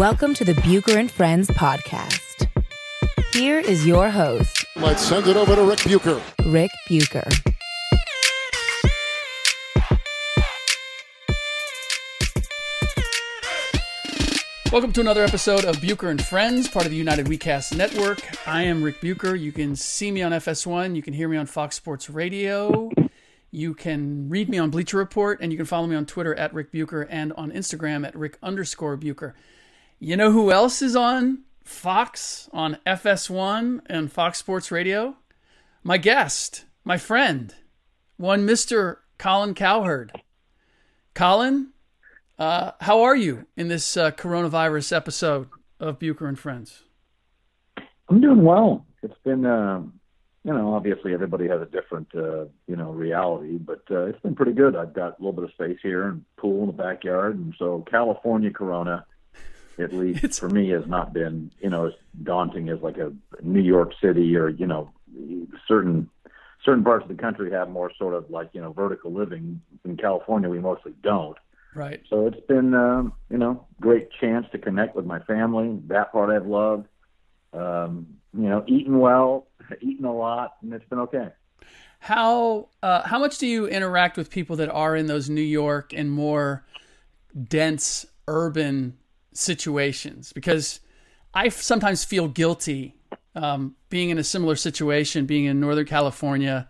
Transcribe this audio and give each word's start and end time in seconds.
Welcome 0.00 0.32
to 0.36 0.46
the 0.46 0.54
Bucher 0.54 0.96
and 0.96 1.10
Friends 1.10 1.50
podcast. 1.50 2.48
Here 3.34 3.58
is 3.58 3.86
your 3.86 4.08
host, 4.08 4.64
Let's 4.76 5.02
send 5.02 5.26
it 5.26 5.36
over 5.36 5.54
to 5.54 5.62
Ric 5.62 5.84
Bucher. 5.84 6.22
Ric 6.46 6.70
Bucher. 6.88 7.28
Welcome 14.72 14.94
to 14.94 15.02
another 15.02 15.22
episode 15.22 15.66
of 15.66 15.78
Bucher 15.82 16.08
and 16.08 16.24
Friends, 16.24 16.66
part 16.66 16.86
of 16.86 16.92
the 16.92 16.96
United 16.96 17.26
WeCast 17.26 17.76
Network. 17.76 18.22
I 18.48 18.62
am 18.62 18.82
Ric 18.82 19.02
Bucher. 19.02 19.36
You 19.36 19.52
can 19.52 19.76
see 19.76 20.10
me 20.10 20.22
on 20.22 20.32
FS1. 20.32 20.96
You 20.96 21.02
can 21.02 21.12
hear 21.12 21.28
me 21.28 21.36
on 21.36 21.44
Fox 21.44 21.76
Sports 21.76 22.08
Radio. 22.08 22.90
You 23.50 23.74
can 23.74 24.30
read 24.30 24.48
me 24.48 24.56
on 24.56 24.70
Bleacher 24.70 24.96
Report, 24.96 25.42
and 25.42 25.52
you 25.52 25.58
can 25.58 25.66
follow 25.66 25.86
me 25.86 25.94
on 25.94 26.06
Twitter 26.06 26.34
at 26.36 26.54
Ric 26.54 26.72
Bucher 26.72 27.02
and 27.02 27.34
on 27.34 27.52
Instagram 27.52 28.06
at 28.06 28.16
Ric 28.16 28.38
underscore 28.42 28.96
Bucher. 28.96 29.34
You 30.02 30.16
know 30.16 30.32
who 30.32 30.50
else 30.50 30.80
is 30.80 30.96
on 30.96 31.40
Fox, 31.62 32.48
on 32.54 32.78
FS1 32.86 33.82
and 33.84 34.10
Fox 34.10 34.38
Sports 34.38 34.70
Radio? 34.70 35.16
My 35.82 35.98
guest, 35.98 36.64
my 36.84 36.96
friend, 36.96 37.54
one 38.16 38.46
Mr. 38.46 38.96
Colin 39.18 39.52
Cowherd. 39.52 40.22
Colin, 41.12 41.72
uh, 42.38 42.70
how 42.80 43.02
are 43.02 43.14
you 43.14 43.44
in 43.58 43.68
this 43.68 43.94
uh, 43.94 44.10
coronavirus 44.12 44.96
episode 44.96 45.50
of 45.78 45.98
Bucher 45.98 46.26
and 46.26 46.38
Friends? 46.38 46.84
I'm 48.08 48.22
doing 48.22 48.42
well. 48.42 48.86
It's 49.02 49.18
been, 49.22 49.44
um, 49.44 50.00
you 50.44 50.54
know, 50.54 50.72
obviously 50.72 51.12
everybody 51.12 51.46
has 51.46 51.60
a 51.60 51.66
different, 51.66 52.08
uh, 52.14 52.46
you 52.66 52.76
know, 52.76 52.90
reality, 52.92 53.58
but 53.58 53.82
uh, 53.90 54.06
it's 54.06 54.20
been 54.20 54.34
pretty 54.34 54.52
good. 54.52 54.76
I've 54.76 54.94
got 54.94 55.18
a 55.18 55.22
little 55.22 55.34
bit 55.34 55.44
of 55.44 55.50
space 55.50 55.78
here 55.82 56.08
and 56.08 56.24
pool 56.38 56.62
in 56.62 56.68
the 56.68 56.82
backyard, 56.82 57.36
and 57.36 57.54
so 57.58 57.84
California 57.90 58.50
Corona, 58.50 59.04
at 59.78 59.92
least 59.92 60.24
It's- 60.24 60.38
for 60.38 60.48
me, 60.48 60.70
has 60.70 60.86
not 60.86 61.12
been, 61.12 61.50
you 61.60 61.70
know, 61.70 61.86
as 61.86 61.92
daunting 62.22 62.68
as 62.68 62.80
like 62.80 62.98
a 62.98 63.12
New 63.42 63.60
York 63.62 63.92
City 64.02 64.36
or 64.36 64.48
you 64.48 64.66
know, 64.66 64.90
certain 65.66 66.08
certain 66.64 66.84
parts 66.84 67.02
of 67.04 67.08
the 67.08 67.20
country 67.20 67.50
have 67.50 67.70
more 67.70 67.90
sort 67.96 68.14
of 68.14 68.30
like 68.30 68.50
you 68.52 68.60
know 68.60 68.72
vertical 68.72 69.12
living. 69.12 69.60
In 69.84 69.96
California, 69.96 70.48
we 70.48 70.58
mostly 70.58 70.94
don't. 71.02 71.36
Right. 71.74 72.02
So 72.10 72.26
it's 72.26 72.40
been, 72.48 72.74
um, 72.74 73.12
you 73.30 73.38
know, 73.38 73.66
great 73.80 74.08
chance 74.20 74.44
to 74.50 74.58
connect 74.58 74.96
with 74.96 75.06
my 75.06 75.20
family. 75.20 75.78
That 75.86 76.10
part 76.12 76.30
I've 76.30 76.46
loved. 76.46 76.88
Um, 77.52 78.06
you 78.36 78.48
know, 78.48 78.64
eating 78.66 78.98
well, 78.98 79.46
eating 79.80 80.04
a 80.04 80.14
lot, 80.14 80.56
and 80.62 80.72
it's 80.72 80.88
been 80.88 81.00
okay. 81.00 81.28
How 82.00 82.68
uh, 82.82 83.02
how 83.06 83.18
much 83.18 83.38
do 83.38 83.46
you 83.46 83.66
interact 83.66 84.16
with 84.16 84.30
people 84.30 84.56
that 84.56 84.68
are 84.68 84.96
in 84.96 85.06
those 85.06 85.28
New 85.28 85.40
York 85.40 85.92
and 85.92 86.10
more 86.10 86.64
dense 87.48 88.06
urban 88.26 88.96
situations? 89.32 90.32
Because 90.32 90.80
I 91.34 91.48
sometimes 91.48 92.04
feel 92.04 92.28
guilty 92.28 92.96
um, 93.34 93.76
being 93.88 94.10
in 94.10 94.18
a 94.18 94.24
similar 94.24 94.56
situation, 94.56 95.26
being 95.26 95.44
in 95.44 95.60
Northern 95.60 95.86
California. 95.86 96.68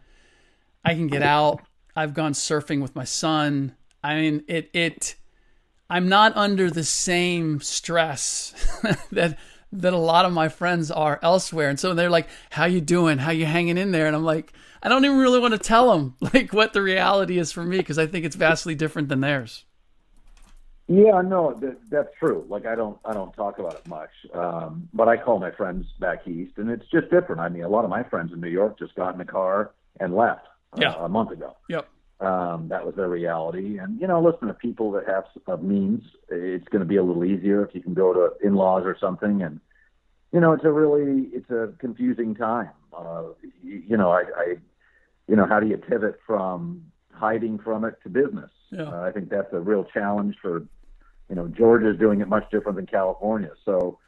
I 0.85 0.95
can 0.95 1.09
get 1.09 1.23
out. 1.23 1.63
I've 1.97 2.15
gone 2.15 2.33
surfing 2.33 2.81
with 2.81 2.95
my 2.95 3.05
son. 3.05 3.75
I 4.03 4.17
mean, 4.17 4.45
it 4.49 4.71
it. 4.73 5.17
I'm 5.89 6.09
not 6.09 6.37
under 6.37 6.71
the 6.71 6.85
same 6.85 7.61
stress 7.61 8.55
that 9.13 9.39
that 9.73 9.93
a 9.93 9.99
lot 9.99 10.25
of 10.25 10.33
my 10.33 10.49
friends 10.49 10.91
are 10.91 11.19
elsewhere, 11.23 11.69
and 11.69 11.79
so 11.79 11.95
they're 11.95 12.11
like, 12.11 12.29
"How 12.51 12.65
you 12.65 12.81
doing? 12.81 13.19
How 13.19 13.33
you 13.33 13.47
hanging 13.47 13.77
in 13.79 13.91
there?" 13.91 14.07
And 14.07 14.17
I'm 14.17 14.25
like, 14.25 14.53
I 14.83 14.89
don't 14.89 15.05
even 15.05 15.19
really 15.19 15.41
want 15.41 15.53
to 15.53 15.59
tell 15.59 15.93
them 15.93 16.15
like 16.35 16.53
what 16.53 16.73
the 16.73 16.83
reality 16.83 17.39
is 17.39 17.53
for 17.53 17.63
me 17.63 17.79
because 17.79 17.99
I 17.99 18.07
think 18.07 18.25
it's 18.25 18.37
vastly 18.37 18.75
different 18.75 19.09
than 19.09 19.21
theirs. 19.21 19.65
Yeah, 20.93 21.21
no, 21.21 21.55
that, 21.61 21.77
that's 21.89 22.09
true. 22.19 22.45
Like 22.49 22.67
I 22.67 22.75
don't, 22.75 22.99
I 23.05 23.15
don't 23.15 23.33
talk 23.35 23.61
about 23.61 23.75
it 23.75 23.87
much, 23.87 24.11
um, 24.35 24.89
but 24.93 25.07
I 25.07 25.17
call 25.17 25.39
my 25.39 25.53
friends 25.53 25.87
back 26.01 26.27
east, 26.27 26.55
and 26.57 26.69
it's 26.69 26.85
just 26.91 27.09
different. 27.11 27.41
I 27.41 27.49
mean, 27.49 27.63
a 27.63 27.69
lot 27.69 27.85
of 27.85 27.91
my 27.91 28.03
friends 28.03 28.33
in 28.33 28.41
New 28.41 28.49
York 28.49 28.77
just 28.77 28.97
got 28.97 29.13
in 29.13 29.19
the 29.19 29.25
car 29.25 29.71
and 30.01 30.17
left 30.17 30.49
uh, 30.73 30.79
Yeah. 30.81 30.95
a 30.99 31.09
month 31.09 31.31
ago. 31.31 31.57
Yep. 31.69 31.87
Um, 32.19 32.67
that 32.71 32.85
was 32.85 32.97
their 32.97 33.09
reality. 33.09 33.79
And, 33.79 34.01
you 34.01 34.09
know, 34.09 34.21
listen 34.21 34.49
to 34.49 34.55
people 34.55 34.91
that 34.93 35.07
have 35.07 35.27
uh, 35.47 35.63
means, 35.63 36.03
it's 36.29 36.67
going 36.69 36.81
to 36.81 36.89
be 36.89 36.97
a 36.97 37.05
little 37.05 37.25
easier 37.25 37.65
if 37.65 37.73
you 37.73 37.83
can 37.83 37.95
go 37.95 38.13
to 38.13 38.47
in-laws 38.47 38.83
or 38.85 38.97
something. 38.99 39.43
And, 39.43 39.61
you 40.33 40.41
know, 40.41 40.53
it's 40.53 40.65
a 40.65 40.73
really, 40.73 41.29
it's 41.33 41.51
a 41.51 41.73
confusing 41.79 42.35
time. 42.35 42.71
Uh, 42.93 43.23
you, 43.63 43.83
you 43.91 43.97
know, 43.97 44.11
I, 44.11 44.23
I, 44.37 44.57
you 45.29 45.37
know, 45.37 45.47
how 45.47 45.61
do 45.61 45.69
you 45.69 45.77
pivot 45.77 46.19
from 46.27 46.85
hiding 47.13 47.61
from 47.61 47.85
it 47.85 47.95
to 48.03 48.09
business? 48.09 48.51
Yeah. 48.73 48.91
Uh, 48.91 49.03
I 49.03 49.13
think 49.13 49.31
that's 49.31 49.53
a 49.53 49.61
real 49.61 49.85
challenge 49.85 50.37
for, 50.43 50.67
you 51.31 51.37
know, 51.37 51.47
Georgia's 51.47 51.97
doing 51.99 52.21
it 52.21 52.29
much 52.29 52.51
different 52.51 52.77
than 52.77 52.87
California. 52.87 53.53
So 53.65 53.99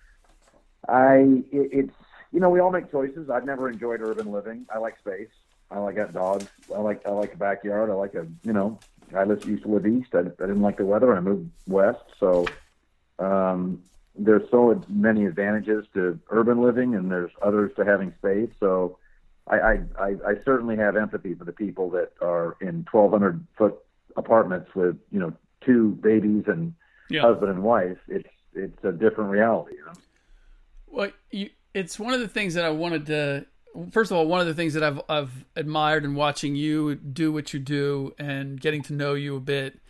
I, 0.88 1.43
it, 1.53 1.71
it's, 1.72 1.94
you 2.33 2.41
know, 2.41 2.50
we 2.50 2.59
all 2.59 2.72
make 2.72 2.91
choices. 2.91 3.31
I've 3.31 3.44
never 3.47 3.71
enjoyed 3.71 4.00
urban 4.03 4.33
living. 4.33 4.66
I 4.75 4.78
like 4.78 4.99
space. 4.99 5.28
I 5.71 5.78
like 5.78 5.97
got 5.97 6.12
dogs. 6.12 6.49
I 6.75 6.81
like 6.81 7.06
I 7.06 7.10
like 7.10 7.33
a 7.33 7.37
backyard. 7.37 7.88
I 7.88 7.94
like 7.94 8.15
a 8.15 8.27
you 8.43 8.53
know. 8.53 8.78
I 9.16 9.25
lived, 9.25 9.47
used 9.47 9.62
to 9.62 9.69
live 9.69 9.87
east. 9.87 10.09
I, 10.15 10.21
I 10.21 10.22
didn't 10.22 10.62
like 10.62 10.78
the 10.78 10.84
weather. 10.84 11.16
I 11.16 11.21
moved 11.21 11.50
west. 11.66 12.03
So 12.19 12.47
um, 13.19 13.83
there's 14.15 14.50
so 14.50 14.83
many 14.89 15.27
advantages 15.27 15.87
to 15.94 16.19
urban 16.31 16.62
living, 16.62 16.94
and 16.94 17.10
there's 17.10 17.31
others 17.43 17.72
to 17.77 17.84
having 17.84 18.12
space. 18.19 18.50
So 18.59 18.99
I, 19.47 19.81
I, 19.99 20.06
I 20.27 20.34
certainly 20.44 20.77
have 20.77 20.97
empathy 20.97 21.34
for 21.34 21.44
the 21.44 21.53
people 21.53 21.91
that 21.91 22.12
are 22.21 22.56
in 22.60 22.87
1,200 22.91 23.47
foot 23.56 23.78
apartments 24.16 24.75
with 24.75 24.97
you 25.10 25.21
know 25.21 25.33
two 25.62 25.93
babies 26.03 26.44
and 26.47 26.75
Yeah. 27.12 27.23
husband 27.23 27.50
and 27.50 27.62
wife. 27.62 27.99
It's 28.09 28.28
it's 28.55 28.84
a 28.84 28.93
different 28.93 29.31
reality. 29.31 29.77
You 29.77 29.87
know? 29.87 29.93
Well, 30.89 31.11
you, 31.31 31.50
it's 31.75 31.99
one 31.99 32.15
of 32.15 32.21
the 32.21 32.28
things 32.28 32.55
that 32.55 32.65
I 32.65 32.71
wanted 32.71 33.06
to. 33.06 33.47
First 33.91 34.11
of 34.11 34.19
all, 34.19 34.27
one 34.27 34.41
of 34.41 34.47
the 34.47 34.55
things 34.55 34.75
that 34.75 34.83
I've 34.83 35.00
I've 35.09 35.45
admired 35.56 36.05
in 36.05 36.15
watching 36.15 36.55
you 36.55 36.95
do 36.95 37.33
what 37.33 37.55
you 37.55 37.61
do 37.61 38.15
and 38.19 38.61
getting 38.61 38.83
to 38.83 38.93
know 38.93 39.15
you 39.15 39.37
a 39.37 39.41
bit 39.41 39.81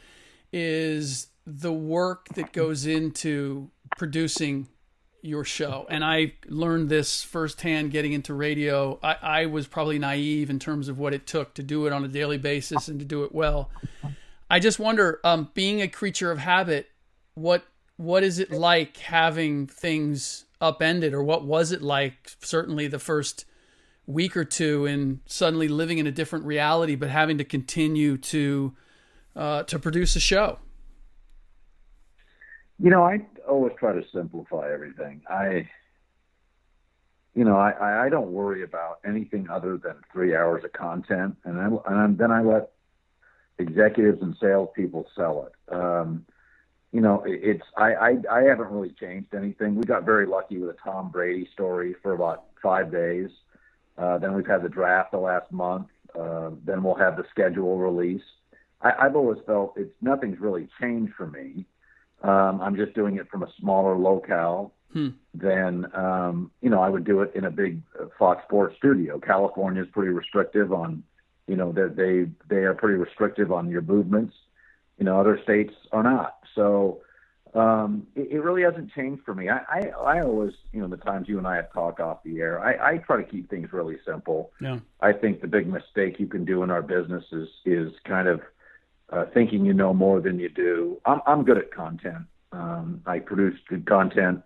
is 0.52 1.28
the 1.46 1.72
work 1.72 2.28
that 2.34 2.52
goes 2.52 2.86
into 2.86 3.70
producing 3.96 4.68
your 5.22 5.44
show. 5.44 5.86
And 5.88 6.04
I 6.04 6.34
learned 6.46 6.88
this 6.88 7.22
firsthand 7.22 7.92
getting 7.92 8.12
into 8.12 8.34
radio. 8.34 8.98
I, 9.02 9.16
I 9.22 9.46
was 9.46 9.66
probably 9.66 9.98
naive 9.98 10.50
in 10.50 10.58
terms 10.58 10.88
of 10.88 10.98
what 10.98 11.14
it 11.14 11.26
took 11.26 11.54
to 11.54 11.62
do 11.62 11.86
it 11.86 11.92
on 11.92 12.04
a 12.04 12.08
daily 12.08 12.38
basis 12.38 12.88
and 12.88 12.98
to 12.98 13.04
do 13.04 13.24
it 13.24 13.32
well. 13.32 13.70
I 14.50 14.58
just 14.58 14.78
wonder, 14.78 15.20
um, 15.24 15.50
being 15.54 15.80
a 15.80 15.88
creature 15.88 16.30
of 16.30 16.38
habit, 16.38 16.90
what 17.34 17.64
what 17.96 18.22
is 18.24 18.38
it 18.38 18.50
like 18.50 18.96
having 18.96 19.66
things 19.66 20.46
upended, 20.60 21.12
or 21.12 21.22
what 21.22 21.44
was 21.44 21.72
it 21.72 21.82
like? 21.82 22.32
Certainly, 22.40 22.88
the 22.88 22.98
first 22.98 23.44
week 24.06 24.36
or 24.36 24.44
two, 24.44 24.86
and 24.86 25.20
suddenly 25.26 25.68
living 25.68 25.98
in 25.98 26.06
a 26.06 26.12
different 26.12 26.44
reality, 26.44 26.94
but 26.94 27.08
having 27.08 27.38
to 27.38 27.44
continue 27.44 28.16
to 28.16 28.74
uh, 29.36 29.62
to 29.64 29.78
produce 29.78 30.16
a 30.16 30.20
show. 30.20 30.58
You 32.78 32.90
know, 32.90 33.04
I 33.04 33.24
always 33.48 33.72
try 33.78 33.92
to 33.92 34.02
simplify 34.12 34.72
everything. 34.72 35.22
I, 35.28 35.68
you 37.34 37.44
know, 37.44 37.56
I, 37.56 38.06
I 38.06 38.08
don't 38.08 38.32
worry 38.32 38.64
about 38.64 38.98
anything 39.06 39.48
other 39.48 39.76
than 39.76 39.94
three 40.12 40.34
hours 40.34 40.64
of 40.64 40.72
content, 40.72 41.36
and 41.44 41.60
I, 41.60 41.68
and 41.86 42.18
then 42.18 42.32
I 42.32 42.42
let 42.42 42.72
executives 43.58 44.20
and 44.20 44.36
salespeople 44.40 45.06
sell 45.14 45.46
it. 45.46 45.74
Um, 45.74 46.26
you 46.92 47.00
know, 47.00 47.22
it's 47.26 47.64
I, 47.76 47.94
I 47.94 48.10
I 48.30 48.42
haven't 48.42 48.68
really 48.68 48.90
changed 48.90 49.34
anything. 49.34 49.74
We 49.74 49.84
got 49.84 50.04
very 50.04 50.26
lucky 50.26 50.58
with 50.58 50.70
a 50.70 50.78
Tom 50.84 51.10
Brady 51.10 51.48
story 51.52 51.94
for 52.02 52.12
about 52.12 52.44
five 52.62 52.92
days. 52.92 53.30
Uh, 53.98 54.18
then 54.18 54.34
we've 54.34 54.46
had 54.46 54.62
the 54.62 54.68
draft 54.68 55.12
the 55.12 55.18
last 55.18 55.50
month. 55.50 55.88
Uh, 56.18 56.50
then 56.64 56.82
we'll 56.82 56.94
have 56.94 57.16
the 57.16 57.24
schedule 57.30 57.78
release. 57.78 58.22
I, 58.82 58.92
I've 59.00 59.16
always 59.16 59.38
felt 59.46 59.74
it's 59.76 59.94
nothing's 60.02 60.38
really 60.38 60.68
changed 60.80 61.14
for 61.14 61.26
me. 61.26 61.64
Um, 62.22 62.60
I'm 62.60 62.76
just 62.76 62.94
doing 62.94 63.16
it 63.16 63.28
from 63.30 63.42
a 63.42 63.48
smaller 63.58 63.96
locale 63.96 64.72
Hmm. 64.92 65.08
than 65.32 65.86
um, 65.94 66.50
you 66.60 66.68
know 66.68 66.82
I 66.82 66.90
would 66.90 67.04
do 67.04 67.22
it 67.22 67.32
in 67.34 67.46
a 67.46 67.50
big 67.50 67.80
uh, 67.98 68.06
Fox 68.18 68.44
Sports 68.44 68.76
studio. 68.76 69.18
California 69.18 69.82
is 69.82 69.88
pretty 69.90 70.10
restrictive 70.10 70.70
on, 70.70 71.02
you 71.46 71.56
know, 71.56 71.72
that 71.72 71.96
they 71.96 72.26
they 72.54 72.64
are 72.64 72.74
pretty 72.74 72.98
restrictive 72.98 73.52
on 73.52 73.70
your 73.70 73.80
movements. 73.80 74.34
You 75.02 75.06
know, 75.06 75.18
other 75.18 75.40
states 75.42 75.74
are 75.90 76.04
not. 76.04 76.38
So 76.54 77.00
um, 77.54 78.06
it, 78.14 78.30
it 78.30 78.38
really 78.38 78.62
hasn't 78.62 78.92
changed 78.92 79.24
for 79.24 79.34
me. 79.34 79.48
I, 79.48 79.58
I 79.68 79.80
I 79.88 80.20
always, 80.20 80.52
you 80.70 80.80
know, 80.80 80.86
the 80.86 80.96
times 80.96 81.28
you 81.28 81.38
and 81.38 81.46
I 81.46 81.56
have 81.56 81.72
talked 81.72 81.98
off 81.98 82.22
the 82.22 82.38
air, 82.38 82.60
I, 82.60 82.92
I 82.92 82.96
try 82.98 83.16
to 83.16 83.28
keep 83.28 83.50
things 83.50 83.72
really 83.72 83.96
simple. 84.06 84.52
Yeah. 84.60 84.78
I 85.00 85.12
think 85.12 85.40
the 85.40 85.48
big 85.48 85.66
mistake 85.66 86.20
you 86.20 86.28
can 86.28 86.44
do 86.44 86.62
in 86.62 86.70
our 86.70 86.82
business 86.82 87.24
is 87.32 87.48
is 87.64 87.90
kind 88.04 88.28
of 88.28 88.42
uh, 89.10 89.24
thinking 89.34 89.64
you 89.64 89.74
know 89.74 89.92
more 89.92 90.20
than 90.20 90.38
you 90.38 90.48
do. 90.48 91.00
I'm 91.04 91.20
I'm 91.26 91.42
good 91.42 91.58
at 91.58 91.74
content. 91.74 92.26
Um, 92.52 93.02
I 93.04 93.18
produce 93.18 93.58
good 93.68 93.86
content. 93.86 94.40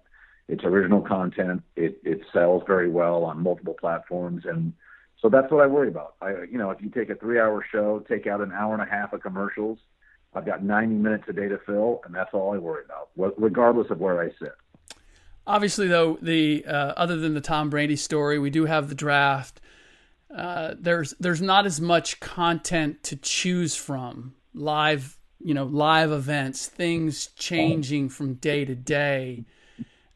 It's 0.49 0.65
original 0.65 1.03
content. 1.03 1.65
It 1.77 2.01
it 2.03 2.23
sells 2.33 2.63
very 2.67 2.89
well 2.89 3.25
on 3.25 3.43
multiple 3.43 3.77
platforms, 3.79 4.47
and 4.47 4.73
so 5.21 5.29
that's 5.29 5.53
what 5.53 5.63
I 5.63 5.67
worry 5.67 5.89
about. 5.89 6.15
I 6.23 6.45
you 6.51 6.57
know 6.57 6.71
if 6.71 6.81
you 6.81 6.89
take 6.89 7.11
a 7.11 7.15
three 7.15 7.39
hour 7.39 7.63
show, 7.71 8.03
take 8.09 8.27
out 8.27 8.41
an 8.41 8.53
hour 8.53 8.73
and 8.73 8.83
a 8.83 8.91
half 8.91 9.13
of 9.13 9.21
commercials, 9.21 9.79
I've 10.37 10.47
got 10.47 10.63
90 10.63 10.95
minutes 10.97 11.25
a 11.29 11.33
day 11.33 11.49
to 11.49 11.59
fill, 11.59 12.03
and 12.05 12.15
that's 12.15 12.35
all 12.35 12.55
I 12.55 12.59
worry 12.59 12.85
about, 12.85 13.09
regardless 13.39 13.91
of 13.91 14.01
where 14.01 14.21
I 14.21 14.29
sit. 14.39 14.53
Obviously, 15.47 15.89
though, 15.89 16.19
the 16.21 16.65
uh, 16.67 16.93
other 16.97 17.17
than 17.17 17.35
the 17.35 17.41
Tom 17.41 17.71
Brady 17.71 17.97
story, 17.97 18.39
we 18.39 18.51
do 18.51 18.67
have 18.67 18.89
the 18.89 18.95
draft. 18.95 19.61
Uh, 20.35 20.75
there's 20.79 21.15
there's 21.21 21.41
not 21.41 21.67
as 21.67 21.81
much 21.81 22.21
content 22.21 23.03
to 23.05 23.17
choose 23.17 23.77
from. 23.77 24.35
Live, 24.53 25.19
you 25.41 25.55
know, 25.55 25.65
live 25.65 26.11
events, 26.11 26.67
things 26.67 27.29
changing 27.29 28.09
from 28.09 28.35
day 28.35 28.65
to 28.65 28.75
day. 28.75 29.45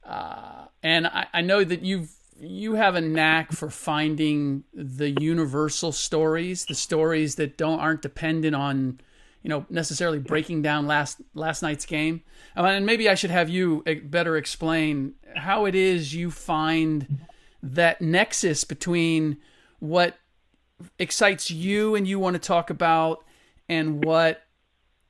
Uh, 0.05 0.67
and 0.83 1.07
I, 1.07 1.27
I 1.33 1.41
know 1.43 1.63
that 1.63 1.83
you've 1.83 2.11
you 2.41 2.75
have 2.75 2.95
a 2.95 3.01
knack 3.01 3.53
for 3.53 3.71
finding 3.71 4.65
the 4.75 5.11
universal 5.11 5.93
stories, 5.93 6.65
the 6.65 6.75
stories 6.75 7.37
that 7.37 7.57
don't 7.57 7.79
aren't 7.79 8.03
dependent 8.03 8.57
on, 8.57 9.01
you 9.43 9.49
know, 9.49 9.65
necessarily 9.71 10.19
breaking 10.19 10.63
down 10.63 10.87
last 10.87 11.21
last 11.35 11.63
night's 11.63 11.87
game. 11.87 12.23
Uh, 12.57 12.65
And 12.65 12.87
maybe 12.87 13.09
I 13.09 13.15
should 13.15 13.31
have 13.31 13.49
you 13.49 13.83
eh, 13.87 13.97
better 14.03 14.37
explain 14.37 15.15
how 15.35 15.65
it 15.65 15.75
is 15.75 16.15
you 16.15 16.31
find 16.31 17.27
that 17.63 18.01
nexus 18.01 18.65
between 18.65 19.39
what 19.79 20.17
excites 20.99 21.51
you 21.51 21.95
and 21.95 22.07
you 22.07 22.19
want 22.19 22.35
to 22.35 22.41
talk 22.41 22.71
about 22.71 23.25
and 23.69 24.05
what 24.05 24.43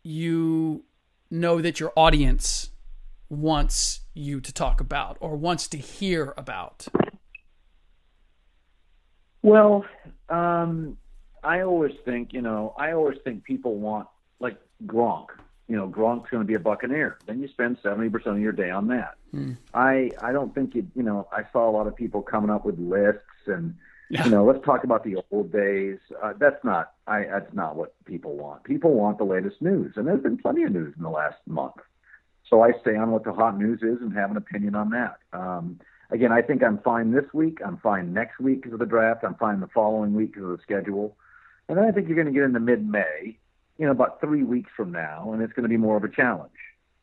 you 0.03 0.85
know 1.31 1.61
that 1.61 1.81
your 1.81 1.93
audience 1.97 2.71
wants 3.29 4.01
you 4.15 4.41
to 4.41 4.53
talk 4.53 4.81
about 4.81 5.17
or 5.21 5.37
wants 5.37 5.69
to 5.69 5.79
hear 5.79 6.35
about. 6.37 6.89
Well, 9.43 9.85
um, 10.29 10.99
I 11.43 11.63
always 11.63 11.95
think, 12.05 12.33
you 12.33 12.43
know, 12.43 12.75
I 12.79 12.93
always 12.93 13.19
think 13.25 13.45
people 13.45 13.77
want 13.77 14.09
like 14.41 14.57
Gronk. 14.87 15.27
You 15.69 15.77
know, 15.77 15.89
Gronk's 15.89 16.29
going 16.31 16.43
to 16.43 16.47
be 16.47 16.55
a 16.55 16.59
Buccaneer. 16.59 17.19
Then 17.27 17.41
you 17.41 17.47
spend 17.49 17.79
seventy 17.83 18.09
percent 18.11 18.37
of 18.37 18.43
your 18.43 18.53
day 18.53 18.71
on 18.71 18.89
that. 18.89 19.15
I 19.73 20.11
I 20.21 20.33
don't 20.33 20.53
think 20.55 20.75
you 20.75 20.87
you 20.97 21.03
know 21.05 21.29
I 21.33 21.43
saw 21.53 21.69
a 21.69 21.73
lot 21.73 21.87
of 21.87 21.95
people 21.95 22.23
coming 22.23 22.51
up 22.51 22.65
with 22.65 22.79
lists 22.79 23.47
and 23.47 23.77
Yeah. 24.09 24.25
you 24.25 24.31
know 24.33 24.45
let's 24.45 24.65
talk 24.65 24.83
about 24.83 25.05
the 25.05 25.23
old 25.31 25.53
days. 25.53 25.99
Uh, 26.21 26.33
that's 26.39 26.65
not 26.65 26.95
I 27.07 27.23
that's 27.25 27.55
not 27.55 27.77
what 27.77 27.95
people 28.05 28.35
want. 28.37 28.65
People 28.65 28.95
want 28.95 29.19
the 29.19 29.25
latest 29.25 29.63
news, 29.63 29.93
and 29.97 30.07
there's 30.09 30.23
been 30.23 30.39
plenty 30.39 30.65
of 30.65 30.73
news 30.73 30.93
in 30.97 31.03
the 31.05 31.11
last 31.11 31.39
month. 31.47 31.77
So 32.49 32.63
I 32.63 32.73
stay 32.81 32.97
on 32.97 33.13
what 33.13 33.23
the 33.23 33.33
hot 33.33 33.57
news 33.57 33.81
is 33.83 34.01
and 34.01 34.13
have 34.15 34.33
an 34.33 34.37
opinion 34.37 34.75
on 34.75 34.91
that. 34.91 35.19
Um, 35.33 35.79
again, 36.11 36.33
I 36.33 36.43
think 36.43 36.65
I'm 36.65 36.79
fine 36.79 37.13
this 37.13 37.33
week. 37.33 37.59
I'm 37.65 37.77
fine 37.77 38.13
next 38.13 38.41
week 38.41 38.63
because 38.63 38.73
of 38.73 38.81
the 38.81 38.87
draft. 38.87 39.23
I'm 39.23 39.37
fine 39.37 39.61
the 39.61 39.69
following 39.69 40.15
week 40.15 40.33
because 40.35 40.51
of 40.51 40.57
the 40.57 40.63
schedule. 40.65 41.17
And 41.69 41.79
then 41.79 41.85
I 41.85 41.93
think 41.93 42.09
you're 42.09 42.17
going 42.17 42.27
to 42.27 42.33
get 42.33 42.43
into 42.43 42.59
mid-May, 42.59 43.39
you 43.81 43.87
know, 43.87 43.93
about 43.93 44.21
three 44.21 44.43
weeks 44.43 44.71
from 44.77 44.93
now, 44.93 45.33
and 45.33 45.43
it's 45.43 45.55
going 45.55 45.63
to 45.63 45.69
be 45.69 45.79
more 45.79 45.97
of 45.97 46.05
a 46.05 46.09
challenge. 46.09 46.53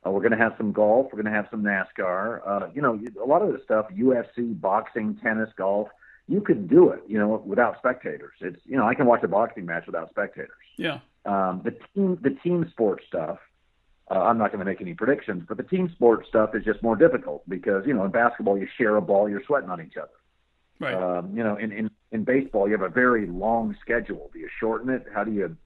Uh, 0.06 0.12
we're 0.12 0.22
going 0.22 0.32
to 0.32 0.38
have 0.38 0.54
some 0.58 0.72
golf. 0.72 1.08
We're 1.12 1.24
going 1.24 1.34
to 1.34 1.36
have 1.36 1.48
some 1.50 1.64
NASCAR. 1.64 2.42
Uh, 2.46 2.68
you 2.76 2.84
know, 2.84 3.00
a 3.22 3.26
lot 3.26 3.42
of 3.42 3.52
the 3.52 3.60
stuff, 3.66 3.88
UFC, 3.92 4.60
boxing, 4.62 5.18
tennis, 5.24 5.50
golf, 5.58 5.88
you 6.28 6.40
could 6.40 6.70
do 6.70 6.90
it, 6.90 7.02
you 7.08 7.18
know, 7.18 7.42
without 7.44 7.80
spectators. 7.80 8.34
It's, 8.42 8.62
you 8.66 8.78
know, 8.78 8.88
I 8.88 8.94
can 8.94 9.08
watch 9.08 9.24
a 9.24 9.28
boxing 9.28 9.66
match 9.66 9.88
without 9.88 10.12
spectators. 10.12 10.52
Yeah. 10.78 11.00
Um, 11.26 11.62
the 11.64 11.72
team, 11.72 12.20
the 12.22 12.30
team 12.44 12.68
sports 12.70 13.06
stuff. 13.08 13.40
Uh, 14.12 14.20
I'm 14.20 14.38
not 14.38 14.52
going 14.52 14.60
to 14.60 14.66
make 14.66 14.80
any 14.80 14.94
predictions, 14.94 15.46
but 15.48 15.58
the 15.58 15.64
team 15.64 15.90
sports 15.96 16.30
stuff 16.30 16.54
is 16.54 16.64
just 16.64 16.84
more 16.84 16.96
difficult 16.96 17.42
because 17.50 17.86
you 17.86 17.94
know 17.94 18.06
in 18.06 18.12
basketball 18.12 18.58
you 18.58 18.68
share 18.78 18.96
a 18.96 19.02
ball, 19.02 19.28
you're 19.28 19.44
sweating 19.46 19.70
on 19.70 19.82
each 19.82 19.98
other. 19.98 20.12
Right. 20.80 20.94
Um, 20.94 21.36
you 21.36 21.44
know, 21.44 21.58
in, 21.58 21.72
in 21.72 21.90
in 22.14 22.24
baseball 22.24 22.68
you 22.68 22.74
have 22.74 22.90
a 22.90 22.94
very 22.94 23.26
long 23.26 23.76
schedule. 23.82 24.30
Do 24.32 24.40
you 24.40 24.48
shorten 24.60 24.90
it? 24.90 25.08
How 25.14 25.26
do 25.26 25.34
you 25.34 25.58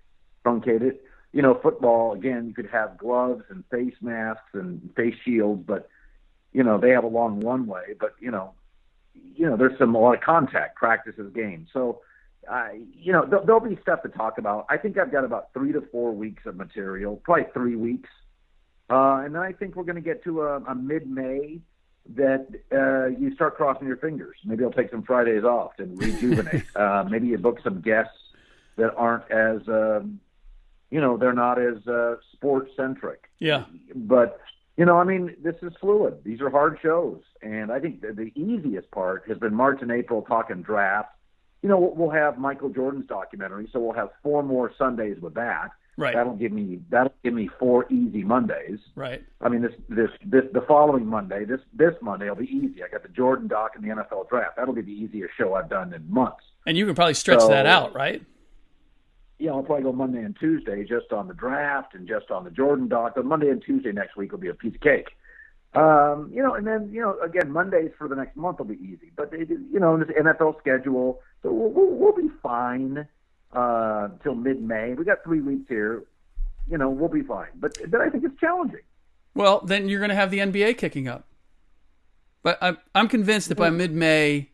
truncate 0.45 0.81
it? 0.81 1.03
You 1.31 1.41
know, 1.41 1.59
football 1.61 2.13
again, 2.13 2.47
you 2.47 2.53
could 2.53 2.69
have 2.71 2.97
gloves 2.97 3.43
and 3.49 3.63
face 3.71 3.95
masks 4.01 4.53
and 4.53 4.89
face 4.95 5.15
shields, 5.23 5.63
but 5.65 5.89
you 6.51 6.63
know 6.63 6.77
they 6.77 6.89
have 6.89 7.03
a 7.03 7.07
long 7.07 7.39
one 7.39 7.67
way. 7.67 7.95
But 7.99 8.15
you 8.19 8.31
know, 8.31 8.53
you 9.35 9.49
know 9.49 9.55
there's 9.55 9.77
some 9.77 9.95
a 9.95 9.99
lot 9.99 10.15
of 10.15 10.21
contact, 10.21 10.75
practices, 10.75 11.31
games. 11.33 11.69
So 11.71 12.01
I, 12.49 12.81
you 12.93 13.13
know, 13.13 13.25
there'll, 13.25 13.45
there'll 13.45 13.61
be 13.61 13.77
stuff 13.81 14.01
to 14.03 14.09
talk 14.09 14.37
about. 14.37 14.65
I 14.69 14.77
think 14.77 14.97
I've 14.97 15.11
got 15.11 15.23
about 15.23 15.53
three 15.53 15.71
to 15.71 15.81
four 15.91 16.11
weeks 16.11 16.45
of 16.45 16.55
material, 16.55 17.15
probably 17.23 17.45
three 17.53 17.75
weeks, 17.75 18.09
uh, 18.89 19.21
and 19.23 19.35
then 19.35 19.41
I 19.41 19.53
think 19.53 19.75
we're 19.75 19.83
going 19.83 19.95
to 19.95 20.01
get 20.01 20.23
to 20.25 20.41
a, 20.41 20.57
a 20.63 20.75
mid-May 20.75 21.59
that 22.15 22.47
uh, 22.71 23.05
you 23.17 23.33
start 23.35 23.55
crossing 23.55 23.87
your 23.87 23.97
fingers. 23.97 24.35
Maybe 24.43 24.63
I'll 24.63 24.71
take 24.71 24.91
some 24.91 25.03
Fridays 25.03 25.43
off 25.43 25.73
and 25.77 25.97
rejuvenate. 25.97 26.65
uh, 26.75 27.05
maybe 27.09 27.27
you 27.27 27.37
book 27.37 27.59
some 27.63 27.79
guests 27.79 28.17
that 28.77 28.93
aren't 28.95 29.29
as, 29.31 29.61
um, 29.67 30.19
you 30.91 31.01
know, 31.01 31.17
they're 31.17 31.33
not 31.33 31.59
as 31.59 31.85
uh, 31.87 32.15
sports 32.33 32.71
centric. 32.75 33.29
Yeah. 33.39 33.65
But 33.95 34.39
you 34.77 34.85
know, 34.85 34.97
I 34.97 35.03
mean, 35.03 35.35
this 35.43 35.55
is 35.61 35.73
fluid. 35.79 36.19
These 36.23 36.41
are 36.41 36.49
hard 36.49 36.77
shows, 36.81 37.21
and 37.41 37.71
I 37.71 37.79
think 37.79 38.01
the, 38.01 38.13
the 38.13 38.31
easiest 38.39 38.89
part 38.91 39.23
has 39.27 39.37
been 39.37 39.53
March 39.53 39.79
and 39.81 39.91
April 39.91 40.21
talking 40.21 40.61
draft. 40.61 41.09
You 41.61 41.69
know, 41.69 41.77
we'll, 41.79 41.93
we'll 41.95 42.09
have 42.09 42.37
Michael 42.37 42.69
Jordan's 42.69 43.05
documentary, 43.07 43.69
so 43.71 43.79
we'll 43.79 43.93
have 43.93 44.09
four 44.23 44.43
more 44.43 44.71
Sundays 44.77 45.21
with 45.21 45.33
that. 45.35 45.71
Right. 45.97 46.15
That'll 46.15 46.35
give 46.35 46.51
me 46.51 46.79
that'll 46.89 47.13
give 47.23 47.33
me 47.33 47.49
four 47.59 47.85
easy 47.91 48.23
Mondays. 48.23 48.79
Right. 48.95 49.23
I 49.41 49.49
mean, 49.49 49.61
this 49.61 49.73
this 49.89 50.09
this 50.25 50.45
the 50.53 50.61
following 50.61 51.05
Monday, 51.05 51.45
this 51.45 51.59
this 51.73 51.93
Monday 52.01 52.29
will 52.29 52.37
be 52.37 52.47
easy. 52.47 52.81
I 52.83 52.87
got 52.87 53.03
the 53.03 53.09
Jordan 53.09 53.47
doc 53.47 53.73
and 53.75 53.83
the 53.83 53.89
NFL 53.89 54.29
draft. 54.29 54.55
That'll 54.57 54.73
be 54.73 54.81
the 54.81 54.91
easiest 54.91 55.33
show 55.37 55.53
I've 55.53 55.69
done 55.69 55.93
in 55.93 56.09
months. 56.11 56.43
And 56.65 56.77
you 56.77 56.85
can 56.85 56.95
probably 56.95 57.13
stretch 57.13 57.41
So- 57.41 57.49
that 57.49 57.65
out, 57.65 57.93
right? 57.93 58.23
Yeah, 59.41 59.53
I'll 59.53 59.63
probably 59.63 59.83
go 59.83 59.91
Monday 59.91 60.19
and 60.19 60.37
Tuesday 60.39 60.83
just 60.83 61.11
on 61.11 61.27
the 61.27 61.33
draft 61.33 61.95
and 61.95 62.07
just 62.07 62.29
on 62.29 62.43
the 62.43 62.51
Jordan 62.51 62.87
doc. 62.87 63.13
But 63.15 63.25
Monday 63.25 63.49
and 63.49 63.59
Tuesday 63.59 63.91
next 63.91 64.15
week 64.15 64.31
will 64.31 64.39
be 64.39 64.49
a 64.49 64.53
piece 64.53 64.75
of 64.75 64.81
cake. 64.81 65.07
Um, 65.73 66.29
you 66.31 66.43
know, 66.43 66.53
and 66.53 66.67
then 66.67 66.91
you 66.93 67.01
know, 67.01 67.17
again, 67.21 67.49
Mondays 67.51 67.89
for 67.97 68.07
the 68.07 68.15
next 68.15 68.37
month 68.37 68.59
will 68.59 68.65
be 68.65 68.75
easy. 68.75 69.11
But 69.15 69.31
they, 69.31 69.39
you 69.39 69.79
know, 69.79 69.97
this 69.97 70.09
NFL 70.09 70.59
schedule, 70.59 71.21
so 71.41 71.51
we'll, 71.51 71.71
we'll, 71.71 71.89
we'll 71.95 72.15
be 72.15 72.29
fine 72.43 73.07
uh, 73.51 74.09
till 74.21 74.35
mid-May. 74.35 74.93
We 74.93 75.05
got 75.05 75.23
three 75.23 75.41
weeks 75.41 75.67
here. 75.67 76.03
You 76.69 76.77
know, 76.77 76.91
we'll 76.91 77.09
be 77.09 77.23
fine. 77.23 77.49
But 77.55 77.75
then 77.83 77.99
I 77.99 78.09
think 78.09 78.23
it's 78.23 78.39
challenging. 78.39 78.81
Well, 79.33 79.61
then 79.61 79.89
you're 79.89 79.99
going 79.99 80.09
to 80.09 80.15
have 80.15 80.29
the 80.29 80.39
NBA 80.39 80.77
kicking 80.77 81.07
up. 81.07 81.25
But 82.43 82.59
I'm, 82.61 82.77
I'm 82.93 83.07
convinced 83.07 83.49
that 83.49 83.57
by 83.57 83.71
mid 83.71 83.91
May, 83.91 84.51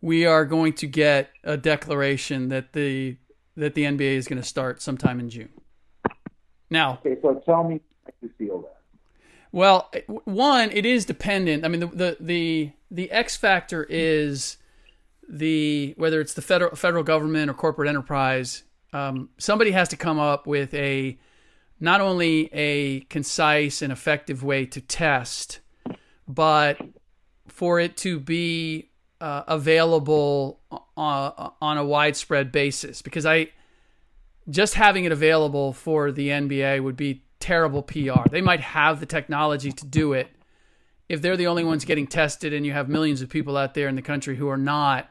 we 0.00 0.26
are 0.26 0.44
going 0.44 0.74
to 0.74 0.86
get 0.86 1.30
a 1.42 1.56
declaration 1.56 2.50
that 2.50 2.72
the 2.72 3.16
that 3.56 3.74
the 3.74 3.84
NBA 3.84 4.16
is 4.16 4.28
going 4.28 4.40
to 4.40 4.46
start 4.46 4.80
sometime 4.82 5.20
in 5.20 5.30
June. 5.30 5.50
Now, 6.70 7.00
Okay, 7.04 7.20
so 7.20 7.42
tell 7.44 7.64
me 7.64 7.80
how 8.04 8.12
you 8.22 8.30
feel 8.38 8.62
that. 8.62 8.76
Well, 9.52 9.90
one, 10.24 10.70
it 10.70 10.86
is 10.86 11.04
dependent. 11.04 11.64
I 11.64 11.68
mean, 11.68 11.80
the 11.80 11.86
the 11.86 12.16
the, 12.20 12.72
the 12.90 13.10
X 13.10 13.36
factor 13.36 13.84
is 13.88 14.56
the 15.28 15.94
whether 15.96 16.20
it's 16.20 16.34
the 16.34 16.42
federal 16.42 16.76
federal 16.76 17.02
government 17.02 17.50
or 17.50 17.54
corporate 17.54 17.88
enterprise. 17.88 18.62
Um, 18.92 19.30
somebody 19.38 19.72
has 19.72 19.88
to 19.88 19.96
come 19.96 20.18
up 20.18 20.46
with 20.46 20.72
a 20.74 21.18
not 21.80 22.00
only 22.00 22.48
a 22.52 23.00
concise 23.08 23.82
and 23.82 23.92
effective 23.92 24.44
way 24.44 24.66
to 24.66 24.80
test, 24.80 25.60
but 26.28 26.78
for 27.48 27.80
it 27.80 27.96
to 27.98 28.20
be 28.20 28.90
uh, 29.20 29.42
available 29.48 30.60
on, 31.00 31.52
on 31.62 31.78
a 31.78 31.84
widespread 31.84 32.52
basis. 32.52 33.02
Because 33.02 33.24
I 33.24 33.48
just 34.48 34.74
having 34.74 35.04
it 35.04 35.12
available 35.12 35.72
for 35.72 36.12
the 36.12 36.28
NBA 36.28 36.82
would 36.82 36.96
be 36.96 37.24
terrible 37.40 37.82
PR. 37.82 38.28
They 38.30 38.42
might 38.42 38.60
have 38.60 39.00
the 39.00 39.06
technology 39.06 39.72
to 39.72 39.86
do 39.86 40.12
it. 40.12 40.28
If 41.08 41.22
they're 41.22 41.36
the 41.36 41.46
only 41.46 41.64
ones 41.64 41.84
getting 41.84 42.06
tested 42.06 42.52
and 42.52 42.64
you 42.64 42.72
have 42.72 42.88
millions 42.88 43.22
of 43.22 43.28
people 43.28 43.56
out 43.56 43.74
there 43.74 43.88
in 43.88 43.96
the 43.96 44.02
country 44.02 44.36
who 44.36 44.48
are 44.48 44.56
not, 44.56 45.10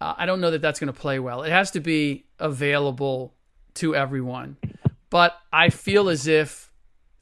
uh, 0.00 0.14
I 0.16 0.26
don't 0.26 0.40
know 0.40 0.50
that 0.50 0.62
that's 0.62 0.80
going 0.80 0.92
to 0.92 0.98
play 0.98 1.18
well. 1.18 1.42
It 1.42 1.50
has 1.50 1.70
to 1.72 1.80
be 1.80 2.26
available 2.38 3.34
to 3.74 3.94
everyone. 3.94 4.56
But 5.10 5.36
I 5.52 5.70
feel 5.70 6.08
as 6.08 6.26
if 6.26 6.72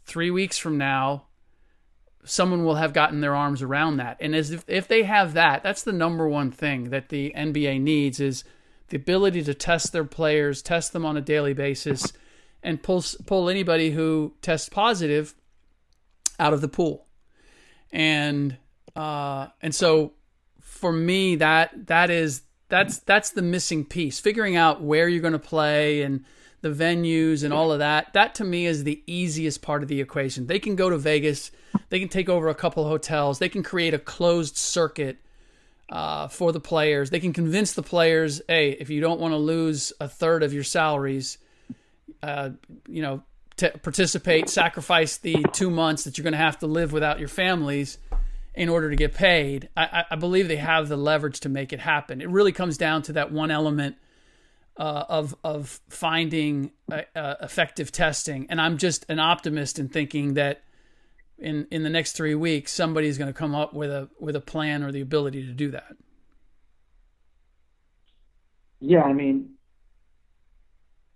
three 0.05 0.31
weeks 0.31 0.57
from 0.57 0.79
now, 0.79 1.25
someone 2.29 2.65
will 2.65 2.75
have 2.75 2.93
gotten 2.93 3.21
their 3.21 3.35
arms 3.35 3.63
around 3.63 3.97
that. 3.99 4.17
And 4.21 4.35
as 4.35 4.51
if, 4.51 4.65
if 4.69 4.89
they 4.89 5.05
have 5.05 5.35
that, 5.35 5.63
that's 5.63 5.83
the 5.83 5.93
number 5.93 6.29
one 6.29 6.51
thing 6.51 6.91
that 6.91 7.09
the 7.09 7.33
NBA 7.37 7.81
needs 7.81 8.21
is 8.21 8.45
the 8.89 8.97
ability 8.97 9.43
to 9.45 9.55
test 9.55 9.93
their 9.93 10.05
players, 10.05 10.63
test 10.63 10.93
them 10.93 11.05
on 11.05 11.17
a 11.17 11.21
daily 11.21 11.55
basis, 11.55 12.13
and 12.63 12.83
pull 12.83 13.05
pull 13.27 13.49
anybody 13.49 13.91
who 13.91 14.35
tests 14.43 14.69
positive 14.69 15.35
out 16.39 16.53
of 16.53 16.61
the 16.61 16.69
pool. 16.69 17.07
And 17.93 18.57
uh, 18.95 19.49
and 19.63 19.75
so 19.75 20.13
for 20.61 20.93
me, 20.93 21.37
that 21.37 21.87
that 21.87 22.11
is 22.11 22.43
that's 22.69 22.99
that's 23.01 23.31
the 23.31 23.43
missing 23.43 23.85
piece. 23.85 24.21
Figuring 24.21 24.57
out 24.57 24.83
where 24.83 25.09
you're 25.09 25.23
going 25.23 25.33
to 25.33 25.39
play 25.39 26.03
and 26.03 26.25
the 26.61 26.71
venues 26.71 27.45
and 27.45 27.53
all 27.53 27.73
of 27.73 27.79
that. 27.79 28.13
That 28.13 28.35
to 28.37 28.45
me 28.45 28.67
is 28.67 28.85
the 28.85 29.03
easiest 29.07 29.63
part 29.63 29.83
of 29.83 29.89
the 29.89 30.01
equation. 30.01 30.47
They 30.47 30.59
can 30.59 30.77
go 30.77 30.91
to 30.91 30.99
Vegas, 30.99 31.51
they 31.91 32.01
can 32.01 32.09
take 32.09 32.29
over 32.29 32.49
a 32.49 32.55
couple 32.55 32.83
of 32.83 32.89
hotels, 32.89 33.39
they 33.39 33.49
can 33.49 33.63
create 33.63 33.95
a 33.95 33.99
closed 33.99 34.57
circuit 34.57 35.19
uh, 35.89 36.29
for 36.29 36.53
the 36.53 36.61
players. 36.61 37.11
They 37.11 37.21
can 37.21 37.33
convince 37.33 37.75
the 37.75 37.83
players, 37.83 38.43
hey, 38.49 38.71
if 38.73 38.91
you 38.91 39.01
don't 39.01 39.21
want 39.21 39.33
to 39.33 39.39
lose 39.39 39.93
a 40.01 40.09
third 40.09 40.43
of 40.43 40.53
your 40.53 40.65
salaries, 40.65 41.39
uh, 42.23 42.51
you 42.89 43.03
know, 43.03 43.23
to 43.59 43.71
participate, 43.79 44.51
sacrifice 44.51 45.17
the 45.19 45.45
two 45.53 45.71
months 45.71 46.05
that 46.05 46.19
you're 46.19 46.25
going 46.25 46.33
to 46.33 46.39
have 46.39 46.59
to 46.59 46.67
live 46.67 46.93
without 46.93 47.19
your 47.19 47.29
families 47.29 47.99
in 48.55 48.69
order 48.69 48.91
to 48.91 48.97
get 48.97 49.15
paid. 49.15 49.69
I, 49.77 50.05
I 50.11 50.17
believe 50.17 50.49
they 50.49 50.57
have 50.57 50.89
the 50.89 50.97
leverage 50.97 51.41
to 51.41 51.49
make 51.49 51.73
it 51.73 51.81
happen. 51.81 52.21
It 52.21 52.29
really 52.29 52.53
comes 52.53 52.77
down 52.77 53.03
to 53.03 53.15
that 53.15 53.33
one 53.33 53.51
element 53.51 53.97
uh, 54.77 55.05
of 55.09 55.35
of 55.43 55.81
finding 55.89 56.73
uh, 56.91 57.03
uh, 57.15 57.35
effective 57.41 57.93
testing, 57.93 58.47
and 58.51 58.61
I'm 58.61 58.79
just 58.79 59.07
an 59.09 59.19
optimist 59.19 59.79
in 59.79 59.89
thinking 59.89 60.35
that 60.35 60.63
in 61.39 61.67
in 61.71 61.83
the 61.83 61.91
next 61.91 62.13
three 62.13 62.35
weeks 62.35 62.73
somebody's 62.73 63.19
going 63.19 63.33
to 63.33 63.39
come 63.39 63.55
up 63.55 63.73
with 63.73 63.91
a 63.91 64.09
with 64.19 64.37
a 64.37 64.41
plan 64.41 64.83
or 64.83 64.93
the 64.93 65.01
ability 65.01 65.47
to 65.47 65.53
do 65.53 65.71
that. 65.71 65.97
Yeah, 68.81 69.03
I 69.03 69.13
mean, 69.13 69.51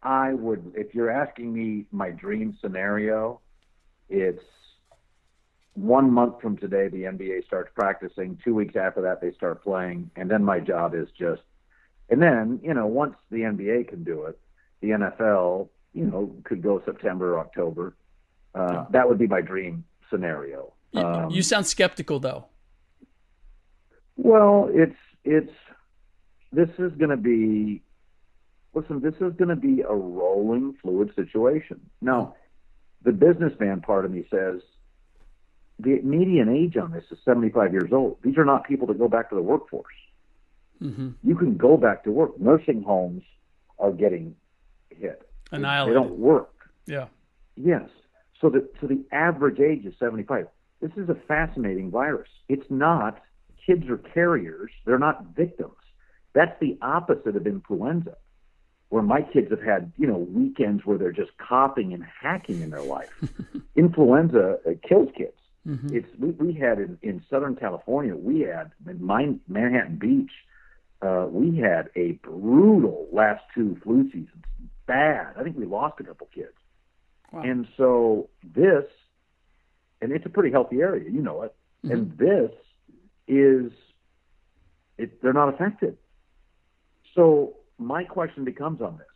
I 0.02 0.32
would 0.32 0.72
if 0.74 0.94
you're 0.94 1.10
asking 1.10 1.52
me 1.52 1.86
my 1.90 2.10
dream 2.10 2.56
scenario, 2.60 3.40
it's 4.08 4.42
one 5.74 6.10
month 6.10 6.40
from 6.40 6.56
today 6.56 6.88
the 6.88 7.02
NBA 7.02 7.46
starts 7.46 7.70
practicing. 7.74 8.38
Two 8.42 8.54
weeks 8.54 8.76
after 8.76 9.02
that 9.02 9.20
they 9.20 9.32
start 9.32 9.62
playing, 9.62 10.10
and 10.16 10.30
then 10.30 10.42
my 10.42 10.60
job 10.60 10.94
is 10.94 11.08
just 11.18 11.42
and 12.10 12.20
then, 12.20 12.60
you 12.62 12.74
know, 12.74 12.86
once 12.86 13.14
the 13.30 13.38
NBA 13.38 13.88
can 13.88 14.02
do 14.02 14.24
it, 14.24 14.38
the 14.80 14.88
NFL, 14.88 15.68
you 15.94 16.04
know, 16.04 16.34
could 16.44 16.62
go 16.62 16.82
September, 16.84 17.38
October. 17.38 17.94
Uh, 18.54 18.84
that 18.90 19.08
would 19.08 19.18
be 19.18 19.28
my 19.28 19.40
dream 19.40 19.84
scenario. 20.10 20.72
Um, 20.94 21.30
you 21.30 21.42
sound 21.42 21.66
skeptical, 21.66 22.18
though. 22.18 22.46
Well, 24.16 24.68
it's 24.72 24.96
it's 25.24 25.52
this 26.52 26.68
is 26.78 26.92
going 26.98 27.10
to 27.10 27.16
be 27.16 27.82
listen. 28.74 29.00
This 29.00 29.14
is 29.14 29.32
going 29.36 29.48
to 29.48 29.56
be 29.56 29.82
a 29.82 29.94
rolling, 29.94 30.76
fluid 30.82 31.12
situation. 31.14 31.80
Now, 32.00 32.34
the 33.04 33.12
businessman 33.12 33.82
part 33.82 34.04
of 34.04 34.10
me 34.10 34.24
says 34.30 34.60
the 35.78 36.00
median 36.02 36.48
age 36.48 36.76
on 36.76 36.90
this 36.90 37.04
is 37.12 37.18
75 37.24 37.72
years 37.72 37.92
old. 37.92 38.18
These 38.22 38.36
are 38.36 38.44
not 38.44 38.66
people 38.66 38.88
to 38.88 38.94
go 38.94 39.08
back 39.08 39.30
to 39.30 39.36
the 39.36 39.42
workforce. 39.42 39.94
Mm-hmm. 40.82 41.10
You 41.22 41.37
can 41.37 41.56
go 41.56 41.76
back 41.76 42.04
to 42.04 42.10
work. 42.10 42.38
Nursing 42.40 42.82
homes 42.82 43.22
are 43.78 43.92
getting 43.92 44.34
hit. 44.90 45.28
Annihilated. 45.52 45.96
They 45.96 46.00
don't 46.00 46.18
work. 46.18 46.54
Yeah. 46.87 47.06
Yes. 47.56 47.88
So 48.40 48.49
the 48.49 48.68
so 48.80 48.87
the 48.87 49.04
average 49.12 49.60
age 49.60 49.84
is 49.84 49.94
75. 49.99 50.46
This 50.80 50.92
is 50.96 51.08
a 51.08 51.14
fascinating 51.14 51.90
virus. 51.90 52.28
It's 52.49 52.66
not 52.70 53.20
kids 53.66 53.88
are 53.88 53.99
carriers. 53.99 54.70
They're 54.87 54.99
not 54.99 55.26
victims. 55.37 55.75
That's 56.32 56.58
the 56.60 56.78
opposite 56.80 57.37
of 57.37 57.46
influenza, 57.46 58.16
where 58.88 59.02
my 59.02 59.20
kids 59.20 59.50
have 59.50 59.62
had 59.62 59.92
you 59.99 60.06
know 60.06 60.16
weekends 60.16 60.87
where 60.87 60.96
they're 60.96 61.12
just 61.12 61.37
coughing 61.37 61.92
and 61.92 62.04
hacking 62.04 62.62
in 62.62 62.70
their 62.70 62.82
life. 62.82 63.10
influenza 63.76 64.58
uh, 64.66 64.70
kills 64.88 65.10
kids. 65.16 65.37
Mm-hmm. 65.66 65.94
It's 65.94 66.08
we, 66.18 66.30
we 66.30 66.52
had 66.54 66.78
in, 66.78 66.99
in 67.02 67.22
Southern 67.28 67.56
California. 67.56 68.16
We 68.16 68.40
had 68.40 68.72
in 68.87 69.04
Manhattan 69.04 69.96
Beach 69.96 70.32
uh, 71.02 71.26
we 71.30 71.59
had 71.59 71.90
a 71.97 72.12
brutal 72.23 73.09
last 73.12 73.42
two 73.54 73.78
flu 73.83 74.04
seasons. 74.07 74.45
Bad. 74.87 75.35
I 75.38 75.42
think 75.42 75.57
we 75.57 75.64
lost 75.64 76.00
a 76.00 76.04
couple 76.04 76.28
kids. 76.35 76.49
Wow. 77.33 77.42
And 77.42 77.69
so 77.76 78.28
this, 78.42 78.85
and 80.02 80.12
it's 80.12 80.26
a 80.26 80.28
pretty 80.28 80.50
healthy 80.50 80.80
area, 80.80 81.09
you 81.09 81.23
know 81.23 81.42
it. 81.42 81.54
Mm-hmm. 81.85 81.92
And 81.92 82.19
this 82.19 82.50
is, 83.28 83.73
it, 84.99 85.23
they're 85.23 85.33
not 85.33 85.54
affected. 85.54 85.97
So 87.14 87.54
my 87.78 88.04
question 88.04 88.45
becomes 88.45 88.80
on 88.80 88.99
this: 88.99 89.07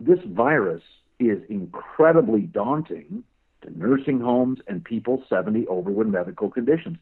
this 0.00 0.24
virus 0.26 0.82
is 1.20 1.38
incredibly 1.48 2.42
daunting 2.42 3.22
to 3.62 3.78
nursing 3.78 4.20
homes 4.20 4.58
and 4.66 4.84
people 4.84 5.24
70 5.28 5.66
over 5.68 5.90
with 5.90 6.08
medical 6.08 6.50
conditions, 6.50 6.98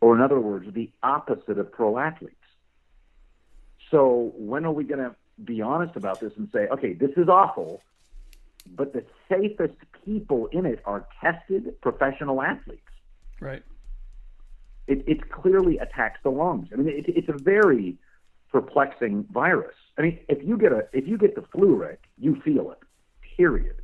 or 0.00 0.14
in 0.14 0.22
other 0.22 0.40
words, 0.40 0.66
the 0.72 0.90
opposite 1.02 1.58
of 1.58 1.72
pro 1.72 1.98
athletes. 1.98 2.36
So 3.90 4.32
when 4.36 4.64
are 4.64 4.72
we 4.72 4.84
going 4.84 5.00
to 5.00 5.14
be 5.44 5.60
honest 5.60 5.96
about 5.96 6.20
this 6.20 6.32
and 6.36 6.48
say, 6.52 6.68
okay, 6.68 6.92
this 6.92 7.10
is 7.16 7.28
awful, 7.28 7.82
but 8.66 8.92
the 8.92 9.04
safest 9.28 9.74
people 10.04 10.46
in 10.52 10.66
it 10.66 10.80
are 10.84 11.06
tested 11.20 11.80
professional 11.80 12.42
athletes. 12.42 12.82
Right. 13.40 13.62
It, 14.86 15.04
it 15.06 15.30
clearly 15.30 15.78
attacks 15.78 16.20
the 16.22 16.30
lungs. 16.30 16.68
I 16.72 16.76
mean, 16.76 16.88
it, 16.88 17.04
it's 17.08 17.28
a 17.28 17.32
very 17.32 17.96
perplexing 18.50 19.24
virus. 19.32 19.74
I 19.96 20.02
mean, 20.02 20.18
if 20.28 20.42
you 20.46 20.58
get 20.58 20.72
a 20.72 20.88
if 20.92 21.06
you 21.06 21.16
get 21.16 21.34
the 21.34 21.42
flu, 21.42 21.74
Ric, 21.74 22.00
you 22.18 22.40
feel 22.44 22.70
it. 22.72 22.78
Period. 23.36 23.76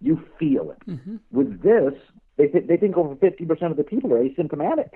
You 0.00 0.22
feel 0.38 0.70
it. 0.70 0.86
Mm-hmm. 0.86 1.16
With 1.30 1.62
this, 1.62 1.94
they 2.36 2.48
th- 2.48 2.66
they 2.66 2.76
think 2.76 2.96
over 2.96 3.16
fifty 3.16 3.44
percent 3.44 3.70
of 3.70 3.76
the 3.76 3.84
people 3.84 4.12
are 4.12 4.22
asymptomatic. 4.22 4.90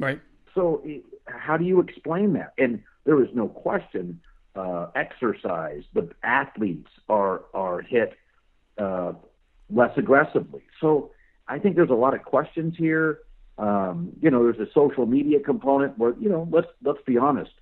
Right. 0.00 0.20
So, 0.54 0.82
how 1.26 1.56
do 1.56 1.64
you 1.64 1.80
explain 1.80 2.32
that? 2.34 2.52
And 2.58 2.82
there 3.04 3.22
is 3.22 3.28
no 3.34 3.48
question 3.48 4.20
uh, 4.54 4.88
exercise, 4.94 5.82
the 5.94 6.10
athletes 6.22 6.90
are 7.08 7.42
are 7.54 7.80
hit 7.80 8.14
uh, 8.78 9.12
less 9.70 9.96
aggressively. 9.96 10.62
So 10.80 11.10
I 11.48 11.58
think 11.58 11.76
there's 11.76 11.90
a 11.90 11.94
lot 11.94 12.14
of 12.14 12.22
questions 12.22 12.74
here. 12.76 13.20
Um, 13.58 14.12
you 14.20 14.30
know, 14.30 14.42
there's 14.44 14.68
a 14.68 14.70
social 14.72 15.06
media 15.06 15.40
component 15.40 15.98
where 15.98 16.14
you 16.20 16.28
know 16.28 16.48
let's 16.50 16.68
let's 16.82 17.02
be 17.06 17.18
honest. 17.18 17.52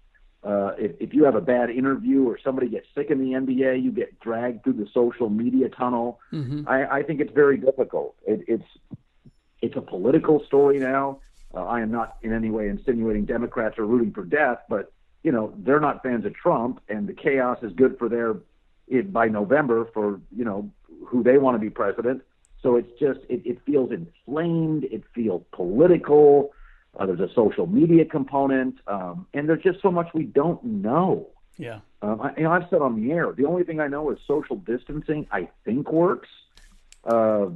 Uh, 0.42 0.73
if, 0.78 0.92
if 1.00 1.12
you 1.12 1.25
have 1.25 1.35
a 1.35 1.40
bad 1.40 1.68
interview 1.68 2.26
or 2.26 2.38
somebody 2.42 2.66
gets 2.66 2.87
sick 2.94 3.11
in 3.11 3.18
the 3.18 3.32
NBA, 3.32 3.82
you 3.82 3.92
get 3.92 4.18
dragged 4.20 4.64
through 4.64 4.73
the 4.73 4.88
social 4.94 5.28
media 5.28 5.68
tunnel. 5.68 6.18
Mm-hmm. 6.32 6.66
I, 6.66 7.00
I 7.00 7.02
think 7.02 7.20
it's 7.20 7.32
very 7.35 7.59
difficult. 7.59 8.16
It, 8.26 8.44
it's 8.49 8.99
it's 9.61 9.76
a 9.76 9.82
political 9.82 10.42
story 10.47 10.78
now. 10.78 11.18
Uh, 11.52 11.64
I 11.66 11.82
am 11.82 11.90
not 11.90 12.16
in 12.23 12.32
any 12.32 12.50
way 12.50 12.68
insinuating 12.68 13.26
Democrats 13.26 13.78
are 13.78 13.85
rooting 13.85 14.12
for 14.12 14.25
death, 14.25 14.59
but 14.68 14.92
you 15.23 15.33
know 15.33 15.53
they're 15.59 15.81
not 15.81 16.03
fans 16.03 16.25
of 16.25 16.35
Trump, 16.35 16.81
and 16.89 17.09
the 17.09 17.12
chaos 17.12 17.59
is 17.62 17.73
good 17.73 17.99
for 17.99 18.09
their 18.09 18.37
it, 18.89 19.12
by 19.12 19.29
November 19.29 19.89
for 19.93 20.21
you 20.35 20.45
know 20.45 20.71
who 21.07 21.23
they 21.23 21.39
want 21.39 21.55
to 21.55 21.59
be 21.59 21.71
president. 21.71 22.23
So 22.62 22.77
it's 22.77 22.91
just 22.99 23.21
it, 23.29 23.43
it 23.45 23.59
feels 23.65 23.91
inflamed. 23.91 24.85
It 24.85 25.03
feels 25.15 25.43
political. 25.53 26.53
Uh, 26.99 27.07
there's 27.07 27.21
a 27.21 27.33
social 27.35 27.67
media 27.67 28.05
component, 28.05 28.77
um, 28.87 29.27
and 29.33 29.49
there's 29.49 29.62
just 29.62 29.81
so 29.81 29.91
much 29.91 30.09
we 30.12 30.25
don't 30.25 30.62
know. 30.65 31.29
Yeah. 31.57 31.81
Um, 32.03 32.21
I, 32.21 32.33
you 32.37 32.45
know, 32.45 32.53
I've 32.53 32.69
said 32.71 32.81
on 32.83 33.00
the 33.00 33.12
air, 33.12 33.33
the 33.33 33.45
only 33.45 33.65
thing 33.65 33.81
I 33.81 33.87
know 33.87 34.11
is 34.11 34.19
social 34.27 34.57
distancing. 34.57 35.27
I 35.31 35.49
think 35.65 35.93
works. 35.93 36.29
Uh, 37.05 37.47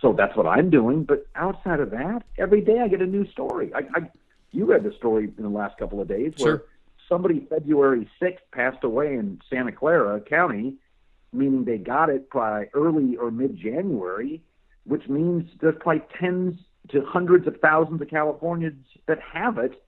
so 0.00 0.12
that's 0.12 0.36
what 0.36 0.46
I'm 0.46 0.70
doing. 0.70 1.04
But 1.04 1.26
outside 1.34 1.80
of 1.80 1.90
that, 1.90 2.22
every 2.38 2.60
day 2.60 2.80
I 2.80 2.88
get 2.88 3.00
a 3.00 3.06
new 3.06 3.26
story. 3.30 3.72
I, 3.74 3.80
I 3.94 4.10
you 4.52 4.64
read 4.64 4.82
the 4.82 4.92
story 4.92 5.32
in 5.36 5.42
the 5.42 5.48
last 5.48 5.78
couple 5.78 6.00
of 6.00 6.08
days 6.08 6.32
where 6.38 6.58
sure. 6.58 6.64
somebody 7.08 7.46
February 7.48 8.08
6th 8.20 8.38
passed 8.52 8.84
away 8.84 9.14
in 9.14 9.40
Santa 9.48 9.72
Clara 9.72 10.20
County, 10.20 10.74
meaning 11.32 11.64
they 11.64 11.78
got 11.78 12.10
it 12.10 12.30
by 12.30 12.68
early 12.74 13.16
or 13.16 13.30
mid 13.30 13.56
January, 13.56 14.42
which 14.84 15.08
means 15.08 15.48
there's 15.60 15.76
probably 15.80 16.02
tens 16.18 16.58
to 16.88 17.04
hundreds 17.04 17.46
of 17.46 17.56
thousands 17.60 18.00
of 18.00 18.08
Californians 18.08 18.84
that 19.06 19.20
have 19.20 19.58
it 19.58 19.82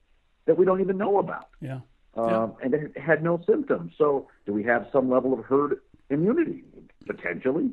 that 0.45 0.57
we 0.57 0.65
don't 0.65 0.81
even 0.81 0.97
know 0.97 1.19
about. 1.19 1.49
Yeah. 1.61 1.79
Um, 2.15 2.29
yeah. 2.29 2.47
And 2.63 2.73
it 2.73 2.97
had 2.97 3.23
no 3.23 3.41
symptoms. 3.45 3.93
So, 3.97 4.27
do 4.45 4.53
we 4.53 4.63
have 4.63 4.87
some 4.91 5.09
level 5.09 5.33
of 5.33 5.43
herd 5.45 5.79
immunity? 6.09 6.63
Potentially. 7.05 7.71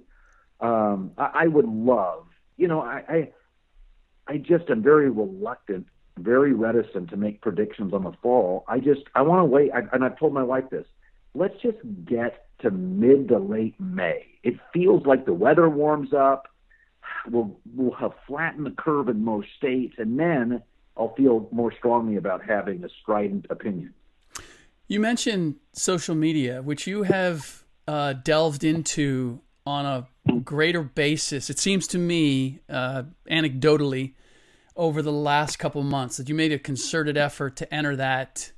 Um, 0.61 1.12
I, 1.18 1.30
I 1.35 1.47
would 1.47 1.66
love, 1.66 2.26
you 2.56 2.68
know, 2.68 2.80
I, 2.80 3.02
I, 3.09 3.32
I 4.26 4.37
just 4.37 4.68
am 4.68 4.82
very 4.82 5.11
reluctant, 5.11 5.87
very 6.22 6.52
reticent 6.52 7.10
to 7.10 7.16
make 7.16 7.40
predictions 7.40 7.92
on 7.92 8.04
the 8.04 8.12
fall. 8.22 8.64
I 8.68 8.78
just, 8.78 9.02
I 9.14 9.22
want 9.22 9.40
to 9.40 9.44
wait. 9.44 9.70
I, 9.72 9.80
and 9.92 10.04
I've 10.04 10.18
told 10.18 10.32
my 10.32 10.42
wife 10.42 10.70
this. 10.70 10.86
Let's 11.34 11.54
just 11.62 11.78
get 12.04 12.46
to 12.60 12.70
mid 12.70 13.28
to 13.28 13.38
late 13.38 13.78
May. 13.80 14.26
It 14.42 14.54
feels 14.72 15.06
like 15.06 15.26
the 15.26 15.32
weather 15.32 15.68
warms 15.68 16.12
up. 16.12 16.48
We'll 17.28 17.58
we'll 17.74 17.94
have 17.94 18.12
flattened 18.26 18.66
the 18.66 18.70
curve 18.70 19.08
in 19.08 19.24
most 19.24 19.48
states, 19.56 19.94
and 19.98 20.18
then 20.18 20.62
I'll 20.96 21.14
feel 21.14 21.48
more 21.52 21.72
strongly 21.72 22.16
about 22.16 22.44
having 22.44 22.82
a 22.84 22.88
strident 23.02 23.46
opinion. 23.50 23.94
You 24.86 25.00
mentioned 25.00 25.56
social 25.72 26.14
media, 26.14 26.62
which 26.62 26.86
you 26.86 27.04
have 27.04 27.64
uh, 27.86 28.14
delved 28.14 28.64
into 28.64 29.40
on 29.66 29.86
a 29.86 30.40
greater 30.40 30.82
basis. 30.82 31.50
It 31.50 31.58
seems 31.58 31.86
to 31.88 31.98
me, 31.98 32.60
uh, 32.68 33.04
anecdotally, 33.30 34.14
over 34.76 35.02
the 35.02 35.12
last 35.12 35.58
couple 35.58 35.82
months, 35.82 36.16
that 36.16 36.28
you 36.28 36.34
made 36.34 36.52
a 36.52 36.58
concerted 36.58 37.16
effort 37.16 37.56
to 37.56 37.74
enter 37.74 37.96
that 37.96 38.52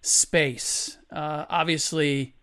space. 0.00 0.98
Uh, 1.10 1.44
obviously, 1.48 2.34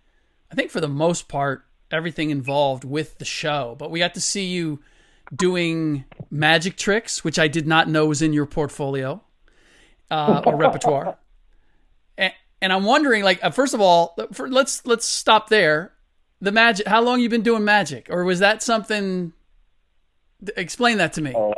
I 0.52 0.56
think 0.56 0.72
for 0.72 0.82
the 0.82 0.88
most 0.88 1.28
part, 1.28 1.66
everything 1.92 2.30
involved 2.30 2.84
with 2.84 3.18
the 3.18 3.26
show, 3.26 3.76
but 3.78 3.92
we 3.92 4.00
got 4.00 4.14
to 4.16 4.22
see 4.22 4.46
you 4.46 4.80
doing 5.34 6.06
magic 6.30 6.78
tricks, 6.78 7.24
which 7.24 7.40
I 7.40 7.48
did 7.48 7.68
not 7.68 7.88
know 7.88 8.06
was 8.06 8.22
in 8.22 8.34
your 8.34 8.46
portfolio 8.46 9.22
uh, 10.12 10.42
or 10.46 10.56
repertoire. 10.56 11.18
And, 12.18 12.34
and, 12.62 12.74
I'm 12.74 12.84
wondering, 12.84 13.24
like, 13.24 13.44
uh, 13.44 13.52
first 13.52 13.74
of 13.74 13.82
all, 13.82 14.16
for, 14.32 14.50
let's 14.50 14.86
let's 14.86 15.08
stop 15.08 15.50
there. 15.50 15.94
The 16.42 16.52
magic. 16.52 16.88
How 16.88 17.02
long 17.02 17.22
you 17.22 17.30
been 17.30 17.42
doing 17.42 17.64
magic, 17.64 18.08
or 18.10 18.24
was 18.26 18.40
that 18.40 18.62
something? 18.62 19.34
Explain 20.58 20.98
that 20.98 21.14
to 21.14 21.22
me. 21.22 21.34
Oh, 21.36 21.54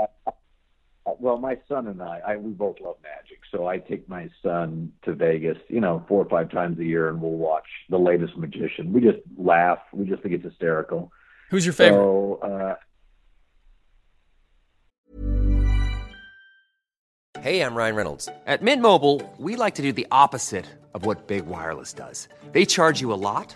well, 1.20 1.38
my 1.38 1.58
son 1.68 1.88
and 1.88 2.02
I, 2.02 2.22
I, 2.26 2.36
we 2.38 2.52
both 2.52 2.78
love 2.82 2.98
magic. 3.04 3.40
So 3.52 3.68
I 3.68 3.78
take 3.78 4.08
my 4.08 4.30
son 4.44 4.92
to 5.04 5.14
Vegas, 5.14 5.58
you 5.68 5.80
know, 5.80 6.06
four 6.08 6.24
or 6.24 6.30
five 6.30 6.52
times 6.52 6.80
a 6.80 6.84
year, 6.84 7.10
and 7.10 7.22
we'll 7.22 7.32
watch 7.32 7.68
the 7.90 7.98
latest 7.98 8.38
magician. 8.38 8.94
We 8.94 9.02
just 9.02 9.20
laugh. 9.38 9.80
We 9.94 10.06
just 10.06 10.22
think 10.22 10.36
it's 10.36 10.44
hysterical. 10.44 11.12
Who's 11.50 11.66
your 11.66 11.74
favorite? 11.74 11.98
So, 11.98 12.40
uh, 12.42 12.76
Hey, 17.46 17.62
I'm 17.62 17.76
Ryan 17.76 17.96
Reynolds. 17.96 18.28
At 18.48 18.64
Mint 18.64 18.82
Mobile, 18.82 19.22
we 19.38 19.56
like 19.56 19.76
to 19.76 19.84
do 19.84 19.94
the 19.94 20.08
opposite 20.10 20.66
of 20.96 21.06
what 21.06 21.28
Big 21.28 21.46
Wireless 21.46 21.94
does. 21.94 22.28
They 22.54 22.66
charge 22.66 23.02
you 23.02 23.14
a 23.14 23.22
lot, 23.22 23.56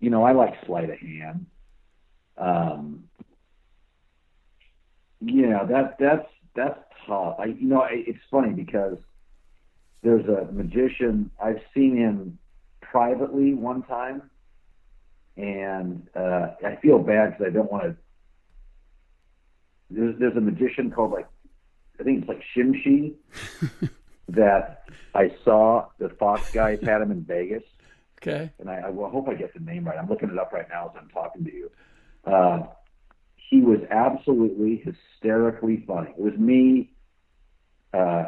You 0.00 0.10
know, 0.10 0.22
I 0.22 0.32
like 0.32 0.54
sleight 0.66 0.90
of 0.90 0.98
hand. 0.98 1.46
Um, 2.36 3.04
yeah, 5.20 5.64
that 5.64 5.96
that's 5.98 6.28
that's 6.54 6.78
tough. 7.06 7.36
I 7.38 7.46
you 7.46 7.66
know 7.66 7.82
I, 7.82 8.04
it's 8.06 8.20
funny 8.30 8.52
because 8.52 8.98
there's 10.02 10.26
a 10.26 10.50
magician 10.52 11.30
I've 11.42 11.60
seen 11.74 11.96
him 11.96 12.38
privately 12.80 13.54
one 13.54 13.82
time, 13.82 14.30
and 15.36 16.06
uh, 16.14 16.50
I 16.64 16.76
feel 16.80 16.98
bad 16.98 17.32
because 17.32 17.46
I 17.46 17.50
don't 17.50 17.70
want 17.70 17.84
to. 17.84 17.96
There's 19.90 20.18
there's 20.18 20.36
a 20.36 20.40
magician 20.40 20.90
called 20.90 21.12
like 21.12 21.26
I 21.98 22.04
think 22.04 22.20
it's 22.20 22.28
like 22.28 22.42
Shimshi 22.56 23.14
that 24.28 24.84
I 25.14 25.32
saw 25.44 25.86
the 25.98 26.10
Fox 26.10 26.52
guys 26.52 26.78
had 26.82 27.02
him 27.02 27.10
in 27.10 27.24
Vegas. 27.24 27.64
Okay. 28.20 28.52
And 28.58 28.68
I, 28.68 28.82
I, 28.86 28.90
well, 28.90 29.10
hope 29.10 29.28
I 29.28 29.34
get 29.34 29.54
the 29.54 29.60
name 29.60 29.84
right. 29.84 29.96
I'm 29.98 30.08
looking 30.08 30.30
it 30.30 30.38
up 30.38 30.52
right 30.52 30.68
now 30.68 30.86
as 30.88 30.92
I'm 31.00 31.08
talking 31.08 31.44
to 31.44 31.52
you. 31.52 31.70
Uh, 32.24 32.66
he 33.36 33.60
was 33.60 33.78
absolutely 33.90 34.82
hysterically 34.84 35.84
funny. 35.86 36.10
It 36.10 36.18
was 36.18 36.34
me, 36.34 36.90
uh, 37.94 38.24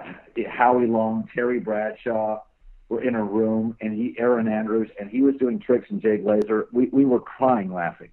Howie 0.48 0.87
Long, 0.87 1.29
Terry 1.35 1.61
Bradshaw 1.61 2.40
were 2.88 3.03
in 3.03 3.14
a 3.14 3.22
room, 3.22 3.76
and 3.81 3.94
he, 3.94 4.14
Erin 4.18 4.48
Andrews, 4.48 4.90
and 4.98 5.11
he 5.11 5.22
was 5.22 5.35
doing 5.37 5.61
tricks, 5.61 5.88
and 5.90 6.00
Jay 6.00 6.18
Glazer. 6.18 6.66
We 6.72 6.88
we 6.92 7.05
were 7.05 7.20
crying 7.20 7.72
laughing. 7.72 8.11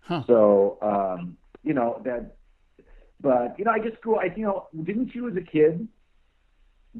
Huh. 0.00 0.22
So 0.26 0.78
um, 0.82 1.36
you 1.62 1.74
know 1.74 2.00
that, 2.04 2.36
but 3.20 3.58
you 3.58 3.64
know 3.64 3.72
I 3.72 3.78
just 3.78 4.00
grew. 4.00 4.16
I 4.16 4.32
you 4.36 4.44
know 4.44 4.68
didn't 4.84 5.14
you 5.14 5.28
as 5.28 5.36
a 5.36 5.40
kid? 5.40 5.88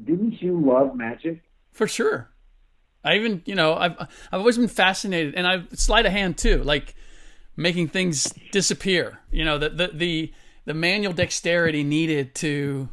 Didn't 0.03 0.41
you 0.41 0.59
love 0.59 0.95
magic? 0.95 1.41
For 1.71 1.87
sure. 1.87 2.32
I 3.03 3.15
even, 3.15 3.41
you 3.45 3.55
know, 3.55 3.75
I've 3.75 3.99
I've 3.99 4.39
always 4.39 4.57
been 4.57 4.67
fascinated, 4.67 5.35
and 5.35 5.45
I've 5.45 5.67
sleight 5.77 6.05
of 6.05 6.11
hand 6.11 6.37
too, 6.37 6.63
like 6.63 6.95
making 7.55 7.89
things 7.89 8.33
disappear. 8.51 9.19
You 9.31 9.45
know, 9.45 9.57
the 9.57 9.69
the 9.69 9.87
the, 9.93 10.33
the 10.65 10.73
manual 10.73 11.13
dexterity 11.13 11.83
needed 11.83 12.35
to 12.35 12.89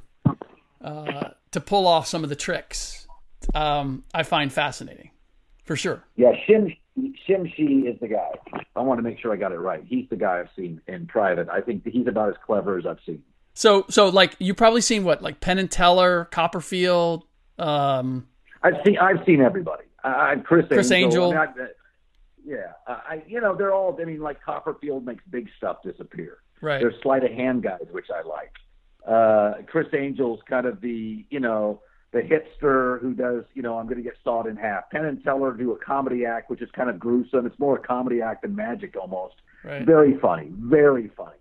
uh, 0.82 1.30
to 1.52 1.60
pull 1.60 1.86
off 1.86 2.06
some 2.06 2.24
of 2.24 2.30
the 2.30 2.36
tricks. 2.36 3.06
Um, 3.54 4.04
I 4.12 4.22
find 4.22 4.52
fascinating, 4.52 5.10
for 5.64 5.76
sure. 5.76 6.04
Yeah, 6.16 6.32
Shim 6.48 6.76
Shimshi 6.98 7.92
is 7.92 7.98
the 8.00 8.08
guy. 8.08 8.30
I 8.76 8.80
want 8.80 8.98
to 8.98 9.02
make 9.02 9.18
sure 9.20 9.32
I 9.32 9.36
got 9.36 9.52
it 9.52 9.58
right. 9.58 9.82
He's 9.86 10.08
the 10.10 10.16
guy 10.16 10.40
I've 10.40 10.50
seen 10.56 10.80
in 10.86 11.06
private. 11.06 11.48
I 11.48 11.60
think 11.60 11.86
he's 11.86 12.06
about 12.06 12.30
as 12.30 12.34
clever 12.44 12.78
as 12.78 12.86
I've 12.86 12.98
seen. 13.06 13.22
So, 13.54 13.84
so 13.88 14.08
like 14.08 14.36
you 14.38 14.54
probably 14.54 14.80
seen 14.80 15.04
what, 15.04 15.22
like 15.22 15.40
Penn 15.40 15.58
and 15.58 15.70
Teller, 15.70 16.26
Copperfield. 16.26 17.24
Um, 17.58 18.26
I've 18.62 18.74
seen 18.84 18.98
I've 18.98 19.24
seen 19.24 19.40
everybody. 19.40 19.84
Uh, 20.02 20.36
Criss, 20.44 20.66
Criss 20.68 20.90
Angel. 20.90 21.26
Angel. 21.26 21.38
I 21.38 21.46
mean, 21.46 21.66
I, 21.66 21.68
yeah, 22.44 22.72
I 22.86 23.22
you 23.26 23.40
know 23.40 23.54
they're 23.54 23.72
all. 23.74 23.96
I 24.00 24.04
mean, 24.04 24.20
like 24.20 24.42
Copperfield 24.42 25.04
makes 25.04 25.22
big 25.30 25.48
stuff 25.56 25.82
disappear. 25.82 26.38
Right. 26.60 26.80
There's 26.80 26.94
sleight 27.02 27.24
of 27.24 27.30
hand 27.32 27.62
guys, 27.62 27.86
which 27.90 28.06
I 28.10 28.22
like. 28.26 28.52
Uh, 29.06 29.62
Criss 29.66 29.88
Angel's 29.92 30.40
kind 30.48 30.66
of 30.66 30.80
the 30.80 31.24
you 31.30 31.40
know 31.40 31.80
the 32.12 32.20
hipster 32.20 33.00
who 33.00 33.14
does 33.14 33.44
you 33.54 33.62
know 33.62 33.78
I'm 33.78 33.86
going 33.86 33.98
to 33.98 34.02
get 34.02 34.16
sawed 34.24 34.46
in 34.46 34.56
half. 34.56 34.90
Penn 34.90 35.04
and 35.04 35.22
Teller 35.22 35.52
do 35.52 35.72
a 35.72 35.78
comedy 35.78 36.24
act, 36.26 36.50
which 36.50 36.62
is 36.62 36.70
kind 36.72 36.90
of 36.90 36.98
gruesome. 36.98 37.46
It's 37.46 37.58
more 37.58 37.76
a 37.76 37.82
comedy 37.82 38.20
act 38.22 38.42
than 38.42 38.54
magic 38.54 38.96
almost. 38.96 39.36
Right. 39.64 39.84
Very 39.84 40.18
funny, 40.18 40.48
very 40.52 41.10
funny. 41.16 41.36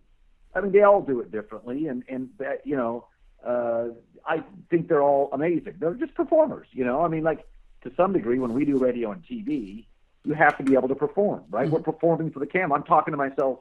I 0.54 0.62
mean, 0.62 0.72
they 0.72 0.84
all 0.84 1.02
do 1.02 1.20
it 1.22 1.32
differently, 1.32 1.88
and 1.88 2.04
and 2.10 2.30
that 2.40 2.66
you 2.66 2.76
know, 2.76 3.08
uh, 3.46 3.90
I 4.26 4.44
think 4.70 4.88
they're 4.88 5.04
all 5.04 5.30
amazing. 5.32 5.76
They're 5.80 5.94
just 5.94 6.14
performers, 6.16 6.68
you 6.72 6.84
know. 6.86 7.02
I 7.04 7.08
mean, 7.08 7.24
like 7.24 7.46
to 7.84 7.92
some 7.96 8.14
degree, 8.14 8.40
when 8.40 8.54
we 8.54 8.66
do 8.66 8.78
radio 8.78 9.12
and 9.12 9.24
TV, 9.24 9.86
you 10.26 10.34
have 10.34 10.58
to 10.58 10.64
be 10.64 10.74
able 10.74 10.88
to 10.90 10.96
perform, 10.96 11.44
right? 11.50 11.66
Mm-hmm. 11.66 11.76
We're 11.76 11.82
performing 11.82 12.32
for 12.32 12.40
the 12.40 12.48
camera. 12.48 12.78
I'm 12.78 12.84
talking 12.84 13.12
to 13.12 13.18
myself. 13.18 13.60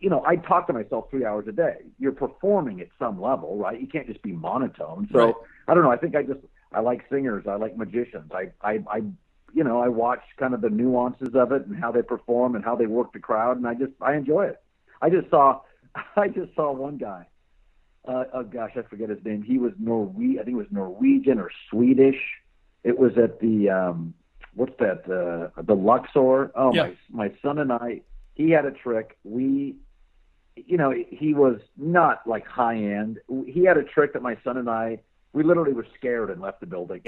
You 0.00 0.08
know, 0.08 0.24
I 0.26 0.36
talk 0.36 0.66
to 0.68 0.72
myself 0.72 1.10
three 1.10 1.26
hours 1.26 1.46
a 1.46 1.52
day. 1.52 1.76
You're 1.98 2.12
performing 2.12 2.80
at 2.80 2.88
some 2.98 3.20
level, 3.20 3.58
right? 3.58 3.78
You 3.78 3.86
can't 3.86 4.06
just 4.06 4.22
be 4.22 4.32
monotone. 4.32 5.08
So 5.12 5.26
Right. 5.26 5.34
I 5.68 5.74
don't 5.74 5.82
know. 5.82 5.90
I 5.90 5.96
think 5.96 6.16
I 6.16 6.22
just 6.22 6.40
I 6.72 6.80
like 6.80 7.04
singers. 7.10 7.46
I 7.46 7.56
like 7.56 7.76
magicians. 7.76 8.30
I 8.32 8.50
I, 8.62 8.82
I 8.90 9.02
you 9.52 9.62
know 9.62 9.80
I 9.80 9.88
watch 9.88 10.22
kind 10.38 10.54
of 10.54 10.60
the 10.62 10.70
nuances 10.70 11.34
of 11.34 11.52
it 11.52 11.66
and 11.66 11.76
how 11.78 11.92
they 11.92 12.02
perform 12.02 12.56
and 12.56 12.64
how 12.64 12.76
they 12.76 12.86
work 12.86 13.12
the 13.12 13.20
crowd, 13.20 13.58
and 13.58 13.66
I 13.66 13.74
just 13.74 13.92
I 14.00 14.14
enjoy 14.14 14.46
it. 14.46 14.60
I 15.02 15.10
just 15.10 15.28
saw 15.30 15.60
I 16.16 16.28
just 16.28 16.54
saw 16.54 16.72
one 16.72 16.96
guy. 16.96 17.26
Uh, 18.06 18.24
oh 18.34 18.42
gosh, 18.42 18.72
I 18.76 18.82
forget 18.82 19.08
his 19.08 19.24
name. 19.24 19.42
He 19.42 19.58
was 19.58 19.72
Norwe 19.74 20.40
I 20.40 20.44
think 20.44 20.54
it 20.54 20.58
was 20.58 20.66
Norwegian 20.70 21.38
or 21.38 21.50
Swedish. 21.70 22.20
It 22.84 22.98
was 22.98 23.12
at 23.16 23.40
the 23.40 23.70
um 23.70 24.14
what's 24.54 24.76
that 24.78 25.02
uh 25.10 25.62
the 25.62 25.74
Luxor. 25.74 26.52
Oh 26.54 26.72
Yeah. 26.74 26.90
my 27.10 27.28
my 27.28 27.32
son 27.42 27.58
and 27.58 27.72
I 27.72 28.02
he 28.34 28.50
had 28.50 28.66
a 28.66 28.70
trick. 28.70 29.16
We 29.24 29.76
you 30.56 30.76
know, 30.76 30.94
he 31.10 31.34
was 31.34 31.58
not 31.76 32.24
like 32.28 32.46
high 32.46 32.76
end. 32.76 33.18
He 33.46 33.64
had 33.64 33.76
a 33.76 33.82
trick 33.82 34.12
that 34.12 34.22
my 34.22 34.36
son 34.44 34.56
and 34.58 34.68
I 34.70 35.00
we 35.32 35.42
literally 35.42 35.72
were 35.72 35.86
scared 35.98 36.30
and 36.30 36.40
left 36.40 36.60
the 36.60 36.66
building. 36.66 37.00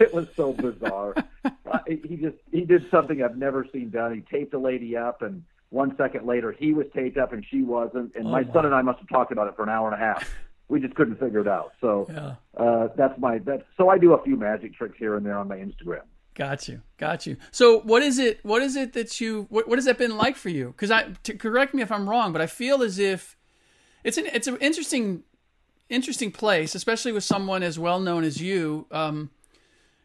it 0.00 0.14
was 0.14 0.26
so 0.34 0.54
bizarre. 0.54 1.14
Uh, 1.44 1.78
he 1.86 2.16
just 2.16 2.36
he 2.50 2.64
did 2.64 2.84
something 2.90 3.22
I've 3.22 3.36
never 3.36 3.66
seen 3.72 3.90
done. 3.90 4.14
He 4.14 4.20
taped 4.36 4.54
a 4.54 4.58
lady 4.58 4.96
up 4.96 5.22
and 5.22 5.42
one 5.70 5.96
second 5.96 6.26
later 6.26 6.52
he 6.52 6.72
was 6.72 6.86
taped 6.94 7.18
up 7.18 7.32
and 7.32 7.44
she 7.50 7.62
wasn't 7.62 8.14
and 8.14 8.26
Oh, 8.26 8.30
my 8.30 8.42
my. 8.44 8.52
son 8.52 8.64
and 8.66 8.74
I 8.74 8.82
must 8.82 9.00
have 9.00 9.08
talked 9.08 9.32
about 9.32 9.48
it 9.48 9.56
for 9.56 9.62
an 9.64 9.68
hour 9.70 9.92
and 9.92 10.00
a 10.00 10.04
half. 10.04 10.26
We 10.68 10.80
just 10.80 10.94
couldn't 10.94 11.20
figure 11.20 11.40
it 11.40 11.48
out. 11.48 11.72
So 11.80 12.06
Yeah. 12.10 12.34
uh, 12.56 12.88
that's 12.96 13.18
my 13.18 13.38
that's 13.38 13.64
so 13.76 13.88
I 13.88 13.98
do 13.98 14.14
a 14.14 14.22
few 14.22 14.36
magic 14.36 14.74
tricks 14.74 14.96
here 14.98 15.16
and 15.16 15.24
there 15.26 15.38
on 15.38 15.48
my 15.48 15.56
Instagram. 15.56 16.02
Got 16.34 16.66
you, 16.66 16.80
got 16.96 17.26
you. 17.26 17.36
So, 17.50 17.80
what 17.80 18.02
is 18.02 18.18
it? 18.18 18.42
What 18.42 18.62
is 18.62 18.74
it 18.74 18.94
that 18.94 19.20
you? 19.20 19.46
What, 19.50 19.68
what 19.68 19.76
has 19.76 19.84
that 19.84 19.98
been 19.98 20.16
like 20.16 20.36
for 20.36 20.48
you? 20.48 20.68
Because 20.68 20.90
I, 20.90 21.08
to 21.24 21.34
correct 21.34 21.74
me 21.74 21.82
if 21.82 21.92
I'm 21.92 22.08
wrong, 22.08 22.32
but 22.32 22.40
I 22.40 22.46
feel 22.46 22.82
as 22.82 22.98
if 22.98 23.36
it's 24.02 24.16
an 24.16 24.24
it's 24.32 24.46
an 24.46 24.56
interesting, 24.56 25.24
interesting 25.90 26.32
place, 26.32 26.74
especially 26.74 27.12
with 27.12 27.22
someone 27.22 27.62
as 27.62 27.78
well 27.78 28.00
known 28.00 28.24
as 28.24 28.40
you. 28.40 28.86
Um, 28.90 29.30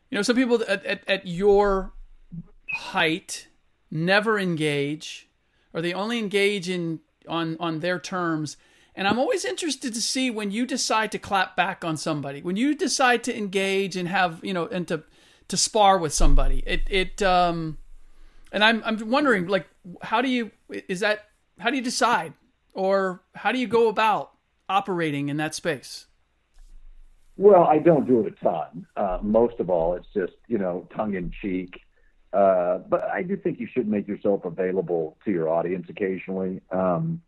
you 0.10 0.18
know, 0.18 0.22
some 0.22 0.36
people 0.36 0.62
at, 0.68 0.86
at, 0.86 1.02
at 1.08 1.28
your 1.28 1.94
height 2.74 3.48
never 3.90 4.38
engage, 4.38 5.30
or 5.74 5.82
they 5.82 5.94
only 5.94 6.20
engage 6.20 6.68
in 6.68 7.00
on 7.30 7.56
on 7.62 7.80
their 7.80 8.00
terms. 8.00 8.58
And 8.98 9.08
I'm 9.08 9.20
always 9.20 9.46
interested 9.46 9.94
to 9.94 10.02
see 10.02 10.32
when 10.32 10.50
you 10.50 10.66
decide 10.66 11.12
to 11.12 11.20
clap 11.20 11.56
back 11.56 11.86
on 11.86 11.98
somebody, 11.98 12.42
when 12.42 12.56
you 12.58 12.74
decide 12.74 13.24
to 13.26 13.38
engage 13.38 13.96
and 13.96 14.10
have 14.10 14.44
you 14.44 14.54
know 14.54 14.66
and 14.66 14.88
to 14.88 15.04
to 15.50 15.56
spar 15.56 16.00
with 16.00 16.14
somebody. 16.14 16.64
It 16.66 16.82
it 16.90 17.22
um, 17.22 17.78
and 18.52 18.64
I'm 18.64 18.82
I'm 18.84 19.12
wondering 19.12 19.46
like 19.46 19.68
how 20.02 20.24
do 20.24 20.28
you 20.28 20.50
is 20.70 21.02
that 21.02 21.26
how 21.60 21.70
do 21.70 21.76
you 21.76 21.84
decide 21.84 22.34
or 22.74 23.22
how 23.36 23.52
do 23.52 23.60
you 23.60 23.68
go 23.68 23.88
about 23.88 24.32
operating 24.68 25.30
in 25.30 25.38
that 25.38 25.54
space? 25.54 26.08
Well, 27.38 27.66
I 27.66 27.78
don't 27.78 28.08
do 28.08 28.22
it 28.22 28.34
a 28.34 28.44
ton. 28.44 28.88
Uh, 28.96 29.20
most 29.22 29.60
of 29.60 29.70
all, 29.70 29.94
it's 29.94 30.08
just 30.12 30.34
you 30.48 30.58
know 30.58 30.88
tongue 30.96 31.14
in 31.14 31.32
cheek. 31.40 31.82
Uh, 32.34 32.80
but 32.80 33.04
I 33.04 33.22
do 33.22 33.38
think 33.38 33.60
you 33.60 33.68
should 33.72 33.88
make 33.88 34.08
yourself 34.08 34.44
available 34.44 35.18
to 35.24 35.32
your 35.32 35.50
audience 35.50 35.86
occasionally. 35.88 36.62
Um, 36.72 37.22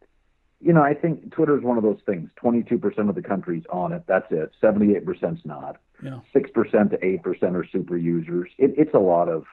you 0.62 0.74
know, 0.74 0.84
I 0.84 0.94
think 0.94 1.32
Twitter 1.32 1.58
is 1.58 1.64
one 1.64 1.78
of 1.78 1.84
those 1.84 2.00
things. 2.06 2.30
Twenty-two 2.36 2.78
percent 2.80 3.10
of 3.10 3.16
the 3.16 3.22
country's 3.22 3.64
on 3.70 3.94
it. 3.94 4.04
That's 4.08 4.30
it. 4.32 4.52
Seventy-eight 4.60 5.06
percent's 5.06 5.46
not. 5.46 5.78
Six 6.34 6.50
percent 6.52 6.92
to 6.92 7.06
eight 7.06 7.24
percent 7.24 7.56
are 7.56 7.66
super 7.66 7.98
users. 7.98 8.50
It, 8.58 8.74
it's 8.78 8.94
a 8.94 9.00
lot 9.00 9.30
of, 9.30 9.46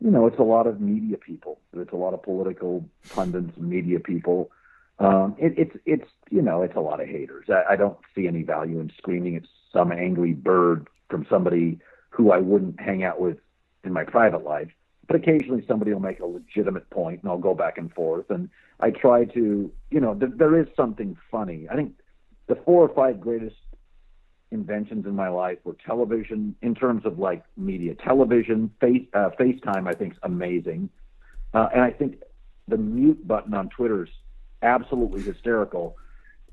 you 0.00 0.10
know, 0.10 0.26
it's 0.26 0.38
a 0.38 0.42
lot 0.42 0.66
of 0.66 0.80
media 0.80 1.16
people. 1.16 1.60
It's 1.74 1.92
a 1.92 1.96
lot 1.96 2.14
of 2.14 2.22
political 2.22 2.84
pundits, 3.10 3.56
media 3.56 4.00
people. 4.00 4.50
Um, 4.98 5.36
it, 5.38 5.54
it's 5.56 5.76
it's 5.86 6.10
you 6.30 6.42
know, 6.42 6.62
it's 6.62 6.76
a 6.76 6.80
lot 6.80 7.00
of 7.00 7.08
haters. 7.08 7.46
I, 7.48 7.72
I 7.72 7.76
don't 7.76 7.98
see 8.14 8.26
any 8.26 8.42
value 8.42 8.80
in 8.80 8.92
screaming 8.98 9.36
at 9.36 9.44
some 9.72 9.92
angry 9.92 10.32
bird 10.32 10.88
from 11.08 11.26
somebody 11.30 11.78
who 12.10 12.32
I 12.32 12.38
wouldn't 12.38 12.80
hang 12.80 13.04
out 13.04 13.20
with 13.20 13.38
in 13.84 13.92
my 13.92 14.04
private 14.04 14.44
life. 14.44 14.70
But 15.08 15.16
occasionally 15.16 15.64
somebody 15.66 15.92
will 15.92 16.00
make 16.00 16.20
a 16.20 16.26
legitimate 16.26 16.88
point, 16.90 17.22
and 17.22 17.30
I'll 17.32 17.38
go 17.38 17.54
back 17.54 17.78
and 17.78 17.90
forth. 17.92 18.26
And 18.30 18.50
I 18.78 18.90
try 18.90 19.24
to, 19.24 19.72
you 19.90 20.00
know, 20.00 20.14
th- 20.14 20.32
there 20.36 20.60
is 20.60 20.66
something 20.76 21.16
funny. 21.30 21.66
I 21.70 21.74
think 21.76 21.94
the 22.46 22.56
four 22.56 22.86
or 22.86 22.94
five 22.94 23.18
greatest 23.18 23.56
inventions 24.50 25.06
in 25.06 25.14
my 25.14 25.28
life 25.28 25.58
were 25.64 25.76
television 25.84 26.54
in 26.62 26.74
terms 26.74 27.04
of 27.04 27.18
like 27.18 27.42
media 27.56 27.94
television 27.94 28.70
face 28.80 29.06
uh, 29.12 29.28
facetime 29.38 29.86
i 29.86 29.92
think 29.92 30.14
is 30.14 30.18
amazing 30.22 30.88
uh, 31.52 31.68
and 31.74 31.82
i 31.82 31.90
think 31.90 32.22
the 32.66 32.78
mute 32.78 33.28
button 33.28 33.52
on 33.52 33.68
twitter 33.68 34.04
is 34.04 34.08
absolutely 34.62 35.20
hysterical 35.20 35.98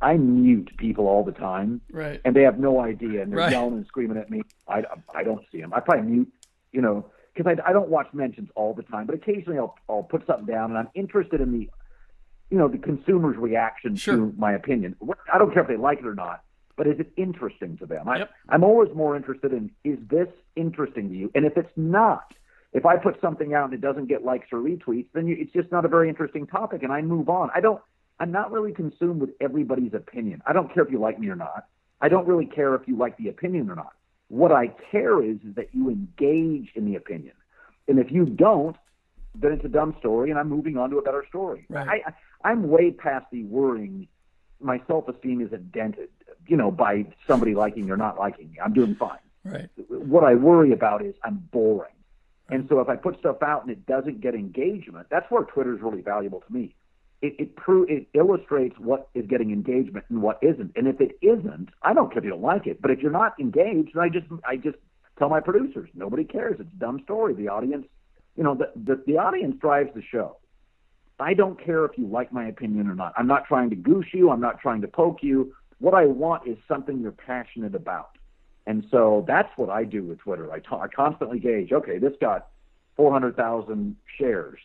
i 0.02 0.16
mute 0.18 0.70
people 0.78 1.08
all 1.08 1.24
the 1.24 1.32
time 1.32 1.80
Right. 1.90 2.20
and 2.26 2.36
they 2.36 2.42
have 2.42 2.60
no 2.60 2.82
idea 2.82 3.22
and 3.22 3.32
they're 3.32 3.40
Right. 3.40 3.52
yelling 3.52 3.76
and 3.76 3.86
screaming 3.88 4.18
at 4.18 4.30
me 4.30 4.42
i, 4.68 4.84
I 5.14 5.24
don't 5.24 5.46
see 5.50 5.62
them 5.62 5.74
i 5.74 5.80
probably 5.80 6.04
mute 6.12 6.34
you 6.74 6.82
know 6.82 7.06
because 7.36 7.58
I, 7.64 7.70
I 7.70 7.74
don't 7.74 7.90
watch 7.90 8.08
mentions 8.14 8.50
all 8.56 8.74
the 8.74 8.84
time 8.84 9.06
but 9.06 9.16
occasionally 9.16 9.60
I'll, 9.60 9.76
I'll 9.90 10.04
put 10.04 10.26
something 10.26 10.46
down 10.46 10.72
and 10.72 10.78
i'm 10.78 10.90
interested 10.96 11.42
in 11.42 11.52
the 11.52 11.70
you 12.50 12.58
know 12.58 12.68
the 12.68 12.78
consumer's 12.78 13.38
reaction 13.38 13.96
Sure. 13.96 14.16
to 14.18 14.34
my 14.38 14.54
opinion. 14.54 14.96
I 15.34 15.38
don't 15.40 15.52
care 15.54 15.64
if 15.64 15.68
they 15.68 15.78
like 15.78 16.00
it 16.00 16.06
or 16.06 16.16
not 16.16 16.44
but 16.78 16.88
is 16.88 17.00
it 17.00 17.12
interesting 17.16 17.78
to 17.78 17.86
them? 17.86 18.08
I, 18.08 18.20
Yep. 18.20 18.30
i'm 18.50 18.64
always 18.64 18.94
more 18.96 19.16
interested 19.16 19.52
in 19.54 19.72
is 19.84 19.98
this 20.10 20.28
interesting 20.56 21.10
to 21.10 21.16
you? 21.16 21.32
And 21.36 21.46
if 21.46 21.58
it's 21.58 21.72
not 21.76 22.34
if 22.74 22.86
i 22.86 22.98
put 22.98 23.20
something 23.22 23.54
out 23.54 23.66
and 23.66 23.74
it 23.74 23.82
doesn't 23.82 24.08
get 24.08 24.24
likes 24.24 24.48
or 24.52 24.60
retweets 24.60 25.08
then 25.14 25.28
you, 25.28 25.36
it's 25.40 25.52
just 25.54 25.72
not 25.72 25.86
a 25.86 25.88
very 25.88 26.08
interesting 26.10 26.48
topic 26.48 26.84
and 26.84 26.92
i 26.92 27.02
move 27.02 27.30
on. 27.30 27.50
I 27.54 27.60
don't 27.60 27.82
i'm 28.20 28.32
not 28.32 28.52
really 28.52 28.72
consumed 28.72 29.20
with 29.22 29.32
everybody's 29.42 29.94
opinion. 29.94 30.42
I 30.46 30.54
don't 30.54 30.74
care 30.74 30.84
if 30.84 30.92
you 30.92 31.00
like 31.00 31.20
me 31.20 31.28
or 31.30 31.36
not. 31.36 31.68
I 32.02 32.10
don't 32.10 32.28
really 32.28 32.46
care 32.46 32.76
if 32.76 32.88
you 32.88 32.96
like 32.98 33.18
the 33.18 33.30
opinion 33.30 33.70
or 33.70 33.76
not 33.76 33.94
what 34.30 34.52
i 34.52 34.68
care 34.92 35.22
is, 35.24 35.38
is 35.48 35.56
that 35.56 35.70
you 35.74 35.90
engage 35.90 36.72
in 36.76 36.86
the 36.86 36.96
opinion 36.96 37.34
and 37.88 38.00
if 38.00 38.12
you 38.12 38.26
don't 38.26 38.76
then 39.36 39.52
it's 39.52 39.66
a 39.66 39.70
dumb 39.70 39.96
story 40.00 40.30
and 40.30 40.40
i'm 40.40 40.50
moving 40.50 40.78
on 40.78 40.90
to 40.90 40.98
a 40.98 41.02
better 41.02 41.26
story 41.28 41.66
Right. 41.70 42.02
I, 42.06 42.14
i'm 42.50 42.68
way 42.70 42.92
past 42.92 43.26
the 43.32 43.44
worrying 43.44 44.08
my 44.60 44.82
self-esteem 44.88 45.42
isn't 45.42 45.72
dented 45.72 46.10
you 46.48 46.58
know 46.58 46.72
by 46.72 47.06
somebody 47.28 47.54
liking 47.56 47.90
or 47.92 47.98
not 47.98 48.18
liking 48.18 48.52
me 48.52 48.58
i'm 48.64 48.74
doing 48.74 48.96
fine 48.96 49.20
Right. 49.48 49.70
what 49.90 50.24
I 50.24 50.34
worry 50.34 50.72
about 50.72 51.06
is 51.06 51.14
I'm 51.24 51.48
boring. 51.52 51.94
And 52.50 52.68
so 52.68 52.80
if 52.80 52.90
I 52.90 52.96
put 52.96 53.20
stuff 53.20 53.44
out 53.44 53.62
and 53.62 53.70
it 53.70 53.86
doesn't 53.86 54.20
get 54.20 54.34
engagement, 54.34 55.06
that's 55.12 55.30
where 55.30 55.44
Twitter 55.44 55.76
is 55.76 55.82
really 55.84 56.02
valuable 56.02 56.42
to 56.42 56.52
me. 56.52 56.74
It 57.22 57.36
it, 57.40 57.56
pro- 57.56 57.84
it 57.84 58.08
illustrates 58.14 58.76
what 58.78 59.10
is 59.14 59.26
getting 59.28 59.52
engagement 59.52 60.06
and 60.10 60.22
what 60.22 60.40
isn't. 60.42 60.72
And 60.76 60.88
if 60.88 61.00
it 61.02 61.18
isn't, 61.22 61.70
I 61.82 61.94
don't 61.94 62.10
care 62.10 62.20
if 62.20 62.26
you 62.26 62.32
don't 62.32 62.42
like 62.42 62.68
it. 62.68 62.82
But 62.82 62.92
if 62.92 63.00
you're 63.00 63.12
not 63.12 63.40
engaged, 63.40 63.92
then 63.94 64.04
I 64.04 64.10
just 64.10 64.26
I 64.48 64.58
just 64.58 64.78
tell 65.18 65.30
my 65.30 65.40
producers 65.40 65.90
nobody 65.94 66.24
cares. 66.24 66.58
It's 66.60 66.70
a 66.70 66.80
dumb 66.80 67.02
story. 67.04 67.34
The 67.34 67.48
audience, 67.48 67.86
you 68.36 68.44
know, 68.44 68.56
the 68.56 68.72
the, 68.76 69.02
the 69.08 69.18
audience 69.18 69.56
drives 69.60 69.90
the 69.96 70.04
show. 70.12 70.38
I 71.20 71.34
don't 71.34 71.64
care 71.64 71.86
if 71.86 71.98
you 71.98 72.08
like 72.08 72.34
my 72.34 72.48
opinion 72.48 72.88
or 72.88 72.96
not. 72.96 73.14
I'm 73.18 73.28
not 73.28 73.46
trying 73.46 73.70
to 73.70 73.76
goose 73.76 74.08
you. 74.14 74.32
I'm 74.32 74.42
not 74.42 74.60
trying 74.60 74.82
to 74.82 74.88
poke 74.88 75.20
you. 75.22 75.54
What 75.80 75.94
I 75.94 76.06
want 76.06 76.48
is 76.48 76.58
something 76.68 77.00
you're 77.00 77.12
passionate 77.12 77.76
about. 77.76 78.18
And 78.68 78.86
so 78.90 79.24
that's 79.28 79.50
what 79.56 79.70
I 79.70 79.84
do 79.84 80.04
with 80.04 80.20
Twitter. 80.20 80.52
I, 80.52 80.60
ta- 80.60 80.82
I 80.82 80.88
constantly 80.88 81.40
gauge, 81.40 81.72
okay, 81.72 82.00
this 82.00 82.14
got 82.20 82.48
400,000 82.96 83.96
shares. 84.18 84.60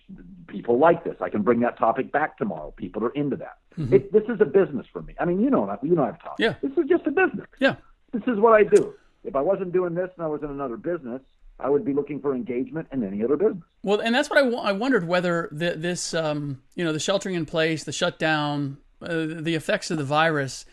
People 0.47 0.79
like 0.79 1.05
this. 1.05 1.17
I 1.21 1.29
can 1.29 1.43
bring 1.43 1.61
that 1.61 1.79
topic 1.79 2.13
back 2.13 2.39
tomorrow. 2.39 2.73
People 2.77 3.05
are 3.05 3.11
into 3.11 3.37
that. 3.37 3.59
It, 3.77 4.13
this 4.13 4.25
is 4.29 4.41
a 4.41 4.45
business 4.45 4.87
for 4.93 5.03
me. 5.03 5.15
I 5.19 5.25
mean, 5.25 5.41
you 5.41 5.51
know, 5.51 5.79
you 5.83 5.95
know, 5.95 6.05
I've 6.05 6.21
talked. 6.23 6.41
Yeah. 6.41 6.55
This 6.63 6.73
is 6.73 6.89
just 6.89 7.07
a 7.07 7.11
business. 7.11 7.47
Yeah. 7.61 7.77
This 8.13 8.23
is 8.27 8.39
what 8.39 8.53
I 8.53 8.65
do. 8.65 8.95
If 9.25 9.37
I 9.37 9.41
wasn't 9.41 9.73
doing 9.73 9.95
this 9.95 10.11
and 10.17 10.25
I 10.25 10.29
was 10.29 10.43
in 10.43 10.51
another 10.51 10.77
business, 10.77 11.23
I 11.59 11.69
would 11.69 11.85
be 11.85 11.93
looking 11.93 12.21
for 12.21 12.35
engagement 12.35 12.89
in 12.93 13.05
any 13.05 13.23
other 13.23 13.37
business. 13.37 13.63
Well, 13.83 14.01
and 14.01 14.15
that's 14.15 14.31
what 14.31 14.39
I, 14.39 14.49
I 14.49 14.73
wondered 14.73 15.07
whether 15.07 15.49
the, 15.53 15.75
this, 15.77 16.15
um, 16.15 16.63
you 16.75 16.85
know, 16.85 16.93
the 16.93 17.01
sheltering 17.01 17.35
in 17.35 17.47
place, 17.47 17.85
the 17.85 17.93
shutdown, 17.93 18.79
uh, 19.03 19.27
the 19.27 19.55
effects 19.55 19.91
of 19.91 19.99
the 19.99 20.05
virus, 20.05 20.65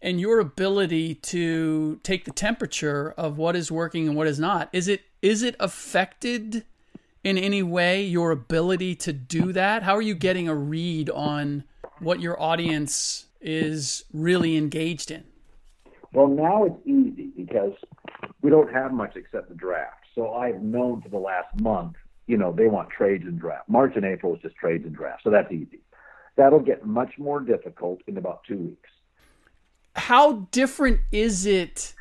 and 0.00 0.20
your 0.20 0.40
ability 0.40 1.14
to 1.16 2.00
take 2.02 2.24
the 2.24 2.32
temperature 2.32 3.12
of 3.16 3.38
what 3.38 3.54
is 3.54 3.70
working 3.70 4.08
and 4.08 4.16
what 4.16 4.26
is 4.26 4.38
not. 4.38 4.68
Is 4.72 4.88
it 4.88 5.02
is 5.20 5.42
it 5.42 5.54
affected 5.60 6.64
in 7.24 7.38
any 7.38 7.62
way 7.62 8.02
your 8.04 8.30
ability 8.30 8.94
to 8.96 9.12
do 9.12 9.52
that? 9.52 9.82
How 9.82 9.94
are 9.94 10.02
you 10.02 10.14
getting 10.14 10.48
a 10.48 10.54
read 10.54 11.08
on 11.10 11.64
what 12.00 12.20
your 12.20 12.40
audience 12.40 13.26
is 13.40 14.04
really 14.12 14.56
engaged 14.56 15.10
in? 15.10 15.24
Well, 16.12 16.28
now 16.28 16.64
it's 16.64 16.86
easy 16.86 17.32
because 17.36 17.72
we 18.42 18.50
don't 18.50 18.72
have 18.72 18.92
much 18.92 19.16
except 19.16 19.48
the 19.48 19.54
draft. 19.54 20.04
So 20.14 20.34
I've 20.34 20.60
known 20.62 21.00
for 21.00 21.08
the 21.08 21.18
last 21.18 21.48
month, 21.60 21.94
you 22.26 22.36
know, 22.36 22.52
they 22.52 22.66
want 22.66 22.90
trades 22.90 23.24
and 23.24 23.38
draft. 23.40 23.68
March 23.68 23.92
and 23.96 24.04
April 24.04 24.34
is 24.34 24.42
just 24.42 24.56
trades 24.56 24.84
and 24.84 24.94
draft. 24.94 25.22
So 25.24 25.30
that's 25.30 25.50
easy. 25.50 25.80
That'll 26.36 26.60
get 26.60 26.86
much 26.86 27.18
more 27.18 27.40
difficult 27.40 28.00
in 28.06 28.16
about 28.18 28.42
two 28.46 28.58
weeks. 28.58 28.90
how 29.94 30.46
different 30.50 31.00
is 31.10 31.46
it 31.46 31.94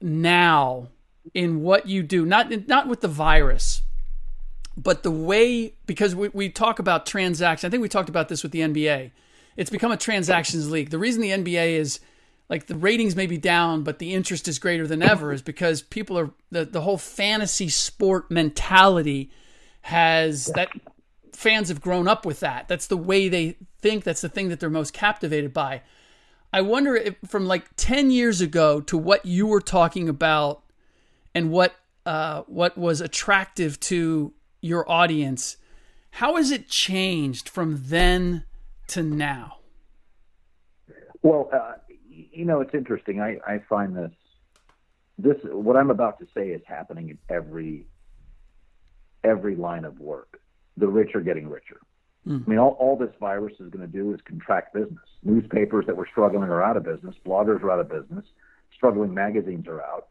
now 0.00 0.88
in 1.34 1.60
what 1.62 1.86
you 1.88 2.02
do 2.02 2.24
not 2.24 2.50
not 2.68 2.88
with 2.88 3.00
the 3.00 3.08
virus 3.08 3.82
but 4.76 5.02
the 5.02 5.10
way 5.10 5.74
because 5.86 6.14
we, 6.14 6.28
we 6.28 6.48
talk 6.48 6.78
about 6.78 7.06
transactions 7.06 7.68
i 7.68 7.70
think 7.70 7.82
we 7.82 7.88
talked 7.88 8.08
about 8.08 8.28
this 8.28 8.42
with 8.42 8.52
the 8.52 8.60
nba 8.60 9.10
it's 9.56 9.68
become 9.68 9.92
a 9.92 9.96
transactions 9.96 10.70
league. 10.70 10.90
The 10.90 10.98
reason 10.98 11.20
the 11.20 11.30
nba 11.30 11.72
is 11.72 12.00
like 12.48 12.66
the 12.66 12.76
ratings 12.76 13.14
may 13.16 13.26
be 13.26 13.36
down 13.36 13.82
but 13.82 13.98
the 13.98 14.14
interest 14.14 14.48
is 14.48 14.58
greater 14.58 14.86
than 14.86 15.02
ever 15.02 15.32
is 15.32 15.42
because 15.42 15.82
people 15.82 16.18
are 16.18 16.30
the, 16.50 16.64
the 16.64 16.80
whole 16.80 16.98
fantasy 16.98 17.68
sport 17.68 18.30
mentality 18.30 19.30
has 19.82 20.46
that 20.54 20.70
fans 21.32 21.68
have 21.68 21.80
grown 21.80 22.06
up 22.06 22.26
with 22.26 22.40
that. 22.40 22.68
That's 22.68 22.86
the 22.86 22.96
way 22.96 23.28
they 23.28 23.56
think. 23.80 24.04
That's 24.04 24.20
the 24.20 24.28
thing 24.28 24.48
that 24.50 24.60
they're 24.60 24.68
most 24.68 24.92
captivated 24.92 25.54
by. 25.54 25.82
I 26.52 26.60
wonder 26.60 26.94
if 26.96 27.14
from 27.26 27.46
like 27.46 27.64
10 27.76 28.10
years 28.10 28.40
ago 28.40 28.80
to 28.82 28.98
what 28.98 29.24
you 29.24 29.46
were 29.46 29.60
talking 29.60 30.08
about 30.08 30.62
and 31.34 31.50
what 31.50 31.74
uh, 32.04 32.42
what 32.46 32.76
was 32.76 33.00
attractive 33.00 33.78
to 33.80 34.32
your 34.60 34.90
audience, 34.90 35.56
how 36.12 36.36
has 36.36 36.50
it 36.50 36.68
changed 36.68 37.48
from 37.48 37.82
then 37.86 38.44
to 38.88 39.02
now? 39.02 39.58
Well, 41.22 41.48
uh, 41.52 41.72
you 42.08 42.44
know, 42.44 42.60
it's 42.60 42.74
interesting. 42.74 43.20
I, 43.20 43.38
I 43.46 43.60
find 43.68 43.96
this, 43.96 44.12
this, 45.18 45.36
what 45.44 45.76
I'm 45.76 45.90
about 45.90 46.18
to 46.20 46.26
say 46.34 46.48
is 46.48 46.62
happening 46.66 47.10
in 47.10 47.18
every, 47.28 47.86
every 49.22 49.56
line 49.56 49.84
of 49.84 50.00
work. 50.00 50.40
The 50.76 50.88
rich 50.88 51.14
are 51.14 51.20
getting 51.20 51.48
richer. 51.48 51.80
I 52.26 52.50
mean, 52.50 52.58
all, 52.58 52.76
all 52.78 52.96
this 52.96 53.14
virus 53.18 53.54
is 53.60 53.70
going 53.70 53.80
to 53.80 53.92
do 53.92 54.12
is 54.12 54.20
contract 54.26 54.74
business. 54.74 54.98
Newspapers 55.22 55.86
that 55.86 55.96
were 55.96 56.06
struggling 56.10 56.48
are 56.50 56.62
out 56.62 56.76
of 56.76 56.84
business. 56.84 57.14
Bloggers 57.26 57.62
are 57.62 57.70
out 57.70 57.80
of 57.80 57.88
business. 57.88 58.24
Struggling 58.76 59.14
magazines 59.14 59.66
are 59.66 59.82
out. 59.82 60.08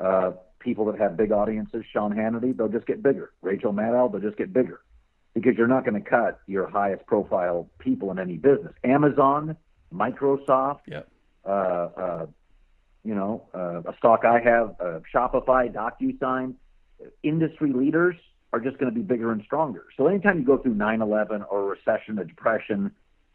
Uh, 0.00 0.32
people 0.62 0.84
that 0.86 0.98
have 0.98 1.16
big 1.16 1.32
audiences, 1.32 1.84
Sean 1.92 2.12
Hannity, 2.14 2.56
they'll 2.56 2.68
just 2.68 2.86
get 2.86 3.02
bigger. 3.02 3.32
Rachel 3.42 3.72
Maddow, 3.72 4.10
they'll 4.10 4.20
just 4.20 4.36
get 4.36 4.52
bigger 4.52 4.80
because 5.34 5.56
you're 5.56 5.68
not 5.68 5.84
going 5.84 6.00
to 6.02 6.08
cut 6.08 6.40
your 6.46 6.68
highest 6.68 7.06
profile 7.06 7.68
people 7.78 8.10
in 8.10 8.18
any 8.18 8.36
business. 8.36 8.72
Amazon, 8.84 9.56
Microsoft, 9.92 10.80
Yep. 10.86 11.08
uh, 11.44 11.48
uh, 11.48 12.26
you 13.04 13.14
know, 13.14 13.42
uh, 13.54 13.82
a 13.90 13.96
stock 13.98 14.24
I 14.24 14.40
have, 14.40 14.76
uh, 14.80 15.00
Shopify, 15.12 15.72
DocuSign, 15.72 16.54
industry 17.22 17.72
leaders 17.72 18.16
are 18.52 18.60
just 18.60 18.78
going 18.78 18.92
to 18.92 18.94
be 18.94 19.02
bigger 19.02 19.32
and 19.32 19.42
stronger. 19.42 19.86
So 19.96 20.06
anytime 20.06 20.38
you 20.38 20.44
go 20.44 20.58
through 20.58 20.74
9/11 20.74 21.44
or 21.50 21.62
a 21.62 21.64
recession, 21.64 22.18
a 22.18 22.24
depression, 22.24 22.92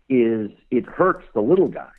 is 0.09 0.51
it 0.71 0.85
hurts 0.85 1.25
the 1.33 1.41
little 1.41 1.67
guy, 1.67 1.89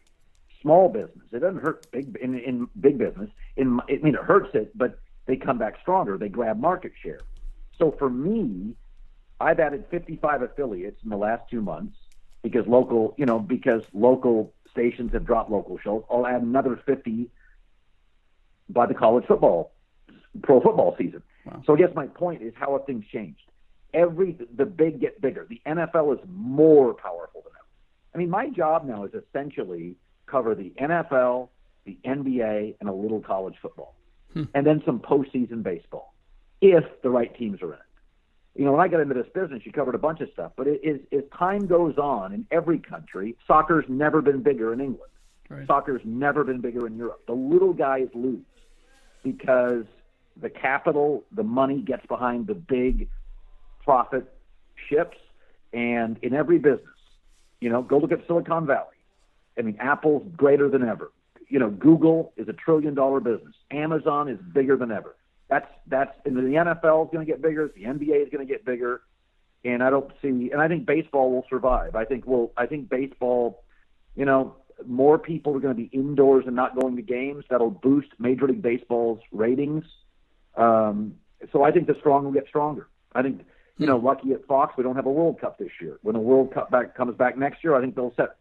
small 0.62 0.88
business. 0.88 1.26
It 1.32 1.40
doesn't 1.40 1.60
hurt 1.60 1.90
big 1.90 2.16
in, 2.22 2.38
in 2.38 2.68
big 2.80 2.98
business. 2.98 3.30
In 3.56 3.80
I 3.80 3.98
mean, 4.02 4.14
it 4.14 4.22
hurts 4.22 4.54
it, 4.54 4.76
but 4.76 4.98
they 5.28 5.36
come 5.36 5.58
back 5.58 5.74
stronger. 5.80 6.16
They 6.18 6.30
grab 6.30 6.58
market 6.58 6.92
share. 7.00 7.20
So 7.78 7.94
for 7.96 8.10
me, 8.10 8.74
I've 9.40 9.60
added 9.60 9.84
55 9.90 10.42
affiliates 10.42 11.00
in 11.04 11.10
the 11.10 11.16
last 11.16 11.48
two 11.48 11.60
months 11.60 11.96
because 12.42 12.66
local, 12.66 13.14
you 13.16 13.26
know, 13.26 13.38
because 13.38 13.82
local 13.92 14.52
stations 14.72 15.12
have 15.12 15.26
dropped 15.26 15.50
local 15.50 15.78
shows. 15.78 16.02
I'll 16.10 16.26
add 16.26 16.42
another 16.42 16.80
50 16.84 17.30
by 18.70 18.86
the 18.86 18.94
college 18.94 19.26
football, 19.26 19.72
pro 20.42 20.60
football 20.60 20.96
season. 20.98 21.22
So 21.64 21.74
I 21.74 21.78
guess 21.78 21.90
my 21.94 22.06
point 22.06 22.42
is 22.42 22.52
how 22.56 22.76
have 22.76 22.86
things 22.86 23.04
changed? 23.12 23.40
Every 23.94 24.36
the 24.54 24.66
big 24.66 25.00
get 25.00 25.20
bigger. 25.20 25.46
The 25.48 25.60
NFL 25.66 26.18
is 26.18 26.20
more 26.28 26.94
powerful 26.94 27.42
than 27.42 27.52
ever. 27.54 27.68
I 28.14 28.18
mean, 28.18 28.28
my 28.28 28.50
job 28.50 28.86
now 28.86 29.04
is 29.04 29.12
essentially 29.14 29.96
cover 30.26 30.54
the 30.54 30.72
NFL, 30.78 31.48
the 31.86 31.98
NBA, 32.04 32.76
and 32.80 32.88
a 32.88 32.92
little 32.92 33.20
college 33.20 33.54
football, 33.62 33.94
Hmm. 34.32 34.44
and 34.54 34.66
then 34.66 34.82
some 34.84 35.00
postseason 35.00 35.62
baseball, 35.62 36.14
if 36.60 36.84
the 37.02 37.10
right 37.10 37.34
teams 37.36 37.62
are 37.62 37.72
in 37.72 37.78
it 37.78 37.88
you 38.58 38.64
know, 38.64 38.72
when 38.72 38.80
I 38.80 38.88
got 38.88 39.00
into 39.00 39.14
this 39.14 39.28
business, 39.32 39.62
you 39.64 39.70
covered 39.70 39.94
a 39.94 39.98
bunch 39.98 40.20
of 40.20 40.28
stuff. 40.32 40.50
But 40.56 40.66
it, 40.66 40.80
as, 40.84 40.96
as 41.16 41.24
time 41.38 41.68
goes 41.68 41.96
on 41.96 42.32
in 42.32 42.44
every 42.50 42.80
country, 42.80 43.36
soccer's 43.46 43.84
never 43.88 44.20
been 44.20 44.42
bigger 44.42 44.72
in 44.72 44.80
England. 44.80 45.12
Right. 45.48 45.64
Soccer's 45.66 46.02
never 46.04 46.42
been 46.42 46.60
bigger 46.60 46.84
in 46.88 46.96
Europe. 46.96 47.22
The 47.28 47.34
little 47.34 47.72
guys 47.72 48.08
lose 48.14 48.44
because 49.22 49.84
the 50.36 50.50
capital, 50.50 51.24
the 51.30 51.44
money 51.44 51.82
gets 51.82 52.04
behind 52.06 52.48
the 52.48 52.54
big 52.54 53.08
profit 53.84 54.24
ships. 54.88 55.16
And 55.72 56.18
in 56.22 56.34
every 56.34 56.58
business, 56.58 56.82
you 57.60 57.70
know, 57.70 57.82
go 57.82 57.98
look 57.98 58.10
at 58.10 58.26
Silicon 58.26 58.66
Valley. 58.66 58.96
I 59.56 59.62
mean, 59.62 59.76
Apple's 59.78 60.26
greater 60.36 60.68
than 60.68 60.82
ever. 60.82 61.12
You 61.48 61.58
know, 61.58 61.70
Google 61.70 62.32
is 62.36 62.48
a 62.48 62.52
trillion 62.52 62.94
dollar 62.94 63.20
business. 63.20 63.54
Amazon 63.70 64.28
is 64.28 64.38
bigger 64.52 64.76
than 64.76 64.90
ever. 64.90 65.16
That's 65.48 65.66
that's 65.86 66.14
and 66.24 66.36
the 66.36 66.42
NFL 66.42 67.06
is 67.06 67.10
going 67.12 67.26
to 67.26 67.30
get 67.30 67.40
bigger. 67.40 67.70
The 67.74 67.84
NBA 67.84 68.26
is 68.26 68.28
going 68.30 68.46
to 68.46 68.52
get 68.52 68.64
bigger, 68.64 69.02
and 69.64 69.82
I 69.82 69.90
don't 69.90 70.10
see. 70.20 70.50
And 70.52 70.60
I 70.60 70.68
think 70.68 70.86
baseball 70.86 71.30
will 71.30 71.46
survive. 71.48 71.94
I 71.94 72.04
think 72.04 72.26
will. 72.26 72.52
I 72.56 72.66
think 72.66 72.88
baseball. 72.88 73.64
You 74.14 74.24
know, 74.24 74.56
more 74.84 75.18
people 75.18 75.56
are 75.56 75.60
going 75.60 75.76
to 75.76 75.80
be 75.80 75.88
indoors 75.92 76.44
and 76.46 76.56
not 76.56 76.78
going 76.78 76.96
to 76.96 77.02
games. 77.02 77.44
That'll 77.48 77.70
boost 77.70 78.08
Major 78.18 78.48
League 78.48 78.62
Baseball's 78.62 79.20
ratings. 79.30 79.84
Um, 80.56 81.14
so 81.52 81.62
I 81.62 81.70
think 81.70 81.86
the 81.86 81.94
strong 82.00 82.24
will 82.24 82.32
get 82.32 82.48
stronger. 82.48 82.88
I 83.14 83.22
think 83.22 83.42
you 83.78 83.86
know, 83.86 83.96
lucky 83.96 84.32
at 84.32 84.44
Fox, 84.46 84.76
we 84.76 84.82
don't 84.82 84.96
have 84.96 85.06
a 85.06 85.10
World 85.10 85.40
Cup 85.40 85.58
this 85.58 85.70
year. 85.80 85.98
When 86.02 86.14
the 86.14 86.20
World 86.20 86.52
Cup 86.52 86.70
back 86.70 86.96
comes 86.96 87.16
back 87.16 87.38
next 87.38 87.62
year, 87.62 87.74
I 87.74 87.80
think 87.80 87.94
they'll 87.94 88.12
set 88.16 88.36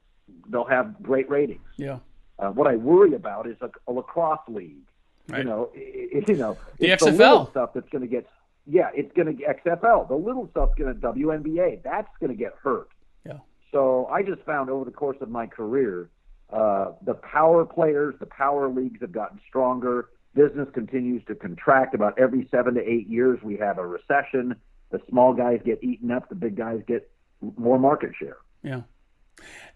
they'll 0.50 0.66
have 0.66 1.02
great 1.02 1.30
ratings. 1.30 1.62
Yeah. 1.78 2.00
Uh, 2.40 2.50
what 2.50 2.68
I 2.68 2.76
worry 2.76 3.14
about 3.14 3.48
is 3.48 3.58
a, 3.62 3.70
a 3.88 3.92
lacrosse 3.92 4.40
league. 4.48 4.88
Right. 5.28 5.40
You 5.40 5.44
know, 5.46 5.70
i 5.76 5.80
i 5.80 6.24
you 6.28 6.38
know, 6.38 6.58
The 6.80 6.92
it's 6.92 7.04
XFL. 7.04 7.18
little 7.18 7.50
stuff 7.52 7.74
that's 7.74 7.90
going 7.90 8.04
to 8.04 8.08
get. 8.08 8.28
Yeah, 8.66 8.90
it's 8.94 9.12
going 9.14 9.28
to 9.28 9.34
get 9.34 9.64
XFL. 9.64 10.08
The 10.08 10.16
little 10.16 10.48
stuff's 10.52 10.76
going 10.76 10.94
to 10.94 11.00
WNBA. 11.00 11.84
That's 11.84 12.10
going 12.20 12.32
to 12.32 12.36
get 12.38 12.54
hurt. 12.62 12.90
Yeah. 13.26 13.40
So 13.72 14.08
I 14.08 14.24
just 14.24 14.42
found 14.42 14.70
over 14.70 14.86
the 14.86 14.92
course 14.92 15.18
of 15.22 15.30
my 15.30 15.48
career, 15.48 16.10
uh, 16.52 16.92
the 17.02 17.14
power 17.14 17.66
players, 17.66 18.16
the 18.20 18.26
power 18.26 18.70
leagues 18.70 19.00
have 19.02 19.12
gotten 19.12 19.40
stronger. 19.48 20.10
Business 20.36 20.68
continues 20.74 21.24
to 21.28 21.36
contract. 21.36 21.96
About 21.96 22.20
every 22.20 22.48
seven 22.52 22.76
to 22.76 22.82
eight 22.82 23.08
years, 23.08 23.40
we 23.42 23.56
have 23.58 23.78
a 23.78 23.88
recession. 23.88 24.56
The 24.92 25.02
small 25.10 25.34
guys 25.34 25.60
get 25.66 25.84
eaten 25.84 26.12
up. 26.12 26.30
The 26.30 26.36
big 26.36 26.56
guys 26.56 26.82
get 26.88 27.10
more 27.58 27.80
market 27.80 28.12
share. 28.20 28.38
Yeah. 28.64 28.82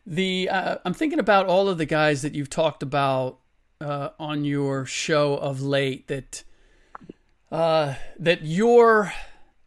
The 0.05 0.49
uh, 0.49 0.77
I'm 0.83 0.93
thinking 0.93 1.19
about 1.19 1.45
all 1.45 1.69
of 1.69 1.77
the 1.77 1.85
guys 1.85 2.21
that 2.23 2.33
you've 2.33 2.49
talked 2.49 2.81
about 2.81 3.39
uh, 3.79 4.09
on 4.19 4.45
your 4.45 4.85
show 4.85 5.35
of 5.35 5.61
late 5.61 6.07
that 6.07 6.43
uh, 7.51 7.95
that 8.19 8.43
your 8.43 9.13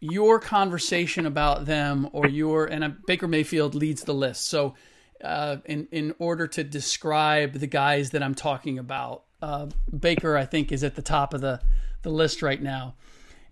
your 0.00 0.38
conversation 0.38 1.24
about 1.24 1.66
them 1.66 2.09
or 2.12 2.26
your 2.26 2.66
and 2.66 2.85
uh, 2.85 2.90
Baker 3.07 3.28
Mayfield 3.28 3.74
leads 3.74 4.02
the 4.02 4.14
list. 4.14 4.48
So 4.48 4.74
uh, 5.22 5.59
in 5.64 5.88
in 5.92 6.14
order 6.18 6.46
to 6.48 6.64
describe 6.64 7.54
the 7.54 7.66
guys 7.66 8.11
that 8.11 8.22
I'm 8.22 8.35
talking 8.35 8.78
about, 8.78 9.24
uh, 9.40 9.68
Baker 9.96 10.37
I 10.37 10.44
think 10.44 10.72
is 10.72 10.83
at 10.85 10.94
the 10.94 11.02
top 11.02 11.33
of 11.33 11.40
the 11.40 11.61
the 12.02 12.11
list 12.11 12.42
right 12.42 12.61
now. 12.61 12.94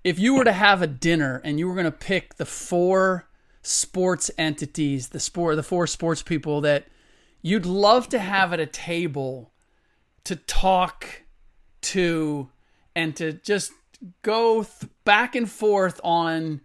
If 0.04 0.18
you 0.18 0.34
were 0.34 0.44
to 0.44 0.52
have 0.52 0.82
a 0.82 0.88
dinner 0.88 1.40
and 1.44 1.58
you 1.60 1.68
were 1.68 1.74
going 1.74 1.84
to 1.84 1.92
pick 1.92 2.34
the 2.34 2.44
four 2.44 3.28
sports 3.62 4.30
entities, 4.36 5.08
the 5.08 5.20
sport, 5.20 5.56
the 5.56 5.62
four 5.62 5.86
sports 5.86 6.22
people 6.22 6.60
that 6.62 6.86
you'd 7.40 7.66
love 7.66 8.08
to 8.10 8.18
have 8.18 8.52
at 8.52 8.60
a 8.60 8.66
table 8.66 9.52
to 10.24 10.36
talk 10.36 11.22
to 11.80 12.48
and 12.94 13.16
to 13.16 13.32
just 13.32 13.72
go 14.22 14.64
th- 14.64 14.90
back 15.04 15.34
and 15.34 15.50
forth 15.50 16.00
on 16.04 16.60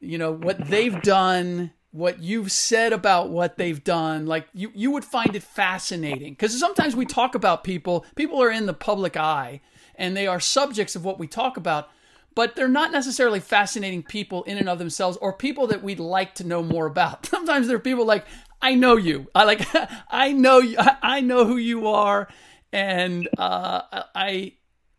you 0.00 0.18
know 0.18 0.32
what 0.32 0.58
they've 0.68 1.00
done 1.02 1.70
what 1.94 2.20
you've 2.20 2.50
said 2.50 2.92
about 2.92 3.30
what 3.30 3.56
they've 3.56 3.84
done. 3.84 4.26
Like 4.26 4.48
you 4.52 4.72
you 4.74 4.90
would 4.90 5.04
find 5.04 5.36
it 5.36 5.44
fascinating. 5.44 6.32
Because 6.32 6.58
sometimes 6.58 6.96
we 6.96 7.06
talk 7.06 7.36
about 7.36 7.62
people 7.62 8.04
people 8.16 8.42
are 8.42 8.50
in 8.50 8.66
the 8.66 8.74
public 8.74 9.16
eye 9.16 9.60
and 9.94 10.16
they 10.16 10.26
are 10.26 10.40
subjects 10.40 10.96
of 10.96 11.04
what 11.04 11.20
we 11.20 11.28
talk 11.28 11.56
about 11.56 11.88
but 12.34 12.56
they're 12.56 12.68
not 12.68 12.92
necessarily 12.92 13.40
fascinating 13.40 14.02
people 14.02 14.42
in 14.44 14.58
and 14.58 14.68
of 14.68 14.78
themselves 14.78 15.16
or 15.18 15.32
people 15.32 15.66
that 15.68 15.82
we'd 15.82 16.00
like 16.00 16.34
to 16.36 16.44
know 16.44 16.62
more 16.62 16.86
about. 16.86 17.26
Sometimes 17.34 17.66
there 17.66 17.76
are 17.76 17.80
people 17.80 18.04
like 18.06 18.26
i 18.62 18.74
know 18.74 18.96
you. 18.96 19.26
I 19.34 19.44
like 19.44 19.66
i 20.10 20.32
know 20.32 20.58
you 20.58 20.76
I- 20.78 21.20
know 21.20 21.44
who 21.44 21.56
you 21.56 21.86
are 21.88 22.28
and 22.72 23.28
uh, 23.38 23.82
i 24.14 24.52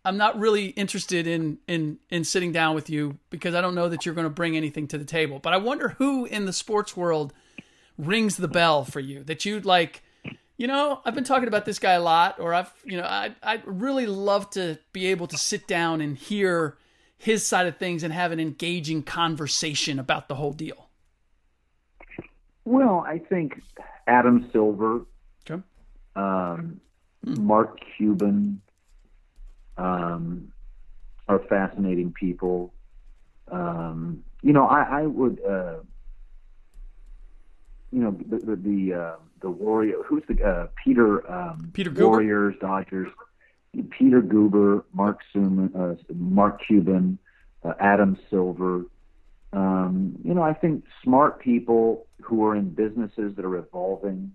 i'm 0.06 0.18
not 0.18 0.40
really 0.40 0.68
interested 0.68 1.28
in 1.28 1.58
in 1.68 1.98
in 2.10 2.24
sitting 2.24 2.52
down 2.52 2.76
with 2.76 2.90
you 2.90 3.18
because 3.30 3.56
i 3.56 3.62
don't 3.62 3.76
know 3.76 3.90
that 3.90 4.06
you're 4.06 4.16
going 4.16 4.26
to 4.26 4.30
bring 4.30 4.56
anything 4.56 4.88
to 4.90 4.98
the 4.98 5.06
table. 5.06 5.40
But 5.40 5.54
i 5.54 5.58
wonder 5.58 5.90
who 5.98 6.26
in 6.26 6.46
the 6.46 6.54
sports 6.54 6.96
world 6.96 7.34
rings 7.98 8.38
the 8.38 8.48
bell 8.48 8.84
for 8.86 9.00
you 9.00 9.24
that 9.24 9.46
you'd 9.46 9.66
like 9.66 10.04
you 10.58 10.68
know 10.68 11.02
i've 11.06 11.16
been 11.16 11.24
talking 11.24 11.48
about 11.48 11.66
this 11.66 11.80
guy 11.80 11.94
a 11.94 12.02
lot 12.02 12.40
or 12.40 12.54
i've 12.54 12.72
you 12.84 12.98
know 12.98 13.04
i 13.06 13.34
i'd 13.44 13.64
really 13.66 14.06
love 14.06 14.50
to 14.52 14.78
be 14.94 15.08
able 15.08 15.28
to 15.28 15.38
sit 15.38 15.68
down 15.68 16.02
and 16.02 16.18
hear 16.18 16.78
his 17.26 17.46
side 17.46 17.68
of 17.68 17.78
things 17.78 18.04
and 18.04 18.14
have 18.14 18.32
an 18.32 18.40
engaging 18.40 19.02
conversation 19.04 20.00
about 20.00 20.28
the 20.28 20.36
whole 20.36 20.54
deal 20.54 20.90
Well, 22.64 23.04
I 23.08 23.18
think 23.20 23.62
Adam 24.08 24.50
Silver, 24.52 25.02
okay 25.50 25.62
um, 26.16 26.80
Mark 27.24 27.80
Cuban 27.98 28.62
um, 29.78 30.52
are 31.28 31.40
fascinating 31.50 32.14
people. 32.14 32.74
Um, 33.52 34.24
you 34.42 34.54
know, 34.54 34.68
I, 34.68 35.02
I 35.02 35.02
would, 35.08 35.40
uh, 35.48 35.78
you 37.92 38.02
know, 38.02 38.18
the 38.30 38.38
the 38.38 38.56
the, 38.56 38.94
uh, 38.94 39.16
the 39.42 39.50
Warrior. 39.50 39.98
Who's 40.06 40.24
the 40.28 40.44
uh, 40.44 40.68
Peter? 40.84 41.30
Um, 41.32 41.72
Peter 41.74 41.92
Guber? 41.92 42.10
Warriors, 42.10 42.56
Dodgers. 42.62 43.10
Peter 43.84 44.22
Guber, 44.22 44.84
Mark 44.94 45.20
Suman, 45.34 45.76
uh, 45.76 45.96
Mark 46.14 46.62
Cuban, 46.66 47.18
uh, 47.64 47.74
Adam 47.80 48.18
Silver. 48.30 48.86
Um, 49.54 50.18
you 50.24 50.34
know, 50.34 50.42
I 50.42 50.54
think 50.54 50.84
smart 51.04 51.40
people 51.40 52.08
who 52.22 52.46
are 52.46 52.56
in 52.56 52.70
businesses 52.70 53.36
that 53.36 53.46
are 53.46 53.58
evolving. 53.58 54.32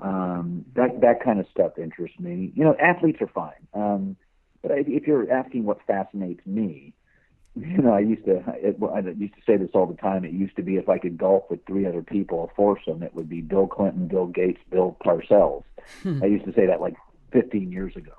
Um, 0.00 0.64
that 0.74 1.00
that 1.00 1.22
kind 1.22 1.40
of 1.40 1.46
stuff 1.50 1.78
interests 1.78 2.18
me. 2.20 2.52
You 2.54 2.64
know, 2.64 2.76
athletes 2.80 3.20
are 3.20 3.28
fine. 3.28 3.66
Um, 3.74 4.16
but 4.62 4.72
I, 4.72 4.84
if 4.86 5.06
you're 5.06 5.30
asking 5.30 5.64
what 5.64 5.80
fascinates 5.86 6.44
me, 6.46 6.92
you 7.56 7.78
know, 7.78 7.92
I 7.92 8.00
used 8.00 8.24
to 8.26 8.42
I 8.46 9.00
used 9.00 9.34
to 9.34 9.40
say 9.46 9.56
this 9.56 9.70
all 9.74 9.86
the 9.86 9.96
time. 9.96 10.24
It 10.24 10.32
used 10.32 10.56
to 10.56 10.62
be 10.62 10.76
if 10.76 10.88
I 10.88 10.98
could 10.98 11.18
golf 11.18 11.44
with 11.50 11.64
three 11.66 11.86
other 11.86 12.02
people, 12.02 12.44
a 12.44 12.54
foursome, 12.54 13.02
it 13.02 13.14
would 13.14 13.28
be 13.28 13.40
Bill 13.40 13.66
Clinton, 13.66 14.06
Bill 14.06 14.26
Gates, 14.26 14.60
Bill 14.70 14.96
Parcells. 15.04 15.64
I 16.22 16.26
used 16.26 16.44
to 16.44 16.52
say 16.52 16.66
that 16.66 16.80
like 16.80 16.94
15 17.32 17.72
years 17.72 17.96
ago. 17.96 18.12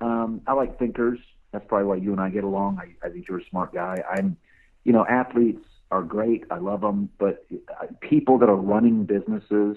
Um, 0.00 0.40
I 0.46 0.52
like 0.54 0.78
thinkers. 0.78 1.18
That's 1.52 1.64
probably 1.66 1.86
why 1.86 1.96
you 1.96 2.12
and 2.12 2.20
I 2.20 2.30
get 2.30 2.44
along. 2.44 2.80
I, 2.80 3.06
I 3.06 3.10
think 3.10 3.28
you're 3.28 3.40
a 3.40 3.48
smart 3.50 3.74
guy. 3.74 4.02
I'm, 4.10 4.36
you 4.84 4.92
know, 4.92 5.04
athletes 5.06 5.64
are 5.90 6.02
great. 6.02 6.44
I 6.50 6.58
love 6.58 6.80
them, 6.82 7.10
but 7.18 7.44
uh, 7.80 7.86
people 8.00 8.38
that 8.38 8.48
are 8.48 8.56
running 8.56 9.04
businesses 9.04 9.76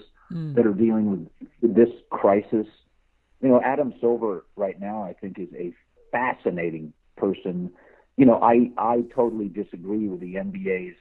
that 0.54 0.66
are 0.66 0.72
dealing 0.72 1.10
with, 1.10 1.48
with 1.60 1.74
this 1.74 1.90
crisis, 2.10 2.66
you 3.40 3.48
know, 3.48 3.60
Adam 3.62 3.92
Silver 4.00 4.44
right 4.56 4.80
now, 4.80 5.02
I 5.02 5.12
think 5.12 5.38
is 5.38 5.48
a 5.56 5.72
fascinating 6.12 6.92
person. 7.16 7.70
You 8.16 8.26
know, 8.26 8.40
I 8.40 8.70
I 8.78 9.02
totally 9.14 9.48
disagree 9.48 10.08
with 10.08 10.20
the 10.20 10.34
NBA's 10.34 10.96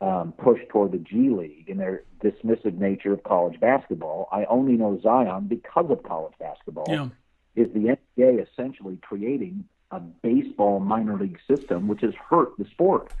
um, 0.00 0.32
push 0.32 0.58
toward 0.68 0.92
the 0.92 0.98
G 0.98 1.30
League 1.30 1.70
and 1.70 1.78
their 1.78 2.02
dismissive 2.22 2.76
nature 2.76 3.12
of 3.12 3.22
college 3.22 3.58
basketball. 3.60 4.28
I 4.32 4.44
only 4.46 4.72
know 4.72 5.00
Zion 5.00 5.46
because 5.46 5.86
of 5.88 6.02
college 6.02 6.34
basketball. 6.40 6.86
Yeah. 6.88 7.08
Is 7.54 7.68
the 7.72 7.96
NBA 8.18 8.46
essentially 8.48 8.98
creating 9.02 9.64
a 9.90 10.00
baseball 10.00 10.80
minor 10.80 11.16
league 11.16 11.38
system, 11.46 11.88
which 11.88 12.00
has 12.00 12.14
hurt 12.14 12.56
the 12.58 12.64
sport? 12.66 13.12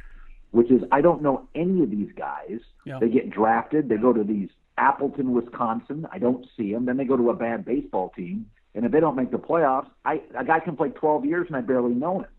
Which 0.52 0.70
is, 0.70 0.82
I 0.90 1.00
don't 1.00 1.22
know 1.22 1.48
any 1.54 1.82
of 1.82 1.90
these 1.90 2.12
guys. 2.16 2.60
Yeah. 2.84 2.98
They 2.98 3.08
get 3.08 3.30
drafted, 3.30 3.88
they 3.88 3.96
go 3.96 4.12
to 4.12 4.24
these 4.24 4.50
Appleton, 4.78 5.32
Wisconsin. 5.32 6.06
I 6.10 6.18
don't 6.18 6.46
see 6.56 6.72
them. 6.72 6.86
Then 6.86 6.96
they 6.96 7.04
go 7.04 7.16
to 7.16 7.30
a 7.30 7.34
bad 7.34 7.64
baseball 7.64 8.10
team, 8.16 8.50
and 8.74 8.84
if 8.84 8.92
they 8.92 9.00
don't 9.00 9.16
make 9.16 9.30
the 9.30 9.38
playoffs, 9.38 9.88
I 10.04 10.22
a 10.36 10.44
guy 10.44 10.60
can 10.60 10.76
play 10.76 10.88
12 10.88 11.24
years 11.24 11.46
and 11.48 11.56
I 11.56 11.60
barely 11.60 11.94
know 11.94 12.20
him. 12.20 12.30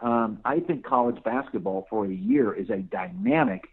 Um, 0.00 0.40
I 0.44 0.60
think 0.60 0.84
college 0.84 1.22
basketball 1.24 1.86
for 1.90 2.06
a 2.06 2.12
year 2.12 2.52
is 2.52 2.70
a 2.70 2.76
dynamic 2.76 3.64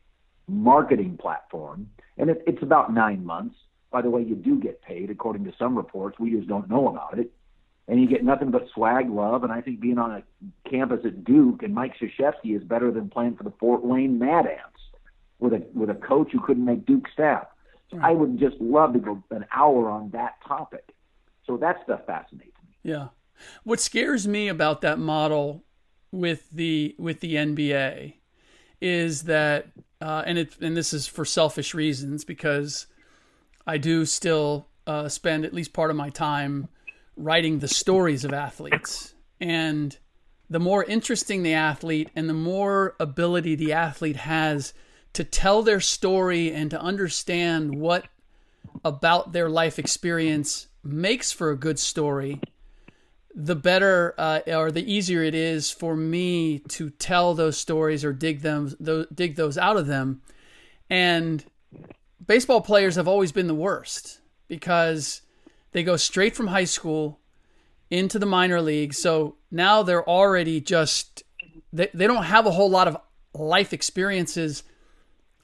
marketing 0.48 1.18
platform, 1.18 1.90
and 2.18 2.30
it, 2.32 2.44
it's 2.48 2.64
about 2.64 2.94
nine 2.94 3.24
months. 3.24 3.56
By 3.92 4.02
the 4.02 4.10
way, 4.10 4.24
you 4.24 4.36
do 4.36 4.60
get 4.60 4.82
paid 4.82 5.10
according 5.10 5.46
to 5.46 5.54
some 5.58 5.76
reports. 5.78 6.20
We 6.20 6.32
just 6.32 6.48
don't 6.48 6.70
know 6.70 6.88
about 6.88 7.20
it, 7.20 7.32
and 7.88 8.02
you 8.02 8.08
get 8.08 8.24
nothing 8.24 8.52
but 8.52 8.68
swag 8.74 9.10
love. 9.10 9.44
And 9.44 9.52
I 9.52 9.62
think 9.62 9.80
being 9.80 9.98
on 9.98 10.12
a 10.12 10.70
campus 10.70 11.06
at 11.06 11.24
Duke 11.24 11.64
and 11.64 11.74
Mike 11.74 11.94
Krzyzewski 12.00 12.56
is 12.56 12.64
better 12.64 12.92
than 12.92 13.10
playing 13.10 13.36
for 13.38 13.44
the 13.44 13.54
Fort 13.60 13.84
Wayne 13.84 14.20
Mad 14.20 14.48
Ants 14.48 14.80
with 15.40 15.54
a 15.54 15.66
with 15.74 15.90
a 15.90 15.96
coach 15.96 16.32
who 16.32 16.40
couldn't 16.40 16.66
make 16.66 16.86
Duke 16.86 17.08
staff. 17.14 17.48
So 17.92 18.00
I 18.02 18.12
would 18.12 18.40
just 18.40 18.56
love 18.60 18.94
to 18.94 19.00
go 19.00 19.24
an 19.30 19.46
hour 19.56 19.90
on 19.90 20.10
that 20.12 20.36
topic. 20.46 20.94
So 21.46 21.58
that 21.58 21.78
stuff 21.84 22.06
fascinates 22.08 22.58
me. 22.68 22.76
Yeah. 22.84 23.10
What 23.64 23.80
scares 23.80 24.28
me 24.28 24.48
about 24.48 24.82
that 24.82 24.98
model 24.98 25.64
with 26.12 26.50
the 26.52 26.96
with 26.98 27.20
the 27.20 27.36
NBA 27.36 28.16
is 28.82 29.24
that 29.24 29.68
uh, 30.02 30.24
and 30.26 30.38
it 30.38 30.56
and 30.62 30.76
this 30.76 30.94
is 30.94 31.08
for 31.08 31.26
selfish 31.26 31.74
reasons 31.74 32.24
because 32.24 32.88
I 33.66 33.78
do 33.78 34.06
still 34.06 34.68
uh, 34.88 35.10
spend 35.10 35.46
at 35.46 35.54
least 35.54 35.74
part 35.74 35.90
of 35.90 35.98
my 35.98 36.10
time 36.10 36.68
writing 37.18 37.60
the 37.60 37.68
stories 37.68 38.24
of 38.26 38.34
athletes. 38.34 39.14
And 39.40 39.98
the 40.50 40.60
more 40.60 40.84
interesting 40.84 41.44
the 41.44 41.54
athlete 41.54 42.10
and 42.16 42.30
the 42.30 42.34
more 42.34 42.96
ability 43.00 43.56
the 43.56 43.74
athlete 43.74 44.18
has 44.18 44.74
to 45.14 45.24
tell 45.24 45.64
their 45.64 45.80
story 45.80 46.54
and 46.54 46.70
to 46.72 46.80
understand 46.80 47.80
what 47.80 48.06
about 48.84 49.32
their 49.32 49.50
life 49.50 49.80
experience 49.80 50.68
makes 50.84 51.32
for 51.32 51.50
a 51.50 51.58
good 51.58 51.80
story 51.80 52.40
the 53.36 53.56
better 53.56 54.16
uh, 54.18 54.40
or 54.48 54.72
the 54.72 54.92
easier 54.92 55.22
it 55.22 55.36
is 55.36 55.70
for 55.70 55.96
me 55.96 56.60
to 56.60 56.90
tell 56.90 57.34
those 57.34 57.58
stories 57.58 58.06
or 58.06 58.14
dig 58.14 58.42
them 58.42 58.74
those, 58.80 59.08
dig 59.14 59.36
those 59.36 59.58
out 59.58 59.76
of 59.76 59.88
them. 59.88 60.22
And 60.90 61.44
baseball 62.26 62.62
players 62.62 62.96
have 62.96 63.08
always 63.08 63.32
been 63.32 63.48
the 63.48 63.56
worst 63.56 64.20
because 64.48 65.22
they 65.72 65.84
go 65.84 65.96
straight 65.98 66.36
from 66.36 66.48
high 66.48 66.66
school 66.66 67.20
into 67.90 68.20
the 68.20 68.26
minor 68.26 68.62
league. 68.62 68.94
so 68.94 69.36
now 69.52 69.84
they're 69.84 70.08
already 70.08 70.60
just 70.60 71.24
they, 71.72 71.90
they 71.94 72.08
don't 72.08 72.24
have 72.24 72.46
a 72.46 72.52
whole 72.52 72.70
lot 72.70 72.88
of 72.88 72.98
life 73.34 73.74
experiences 73.74 74.64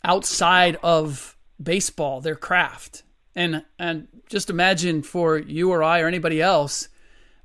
outside 0.04 0.78
of 0.82 1.38
baseball 1.62 2.22
their 2.22 2.36
craft 2.36 3.04
and 3.36 3.64
and 3.78 4.08
just 4.28 4.50
imagine 4.50 5.04
for 5.04 5.38
you 5.38 5.72
or 5.72 5.84
I 5.84 6.00
or 6.00 6.08
anybody 6.08 6.42
else 6.42 6.90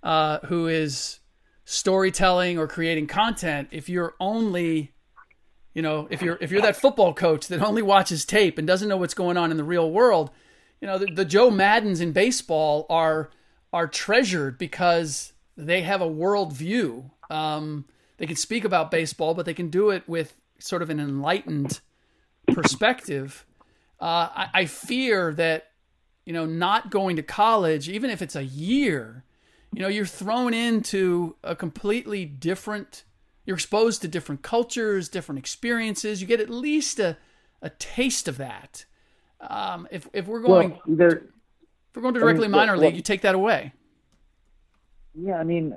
uh, 0.03 0.39
who 0.47 0.67
is 0.69 1.21
storytelling 1.65 2.59
or 2.59 2.67
creating 2.67 3.07
content 3.07 3.69
if 3.73 3.89
you're 3.89 4.15
only 4.21 4.93
you 5.77 5.83
know 5.83 6.09
if 6.11 6.23
you're 6.23 6.39
if 6.41 6.51
you're 6.51 6.63
that 6.63 6.75
football 6.75 7.13
coach 7.13 7.49
that 7.49 7.61
only 7.61 7.83
watches 7.83 8.25
tape 8.25 8.57
and 8.57 8.67
doesn't 8.67 8.89
know 8.89 8.97
what's 8.97 9.13
going 9.13 9.37
on 9.37 9.51
in 9.51 9.59
the 9.59 9.63
real 9.63 9.91
world 9.91 10.31
you 10.81 10.89
know 10.89 10.97
the, 10.97 11.07
the 11.07 11.25
Joe 11.25 11.51
Maddons 11.51 12.01
in 12.01 12.13
baseball 12.13 12.87
are 12.89 13.31
are 13.75 13.87
treasured 13.87 14.57
because 14.57 15.35
they 15.55 15.83
have 15.83 16.01
a 16.01 16.09
world 16.09 16.55
view 16.55 17.11
um, 17.29 17.85
they 18.17 18.27
can 18.27 18.37
speak 18.37 18.65
about 18.65 18.91
baseball 18.91 19.35
but 19.35 19.45
they 19.45 19.53
can 19.53 19.69
do 19.69 19.91
it 19.91 20.09
with 20.09 20.35
sort 20.59 20.81
of 20.81 20.89
an 20.89 20.99
enlightened 20.99 21.81
perspective. 22.49 23.45
Uh, 24.01 24.29
I, 24.35 24.49
I 24.55 24.65
fear 24.65 25.35
that 25.35 25.73
you 26.25 26.33
know 26.33 26.47
not 26.47 26.91
going 26.91 27.17
to 27.17 27.23
college 27.23 27.91
even 27.91 28.09
if 28.09 28.23
it's 28.23 28.37
a 28.37 28.45
year 28.45 29.25
you 29.75 29.83
know 29.83 29.89
you're 29.89 30.07
thrown 30.07 30.55
into 30.55 31.37
a 31.45 31.55
completely 31.55 32.25
different 32.25 33.05
you're 33.47 33.57
exposed 33.57 34.03
to 34.03 34.09
different 34.09 34.43
cultures 34.43 35.09
different 35.09 35.39
experiences 35.39 36.21
you 36.21 36.27
get 36.27 36.41
at 36.41 36.51
least 36.51 36.99
a, 36.99 37.17
a 37.63 37.71
taste 37.71 38.29
of 38.29 38.37
that 38.37 38.85
um, 39.41 39.87
if, 39.91 40.09
if 40.13 40.27
we're 40.27 40.41
going 40.41 40.79
well, 40.87 41.09
if 41.09 41.23
we're 41.95 42.03
going 42.03 42.15
to 42.15 42.21
directly 42.21 42.45
I 42.45 42.49
mean, 42.49 42.51
minor 42.53 42.73
well, 42.73 42.83
league 42.83 42.97
you 42.97 43.03
take 43.03 43.23
that 43.23 43.35
away 43.35 43.73
Yeah, 45.15 45.37
I 45.39 45.45
mean, 45.45 45.75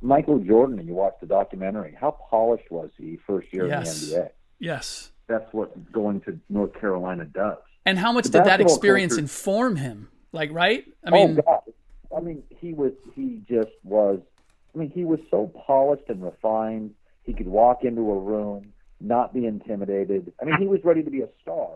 Michael 0.00 0.38
Jordan. 0.40 0.78
And 0.80 0.88
you 0.88 0.94
watch 0.94 1.14
the 1.20 1.26
documentary. 1.26 1.96
How 2.00 2.10
polished 2.30 2.68
was 2.70 2.90
he 2.98 3.18
first 3.26 3.52
year 3.52 3.66
Yes. 3.68 4.02
in 4.02 4.10
the 4.10 4.16
NBA? 4.16 4.28
yes 4.58 5.10
That's 5.28 5.52
what 5.52 5.92
going 5.92 6.20
to 6.22 6.38
North 6.48 6.74
Carolina 6.80 7.24
does. 7.24 7.58
and 7.86 7.98
how 7.98 8.12
much 8.12 8.24
The 8.24 8.38
did 8.38 8.44
that 8.46 8.60
experience 8.60 9.12
culture- 9.14 9.22
inform 9.22 9.76
him 9.76 10.08
like 10.32 10.50
right 10.52 10.84
i 11.04 11.10
mean 11.10 11.38
oh 11.38 11.42
God, 11.42 11.60
I 12.16 12.20
mean, 12.20 12.42
he 12.60 12.72
was. 12.74 12.92
He 13.14 13.40
just 13.48 13.70
was. 13.84 14.20
I 14.74 14.78
mean, 14.78 14.90
he 14.90 15.04
was 15.06 15.18
so 15.30 15.46
polished 15.66 16.04
and 16.08 16.22
refined. 16.22 16.94
He 17.24 17.32
could 17.32 17.48
walk 17.48 17.84
into 17.84 18.10
a 18.10 18.18
room, 18.18 18.72
not 19.00 19.32
be 19.32 19.46
intimidated. 19.46 20.32
I 20.40 20.44
mean, 20.44 20.56
he 20.58 20.66
was 20.66 20.80
ready 20.84 21.02
to 21.02 21.10
be 21.10 21.20
a 21.22 21.28
star. 21.40 21.70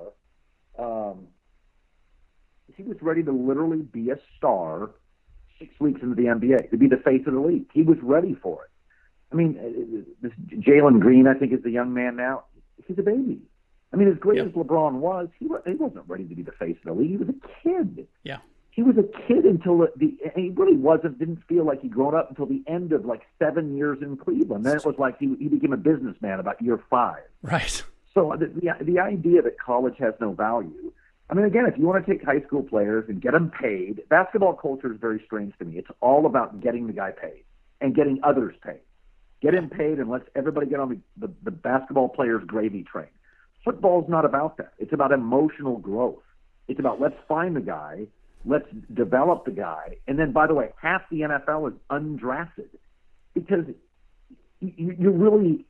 Um, 0.79 1.29
he 2.77 2.83
was 2.83 2.97
ready 3.01 3.23
to 3.23 3.33
literally 3.33 3.83
be 3.83 4.11
a 4.11 4.19
star 4.37 4.91
six 5.59 5.73
weeks 5.81 6.03
into 6.03 6.15
the 6.15 6.25
NBA, 6.25 6.71
to 6.71 6.77
be 6.77 6.89
the 6.89 6.99
face 6.99 7.23
of 7.27 7.35
the 7.35 7.41
league. 7.41 7.67
He 7.73 7.83
was 7.83 7.97
ready 8.03 8.35
for 8.35 8.65
it. 8.65 8.71
I 9.33 9.37
mean, 9.37 9.59
uh, 9.59 10.13
this 10.21 10.33
Jalen 10.61 11.01
Green, 11.01 11.27
I 11.27 11.35
think, 11.35 11.53
is 11.53 11.63
the 11.63 11.71
young 11.71 11.95
man 11.95 12.17
now. 12.17 12.45
He's 12.87 12.99
a 12.99 13.03
baby. 13.03 13.41
I 13.93 13.97
mean, 13.97 14.09
as 14.09 14.19
great 14.19 14.39
Yep. 14.39 14.47
as 14.49 14.53
LeBron 14.53 14.95
was, 14.95 15.29
he, 15.39 15.47
he 15.65 15.75
wasn't 15.75 16.05
ready 16.09 16.25
to 16.25 16.35
be 16.35 16.43
the 16.43 16.53
face 16.53 16.77
of 16.85 16.95
the 16.97 17.01
league. 17.01 17.11
He 17.11 17.17
was 17.17 17.29
a 17.29 17.63
kid 17.63 18.07
yeah 18.25 18.39
he 18.77 18.83
was 18.83 18.97
a 18.99 19.05
kid 19.27 19.47
until 19.47 19.89
the, 19.97 20.15
he 20.37 20.51
really 20.51 20.77
wasn't 20.77 21.19
didn't 21.19 21.43
feel 21.49 21.65
like 21.65 21.81
he'd 21.81 21.95
grown 21.95 22.15
up 22.15 22.29
until 22.29 22.45
the 22.45 22.63
end 22.67 22.93
of 22.93 23.07
like 23.07 23.23
seven 23.39 23.75
years 23.75 23.99
in 24.03 24.19
Cleveland. 24.19 24.67
Then 24.67 24.77
it 24.77 24.85
was 24.85 24.97
like 24.99 25.19
he 25.19 25.35
he 25.39 25.49
became 25.49 25.73
a 25.73 25.79
businessman 25.79 26.41
about 26.41 26.61
year 26.61 26.79
five. 26.91 27.23
right 27.43 27.83
So 28.13 28.37
the 28.39 28.47
the, 28.49 28.85
the 28.85 28.99
idea 29.01 29.41
that 29.41 29.59
college 29.59 29.95
has 29.99 30.13
no 30.21 30.33
value. 30.33 30.93
I 31.31 31.35
mean, 31.35 31.47
again, 31.47 31.65
if 31.67 31.79
you 31.79 31.87
want 31.87 32.05
to 32.05 32.13
take 32.13 32.23
high 32.23 32.43
school 32.43 32.63
players 32.63 33.07
and 33.09 33.21
get 33.21 33.33
them 33.33 33.51
paid, 33.51 34.03
basketball 34.11 34.53
culture 34.53 34.93
is 34.93 35.01
very 35.01 35.23
strange 35.25 35.55
to 35.59 35.65
me. 35.65 35.79
It's 35.79 35.91
all 36.01 36.27
about 36.27 36.61
getting 36.61 36.87
the 36.87 36.93
guy 36.93 37.13
paid 37.13 37.45
and 37.81 37.97
getting 37.97 38.21
others 38.23 38.55
paid. 38.63 38.81
Get 39.41 39.55
him 39.55 39.71
paid 39.71 39.99
and 39.99 40.11
let's 40.11 40.29
everybody 40.37 40.67
get 40.67 40.81
on 40.81 40.91
the, 40.91 41.27
the, 41.27 41.33
the 41.45 41.51
basketball 41.51 42.11
player's 42.11 42.45
gravy 42.47 42.85
train. 42.85 43.09
Football's 43.65 44.09
not 44.09 44.27
about 44.27 44.59
that. 44.59 44.75
It's 44.79 44.93
about 44.93 45.13
emotional 45.13 45.79
growth. 45.79 46.23
It's 46.69 46.79
about 46.79 47.01
let's 47.01 47.17
find 47.27 47.57
the 47.57 47.61
guy, 47.61 48.07
let's 48.47 48.67
develop 48.95 49.45
the 49.45 49.51
guy, 49.51 49.97
and 50.07 50.19
then 50.19 50.33
by 50.33 50.47
the 50.47 50.55
way, 50.55 50.71
half 50.81 51.03
the 51.11 51.21
NFL 51.21 51.73
is 51.73 51.79
undrafted 51.91 52.69
because 53.35 53.65
you, 54.61 54.97
you 54.99 55.11
really 55.11 55.67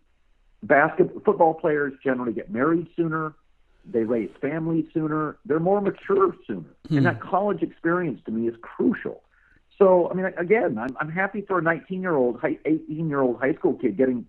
basketball 0.63 1.21
football 1.25 1.55
players 1.55 1.95
generally 2.05 2.33
get 2.33 2.51
married 2.51 2.87
sooner, 2.95 3.35
they 3.85 4.03
raise 4.03 4.31
families 4.41 4.85
sooner, 4.93 5.39
they're 5.45 5.61
more 5.61 5.81
mature 5.81 6.35
sooner, 6.47 6.69
and 6.91 6.99
hmm. 6.99 7.05
that 7.05 7.21
college 7.21 7.63
experience 7.63 8.21
to 8.27 8.31
me 8.31 8.49
is 8.49 8.55
crucial. 8.61 9.23
So 9.79 10.11
I 10.11 10.15
mean, 10.15 10.27
again, 10.37 10.79
I'm 10.79 10.97
I'm 11.01 11.11
happy 11.11 11.43
for 11.43 11.59
a 11.59 11.63
19 11.63 12.01
year 12.01 12.15
old, 12.15 12.41
18 12.45 13.09
year 13.09 13.21
old 13.21 13.41
high 13.41 13.55
school 13.55 13.75
kid 13.75 13.97
getting 13.97 14.27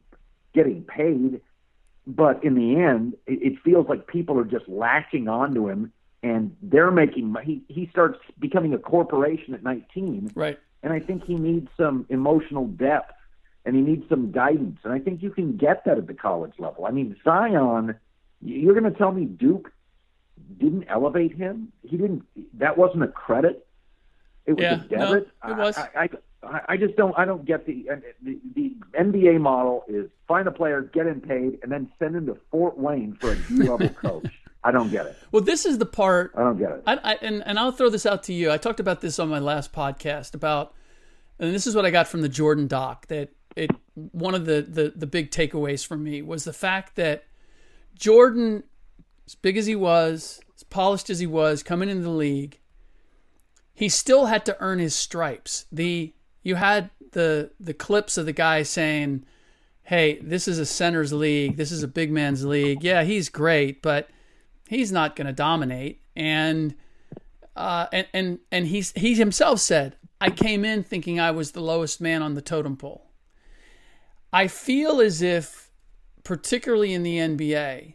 getting 0.53 0.83
paid, 0.83 1.41
but 2.05 2.43
in 2.43 2.55
the 2.55 2.75
end, 2.75 3.15
it, 3.25 3.53
it 3.53 3.53
feels 3.63 3.87
like 3.87 4.07
people 4.07 4.39
are 4.39 4.45
just 4.45 4.67
latching 4.67 5.27
onto 5.27 5.69
him, 5.69 5.91
and 6.23 6.55
they're 6.61 6.91
making 6.91 7.35
he 7.43 7.61
he 7.67 7.87
starts 7.91 8.19
becoming 8.39 8.73
a 8.73 8.77
corporation 8.77 9.53
at 9.53 9.63
19, 9.63 10.31
right 10.35 10.59
and 10.83 10.93
I 10.93 10.99
think 10.99 11.25
he 11.25 11.35
needs 11.35 11.67
some 11.75 12.05
emotional 12.09 12.67
depth 12.67 13.13
and 13.65 13.75
he 13.75 13.81
needs 13.81 14.07
some 14.07 14.31
guidance. 14.31 14.79
And 14.83 14.93
I 14.93 14.99
think 14.99 15.21
you 15.21 15.31
can 15.31 15.57
get 15.57 15.83
that 15.85 15.97
at 15.97 16.07
the 16.07 16.13
college 16.13 16.53
level. 16.59 16.85
I 16.85 16.91
mean, 16.91 17.15
Zion, 17.23 17.95
you're 18.41 18.79
going 18.79 18.91
to 18.91 18.97
tell 18.97 19.11
me 19.11 19.25
Duke 19.25 19.71
didn't 20.59 20.85
elevate 20.87 21.35
him? 21.35 21.71
He 21.83 21.97
didn't. 21.97 22.23
That 22.53 22.77
wasn't 22.77 23.03
a 23.03 23.07
credit. 23.07 23.67
It 24.45 24.53
was 24.53 24.61
Yeah, 24.63 24.75
a 24.75 24.77
no, 24.77 24.87
debit. 24.87 25.29
it 25.47 25.57
was. 25.57 25.77
I, 25.77 25.89
I, 25.95 26.09
I, 26.43 26.61
I 26.69 26.77
just 26.77 26.95
don't. 26.95 27.17
I 27.17 27.25
don't 27.25 27.43
get 27.43 27.65
the, 27.65 27.85
the 28.21 28.39
the 28.55 28.75
NBA 28.97 29.41
model 29.41 29.83
is 29.89 30.09
find 30.27 30.47
a 30.47 30.51
player, 30.51 30.81
get 30.81 31.07
him 31.07 31.19
paid, 31.19 31.59
and 31.63 31.71
then 31.71 31.91
send 31.99 32.15
him 32.15 32.27
to 32.27 32.37
Fort 32.51 32.77
Wayne 32.77 33.17
for 33.19 33.31
a 33.31 33.35
D 33.49 33.55
level 33.63 33.89
coach. 33.89 34.31
I 34.67 34.71
don't 34.71 34.91
get 34.91 35.05
it. 35.05 35.15
well 35.31 35.41
this 35.41 35.65
is 35.65 35.77
the 35.77 35.85
part 35.85 36.33
I 36.35 36.43
don't 36.43 36.57
get 36.57 36.71
it. 36.71 36.83
I, 36.85 36.95
I, 36.95 37.13
and, 37.21 37.41
and 37.45 37.57
I'll 37.57 37.71
throw 37.71 37.89
this 37.89 38.05
out 38.05 38.23
to 38.23 38.33
you. 38.33 38.51
I 38.51 38.57
talked 38.57 38.81
about 38.81 38.99
this 38.99 39.17
on 39.17 39.29
my 39.29 39.39
last 39.39 39.71
podcast 39.71 40.35
about, 40.35 40.73
and 41.39 41.53
this 41.55 41.65
is 41.65 41.73
what 41.73 41.85
I 41.85 41.89
got 41.89 42.07
from 42.09 42.21
the 42.21 42.27
Jordan 42.29 42.67
doc 42.67 43.07
that 43.07 43.29
it 43.55 43.71
one 43.95 44.35
of 44.35 44.45
the, 44.45 44.61
the 44.61 44.93
the 44.93 45.07
big 45.07 45.31
takeaways 45.31 45.87
for 45.87 45.95
me 45.95 46.21
was 46.21 46.43
the 46.43 46.53
fact 46.53 46.97
that 46.97 47.23
Jordan, 47.95 48.63
as 49.25 49.35
big 49.35 49.55
as 49.55 49.65
he 49.65 49.75
was, 49.75 50.41
as 50.55 50.63
polished 50.63 51.09
as 51.09 51.19
he 51.19 51.27
was, 51.27 51.63
coming 51.63 51.89
into 51.89 52.03
the 52.03 52.09
league, 52.09 52.59
he 53.73 53.87
still 53.89 54.25
had 54.25 54.45
to 54.45 54.57
earn 54.59 54.79
his 54.79 54.95
stripes. 54.95 55.65
The 55.71 56.13
you 56.43 56.55
had 56.55 56.89
the 57.13 57.51
the 57.59 57.73
clips 57.73 58.17
of 58.17 58.25
the 58.25 58.33
guy 58.33 58.63
saying, 58.63 59.23
"Hey, 59.83 60.19
this 60.19 60.47
is 60.47 60.59
a 60.59 60.65
centers 60.65 61.13
league. 61.13 61.55
This 61.55 61.71
is 61.71 61.83
a 61.83 61.87
big 61.87 62.11
man's 62.11 62.45
league. 62.45 62.83
Yeah, 62.83 63.03
he's 63.03 63.29
great, 63.29 63.81
but 63.81 64.09
he's 64.69 64.91
not 64.91 65.15
going 65.15 65.27
to 65.27 65.33
dominate." 65.33 66.01
And 66.15 66.75
uh, 67.55 67.87
and 67.91 68.07
and 68.13 68.39
and 68.51 68.67
he 68.67 68.81
he 68.95 69.15
himself 69.15 69.59
said, 69.59 69.95
"I 70.21 70.29
came 70.29 70.63
in 70.63 70.83
thinking 70.83 71.19
I 71.19 71.31
was 71.31 71.51
the 71.51 71.61
lowest 71.61 72.01
man 72.01 72.21
on 72.21 72.35
the 72.35 72.41
totem 72.41 72.77
pole." 72.77 73.07
I 74.31 74.47
feel 74.47 74.99
as 74.99 75.21
if, 75.21 75.71
particularly 76.23 76.93
in 76.93 77.03
the 77.03 77.17
NBA, 77.17 77.93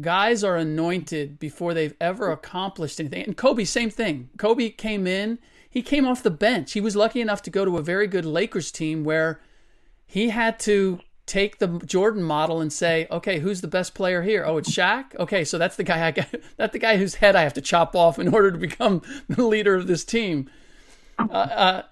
guys 0.00 0.42
are 0.42 0.56
anointed 0.56 1.38
before 1.38 1.74
they've 1.74 1.94
ever 2.00 2.30
accomplished 2.30 2.98
anything. 2.98 3.24
And 3.24 3.36
Kobe, 3.36 3.64
same 3.64 3.90
thing. 3.90 4.30
Kobe 4.38 4.70
came 4.70 5.06
in, 5.06 5.38
he 5.68 5.82
came 5.82 6.06
off 6.06 6.22
the 6.22 6.30
bench. 6.30 6.72
He 6.72 6.80
was 6.80 6.96
lucky 6.96 7.20
enough 7.20 7.42
to 7.42 7.50
go 7.50 7.64
to 7.64 7.76
a 7.76 7.82
very 7.82 8.06
good 8.06 8.24
Lakers 8.24 8.72
team 8.72 9.04
where 9.04 9.40
he 10.06 10.30
had 10.30 10.58
to 10.60 11.00
take 11.26 11.58
the 11.58 11.66
Jordan 11.86 12.22
model 12.22 12.60
and 12.60 12.72
say, 12.72 13.06
okay, 13.10 13.38
who's 13.38 13.60
the 13.60 13.68
best 13.68 13.94
player 13.94 14.22
here? 14.22 14.44
Oh, 14.46 14.58
it's 14.58 14.70
Shaq. 14.70 15.14
Okay, 15.18 15.44
so 15.44 15.58
that's 15.58 15.76
the 15.76 15.84
guy 15.84 16.06
I 16.06 16.10
got. 16.10 16.28
That's 16.56 16.72
the 16.72 16.78
guy 16.78 16.96
whose 16.96 17.16
head 17.16 17.34
I 17.36 17.42
have 17.42 17.54
to 17.54 17.60
chop 17.60 17.96
off 17.96 18.18
in 18.18 18.28
order 18.34 18.52
to 18.52 18.58
become 18.58 19.02
the 19.28 19.44
leader 19.44 19.74
of 19.74 19.86
this 19.86 20.04
team. 20.04 20.50
Uh, 21.18 21.32
uh, 21.32 21.82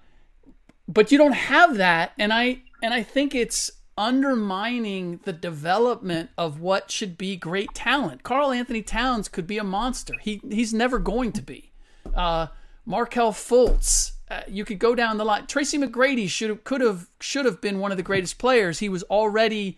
but 0.87 1.11
you 1.11 1.17
don't 1.17 1.33
have 1.33 1.77
that, 1.77 2.13
and 2.17 2.33
I 2.33 2.61
and 2.81 2.93
I 2.93 3.03
think 3.03 3.33
it's 3.33 3.71
undermining 3.97 5.19
the 5.23 5.33
development 5.33 6.29
of 6.37 6.59
what 6.59 6.91
should 6.91 7.17
be 7.17 7.35
great 7.35 7.73
talent. 7.73 8.23
Karl-Anthony 8.23 8.81
Towns 8.81 9.29
could 9.29 9.45
be 9.47 9.57
a 9.57 9.63
monster. 9.63 10.13
He 10.21 10.41
he's 10.49 10.73
never 10.73 10.99
going 10.99 11.31
to 11.33 11.41
be. 11.41 11.71
Uh, 12.13 12.47
Markelle 12.85 13.31
Fultz. 13.31 14.12
Uh, 14.29 14.41
you 14.47 14.65
could 14.65 14.79
go 14.79 14.95
down 14.95 15.17
the 15.17 15.25
line. 15.25 15.45
Tracy 15.47 15.77
McGrady 15.77 16.29
should 16.29 16.49
have, 16.49 16.63
could 16.63 16.81
have 16.81 17.09
should 17.19 17.45
have 17.45 17.61
been 17.61 17.79
one 17.79 17.91
of 17.91 17.97
the 17.97 18.03
greatest 18.03 18.37
players. 18.37 18.79
He 18.79 18.89
was 18.89 19.03
already 19.03 19.77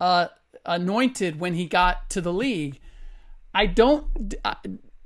uh, 0.00 0.28
anointed 0.64 1.40
when 1.40 1.54
he 1.54 1.66
got 1.66 2.08
to 2.10 2.20
the 2.20 2.32
league. 2.32 2.80
I 3.54 3.66
don't, 3.66 4.34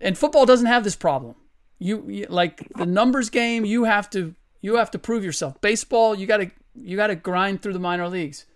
and 0.00 0.18
football 0.18 0.44
doesn't 0.44 0.66
have 0.66 0.84
this 0.84 0.96
problem. 0.96 1.36
You, 1.78 2.04
you 2.08 2.26
like 2.28 2.68
the 2.76 2.86
numbers 2.86 3.30
game. 3.30 3.64
You 3.64 3.84
have 3.84 4.10
to 4.10 4.34
you 4.60 4.76
have 4.76 4.90
to 4.90 4.98
prove 4.98 5.24
yourself. 5.24 5.60
Baseball, 5.60 6.14
you 6.14 6.26
got 6.26 6.38
to 6.38 6.50
you 6.74 6.96
got 6.96 7.08
to 7.08 7.14
grind 7.14 7.62
through 7.62 7.72
the 7.72 7.78
minor 7.78 8.08
leagues. 8.08 8.46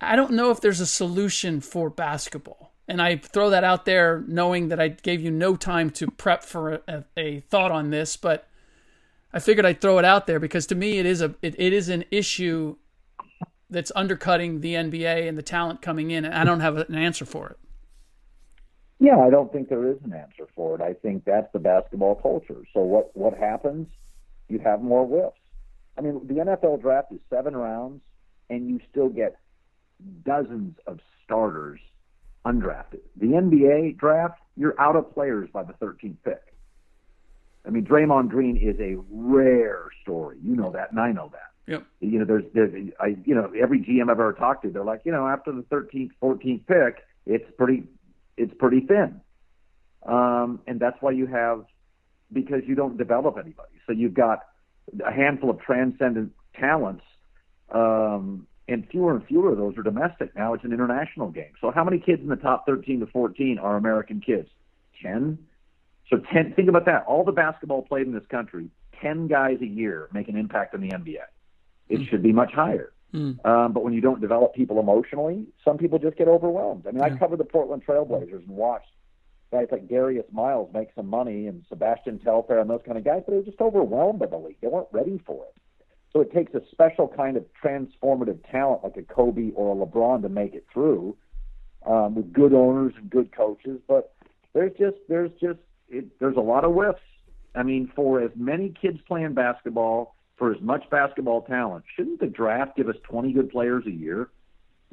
I 0.00 0.16
don't 0.16 0.32
know 0.32 0.50
if 0.50 0.60
there's 0.60 0.80
a 0.80 0.86
solution 0.86 1.60
for 1.60 1.90
basketball. 1.90 2.72
And 2.86 3.02
I 3.02 3.16
throw 3.16 3.50
that 3.50 3.64
out 3.64 3.84
there 3.84 4.24
knowing 4.26 4.68
that 4.68 4.80
I 4.80 4.88
gave 4.88 5.20
you 5.20 5.30
no 5.30 5.56
time 5.56 5.90
to 5.90 6.06
prep 6.06 6.42
for 6.42 6.80
a, 6.88 7.04
a 7.16 7.40
thought 7.40 7.70
on 7.70 7.90
this, 7.90 8.16
but 8.16 8.48
I 9.32 9.40
figured 9.40 9.66
I'd 9.66 9.80
throw 9.80 9.98
it 9.98 10.04
out 10.04 10.26
there 10.26 10.40
because 10.40 10.66
to 10.68 10.74
me 10.74 10.98
it 10.98 11.06
is 11.06 11.20
a 11.20 11.34
it, 11.42 11.54
it 11.58 11.72
is 11.72 11.88
an 11.88 12.04
issue 12.10 12.76
that's 13.70 13.92
undercutting 13.94 14.60
the 14.60 14.74
NBA 14.74 15.28
and 15.28 15.36
the 15.36 15.42
talent 15.42 15.82
coming 15.82 16.10
in, 16.10 16.24
and 16.24 16.34
I 16.34 16.44
don't 16.44 16.60
have 16.60 16.76
an 16.76 16.94
answer 16.94 17.26
for 17.26 17.48
it. 17.48 17.58
Yeah, 18.98 19.18
I 19.18 19.30
don't 19.30 19.52
think 19.52 19.68
there 19.68 19.86
is 19.88 19.98
an 20.04 20.12
answer 20.12 20.48
for 20.56 20.74
it. 20.74 20.80
I 20.80 20.94
think 20.94 21.24
that's 21.24 21.52
the 21.52 21.58
basketball 21.58 22.16
culture. 22.16 22.62
So 22.72 22.80
what 22.80 23.16
what 23.16 23.36
happens? 23.36 23.86
You 24.48 24.58
have 24.60 24.80
more 24.82 25.06
whiffs. 25.06 25.36
I 25.96 26.00
mean, 26.00 26.26
the 26.26 26.34
NFL 26.34 26.80
draft 26.80 27.12
is 27.12 27.20
seven 27.28 27.56
rounds, 27.56 28.00
and 28.48 28.68
you 28.68 28.80
still 28.90 29.08
get 29.08 29.36
dozens 30.24 30.76
of 30.86 31.00
starters 31.24 31.80
undrafted. 32.46 33.00
The 33.16 33.26
NBA 33.26 33.98
draft, 33.98 34.40
you're 34.56 34.80
out 34.80 34.96
of 34.96 35.12
players 35.12 35.50
by 35.52 35.64
the 35.64 35.74
13th 35.74 36.16
pick. 36.24 36.40
I 37.66 37.70
mean, 37.70 37.84
Draymond 37.84 38.28
Green 38.28 38.56
is 38.56 38.78
a 38.80 38.96
rare 39.10 39.88
story. 40.02 40.38
You 40.42 40.56
know 40.56 40.70
that, 40.72 40.90
and 40.90 41.00
I 41.00 41.12
know 41.12 41.30
that. 41.32 41.72
Yep. 41.72 41.84
You 42.00 42.18
know, 42.18 42.24
there's, 42.24 42.44
there's, 42.54 42.72
I, 42.98 43.16
you 43.24 43.34
know, 43.34 43.52
every 43.60 43.80
GM 43.80 44.04
I've 44.04 44.10
ever 44.10 44.32
talked 44.32 44.64
to, 44.64 44.70
they're 44.70 44.84
like, 44.84 45.02
you 45.04 45.12
know, 45.12 45.26
after 45.28 45.52
the 45.52 45.62
13th, 45.62 46.10
14th 46.22 46.66
pick, 46.66 47.04
it's 47.26 47.44
pretty, 47.58 47.84
it's 48.38 48.54
pretty 48.58 48.80
thin. 48.80 49.20
Um, 50.06 50.60
and 50.66 50.80
that's 50.80 50.96
why 51.00 51.10
you 51.10 51.26
have, 51.26 51.64
because 52.32 52.62
you 52.66 52.74
don't 52.74 52.96
develop 52.96 53.36
anybody. 53.36 53.74
So 53.86 53.92
you've 53.92 54.14
got 54.14 54.40
a 55.04 55.12
handful 55.12 55.50
of 55.50 55.60
transcendent 55.60 56.32
talents, 56.58 57.04
um, 57.70 58.46
and 58.66 58.86
fewer 58.90 59.14
and 59.14 59.26
fewer 59.26 59.52
of 59.52 59.58
those 59.58 59.76
are 59.76 59.82
domestic. 59.82 60.34
Now 60.34 60.54
it's 60.54 60.64
an 60.64 60.72
international 60.72 61.30
game. 61.30 61.52
So 61.60 61.70
how 61.70 61.84
many 61.84 61.98
kids 61.98 62.22
in 62.22 62.28
the 62.28 62.36
top 62.36 62.66
13 62.66 63.00
to 63.00 63.06
14 63.06 63.58
are 63.58 63.76
American 63.76 64.20
kids? 64.20 64.48
10? 65.02 65.38
So 66.08 66.18
10, 66.32 66.54
think 66.54 66.68
about 66.68 66.86
that. 66.86 67.04
All 67.06 67.24
the 67.24 67.32
basketball 67.32 67.82
played 67.82 68.06
in 68.06 68.12
this 68.12 68.26
country, 68.30 68.70
10 69.02 69.28
guys 69.28 69.58
a 69.60 69.66
year 69.66 70.08
make 70.12 70.28
an 70.28 70.36
impact 70.36 70.74
in 70.74 70.80
the 70.80 70.88
NBA. 70.88 71.18
It 71.88 72.00
mm. 72.00 72.08
should 72.08 72.22
be 72.22 72.32
much 72.32 72.52
higher. 72.52 72.92
Mm. 73.14 73.44
Um, 73.46 73.72
but 73.72 73.84
when 73.84 73.92
you 73.92 74.00
don't 74.00 74.20
develop 74.20 74.54
people 74.54 74.80
emotionally, 74.80 75.46
some 75.64 75.78
people 75.78 75.98
just 75.98 76.16
get 76.16 76.28
overwhelmed. 76.28 76.86
I 76.86 76.90
mean, 76.90 77.00
yeah. 77.00 77.14
I 77.14 77.18
covered 77.18 77.38
the 77.38 77.44
Portland 77.44 77.82
Trailblazers 77.86 78.46
and 78.46 78.48
watched 78.48 78.90
guys 79.50 79.68
like 79.70 79.88
Darius 79.88 80.26
Miles 80.30 80.70
make 80.74 80.88
some 80.94 81.08
money 81.08 81.46
and 81.46 81.64
Sebastian 81.68 82.18
Telfair 82.18 82.60
and 82.60 82.68
those 82.68 82.82
kind 82.84 82.98
of 82.98 83.04
guys, 83.04 83.22
but 83.24 83.32
they 83.32 83.38
were 83.38 83.44
just 83.44 83.60
overwhelmed 83.60 84.18
by 84.18 84.26
the 84.26 84.36
league. 84.36 84.58
They 84.60 84.68
weren't 84.68 84.88
ready 84.92 85.20
for 85.24 85.44
it. 85.44 85.54
So 86.12 86.20
it 86.20 86.32
takes 86.32 86.54
a 86.54 86.60
special 86.70 87.08
kind 87.08 87.36
of 87.36 87.44
transformative 87.62 88.38
talent 88.50 88.82
like 88.82 88.96
a 88.96 89.02
Kobe 89.02 89.52
or 89.54 89.72
a 89.72 89.86
LeBron 89.86 90.22
to 90.22 90.28
make 90.28 90.54
it 90.54 90.66
through 90.72 91.16
um, 91.86 92.14
with 92.14 92.32
good 92.32 92.52
owners 92.52 92.94
and 92.96 93.08
good 93.08 93.34
coaches. 93.34 93.80
But 93.86 94.14
there's 94.52 94.72
just 94.78 94.96
there's 95.08 95.30
just 95.40 95.58
it, 95.88 96.18
there's 96.18 96.36
a 96.36 96.40
lot 96.40 96.64
of 96.64 96.72
whiffs. 96.72 97.00
I 97.54 97.62
mean, 97.62 97.90
for 97.94 98.20
as 98.20 98.30
many 98.36 98.70
kids 98.70 99.00
playing 99.06 99.34
basketball, 99.34 100.14
for 100.36 100.52
as 100.52 100.60
much 100.60 100.88
basketball 100.90 101.42
talent, 101.42 101.84
shouldn't 101.96 102.20
the 102.20 102.26
draft 102.26 102.76
give 102.76 102.88
us 102.88 102.96
20 103.04 103.32
good 103.32 103.50
players 103.50 103.84
a 103.86 103.90
year? 103.90 104.28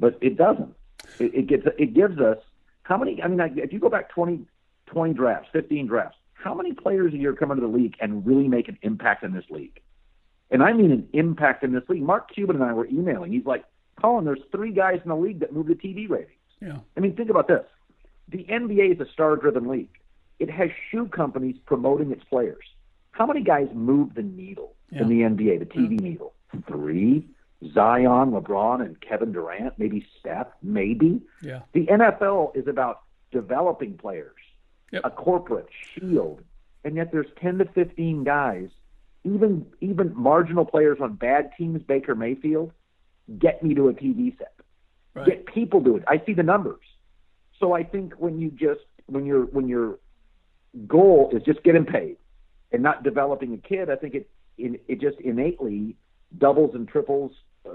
But 0.00 0.18
it 0.20 0.36
doesn't. 0.36 0.74
It, 1.18 1.34
it 1.34 1.46
gets 1.46 1.66
it 1.78 1.94
gives 1.94 2.18
us 2.18 2.38
how 2.82 2.96
many? 2.96 3.22
I 3.22 3.28
mean, 3.28 3.40
if 3.58 3.72
you 3.72 3.78
go 3.78 3.88
back 3.88 4.10
20, 4.10 4.46
20 4.86 5.14
drafts, 5.14 5.48
15 5.52 5.86
drafts, 5.86 6.16
how 6.34 6.54
many 6.54 6.72
players 6.72 7.12
a 7.14 7.16
year 7.16 7.32
come 7.34 7.50
into 7.50 7.62
the 7.62 7.72
league 7.72 7.96
and 8.00 8.24
really 8.26 8.48
make 8.48 8.68
an 8.68 8.78
impact 8.82 9.24
in 9.24 9.32
this 9.32 9.44
league? 9.50 9.80
And 10.50 10.62
I 10.62 10.72
mean 10.72 10.92
an 10.92 11.08
impact 11.12 11.64
in 11.64 11.72
this 11.72 11.82
league. 11.88 12.02
Mark 12.02 12.32
Cuban 12.32 12.56
and 12.56 12.64
I 12.64 12.72
were 12.72 12.86
emailing. 12.86 13.32
He's 13.32 13.46
like, 13.46 13.64
Colin, 14.00 14.24
there's 14.24 14.42
three 14.52 14.72
guys 14.72 15.00
in 15.02 15.08
the 15.08 15.16
league 15.16 15.40
that 15.40 15.52
move 15.52 15.66
the 15.66 15.74
TV 15.74 16.08
ratings. 16.08 16.30
Yeah. 16.60 16.78
I 16.96 17.00
mean, 17.00 17.16
think 17.16 17.30
about 17.30 17.48
this. 17.48 17.64
The 18.28 18.44
NBA 18.44 18.94
is 18.94 19.00
a 19.00 19.10
star-driven 19.10 19.66
league. 19.66 19.90
It 20.38 20.50
has 20.50 20.70
shoe 20.90 21.06
companies 21.06 21.56
promoting 21.64 22.12
its 22.12 22.24
players. 22.24 22.64
How 23.12 23.26
many 23.26 23.42
guys 23.42 23.68
move 23.72 24.14
the 24.14 24.22
needle 24.22 24.74
yeah. 24.90 25.02
in 25.02 25.08
the 25.08 25.20
NBA, 25.20 25.58
the 25.60 25.66
TV 25.66 25.74
yeah. 25.74 25.80
Mm-hmm. 25.80 25.96
needle? 26.04 26.34
Three. 26.68 27.26
Zion, 27.72 28.32
LeBron, 28.32 28.82
and 28.82 29.00
Kevin 29.00 29.32
Durant, 29.32 29.78
maybe 29.78 30.06
Steph, 30.20 30.48
maybe. 30.62 31.22
Yeah. 31.42 31.60
The 31.72 31.86
NFL 31.86 32.54
is 32.54 32.66
about 32.68 33.02
developing 33.32 33.96
players, 33.96 34.36
yep. 34.92 35.02
a 35.04 35.10
corporate 35.10 35.68
shield, 35.94 36.42
and 36.84 36.96
yet 36.96 37.12
there's 37.12 37.26
10 37.40 37.58
to 37.58 37.64
15 37.64 38.24
guys, 38.24 38.68
even 39.24 39.66
even 39.80 40.14
marginal 40.14 40.64
players 40.64 40.98
on 41.00 41.14
bad 41.14 41.50
teams, 41.58 41.82
Baker 41.82 42.14
Mayfield, 42.14 42.72
get 43.38 43.62
me 43.62 43.74
to 43.74 43.88
a 43.88 43.94
TV 43.94 44.36
set. 44.38 44.52
Right. 45.14 45.26
Get 45.26 45.46
people 45.46 45.82
to 45.82 45.96
it. 45.96 46.04
I 46.06 46.22
see 46.24 46.34
the 46.34 46.42
numbers. 46.42 46.84
So 47.58 47.72
I 47.72 47.82
think 47.82 48.14
when 48.14 48.38
you 48.38 48.50
just 48.50 48.84
when 49.06 49.24
you're 49.24 49.46
when 49.46 49.66
your 49.66 49.98
goal 50.86 51.30
is 51.32 51.42
just 51.42 51.62
getting 51.62 51.84
paid 51.84 52.16
and 52.72 52.82
not 52.82 53.02
developing 53.02 53.54
a 53.54 53.58
kid, 53.58 53.90
I 53.90 53.96
think 53.96 54.14
it 54.14 54.28
it, 54.58 55.00
just 55.00 55.20
innately 55.20 55.96
doubles 56.38 56.74
and 56.74 56.88
triples 56.88 57.32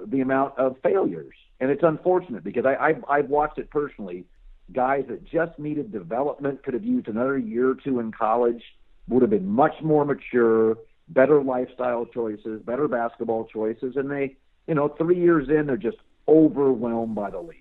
the 0.08 0.22
amount 0.22 0.58
of 0.58 0.78
failures. 0.84 1.36
And 1.60 1.70
it's 1.70 1.84
unfortunate 1.84 2.44
because 2.44 2.66
I, 2.66 2.76
I've, 2.76 3.06
I've 3.08 3.30
watched 3.30 3.58
it 3.58 3.70
personally. 3.70 4.26
Guys 4.74 5.06
that 5.10 5.24
just 5.26 5.60
needed 5.60 5.92
development 5.92 6.64
could 6.64 6.74
have 6.74 6.84
used 6.84 7.08
another 7.08 7.38
year 7.38 7.72
or 7.72 7.76
two 7.76 8.00
in 8.00 8.12
college, 8.12 8.64
would 9.08 9.22
have 9.22 9.30
been 9.30 9.48
much 9.48 9.74
more 9.82 10.06
mature, 10.06 10.78
better 11.10 11.44
lifestyle 11.44 12.06
choices, 12.06 12.62
better 12.62 12.88
basketball 12.88 13.46
choices. 13.46 13.96
And 13.96 14.10
they, 14.10 14.38
you 14.68 14.76
know, 14.76 14.88
three 14.88 15.20
years 15.20 15.50
in, 15.50 15.68
they're 15.68 15.78
just 15.78 15.98
overwhelmed 16.28 17.16
by 17.16 17.30
the 17.30 17.42
league. 17.42 17.58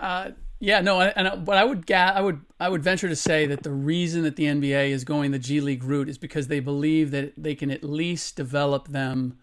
Uh, 0.00 0.30
yeah, 0.60 0.82
no, 0.82 1.00
and 1.00 1.44
but 1.44 1.56
I 1.56 1.64
would 1.64 1.86
ga- 1.86 2.12
I 2.14 2.20
would 2.20 2.42
I 2.60 2.68
would 2.68 2.82
venture 2.82 3.08
to 3.08 3.16
say 3.16 3.46
that 3.46 3.62
the 3.62 3.72
reason 3.72 4.22
that 4.24 4.36
the 4.36 4.44
NBA 4.44 4.90
is 4.90 5.04
going 5.04 5.30
the 5.30 5.38
G 5.38 5.60
League 5.60 5.82
route 5.82 6.08
is 6.08 6.18
because 6.18 6.48
they 6.48 6.60
believe 6.60 7.10
that 7.12 7.32
they 7.36 7.54
can 7.54 7.70
at 7.70 7.82
least 7.82 8.36
develop 8.36 8.88
them 8.88 9.38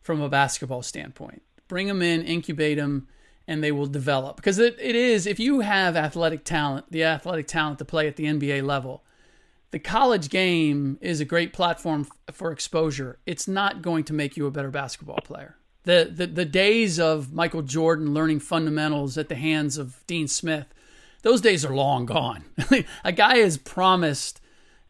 from 0.00 0.20
a 0.20 0.28
basketball 0.28 0.82
standpoint. 0.82 1.42
Bring 1.68 1.86
them 1.86 2.02
in, 2.02 2.22
incubate 2.22 2.78
them, 2.78 3.06
and 3.46 3.62
they 3.62 3.70
will 3.70 3.86
develop. 3.86 4.36
Because 4.36 4.58
it, 4.58 4.76
it 4.80 4.96
is, 4.96 5.24
if 5.24 5.38
you 5.38 5.60
have 5.60 5.96
athletic 5.96 6.44
talent, 6.44 6.86
the 6.90 7.04
athletic 7.04 7.46
talent 7.46 7.78
to 7.78 7.84
play 7.84 8.08
at 8.08 8.16
the 8.16 8.24
NBA 8.24 8.64
level, 8.64 9.04
the 9.70 9.78
college 9.78 10.30
game 10.30 10.98
is 11.00 11.20
a 11.20 11.24
great 11.24 11.52
platform 11.52 12.08
for 12.32 12.50
exposure. 12.50 13.20
It's 13.24 13.46
not 13.46 13.82
going 13.82 14.02
to 14.04 14.12
make 14.12 14.36
you 14.36 14.46
a 14.46 14.50
better 14.50 14.70
basketball 14.70 15.20
player. 15.22 15.56
The, 15.84 16.10
the 16.12 16.26
the 16.26 16.44
days 16.44 17.00
of 17.00 17.32
Michael 17.32 17.62
Jordan 17.62 18.12
learning 18.12 18.40
fundamentals 18.40 19.16
at 19.16 19.28
the 19.28 19.34
hands 19.34 19.78
of 19.78 20.04
Dean 20.06 20.28
Smith, 20.28 20.66
those 21.22 21.40
days 21.40 21.64
are 21.64 21.74
long 21.74 22.06
gone. 22.06 22.44
a 23.04 23.12
guy 23.12 23.36
is 23.36 23.56
promised 23.56 24.40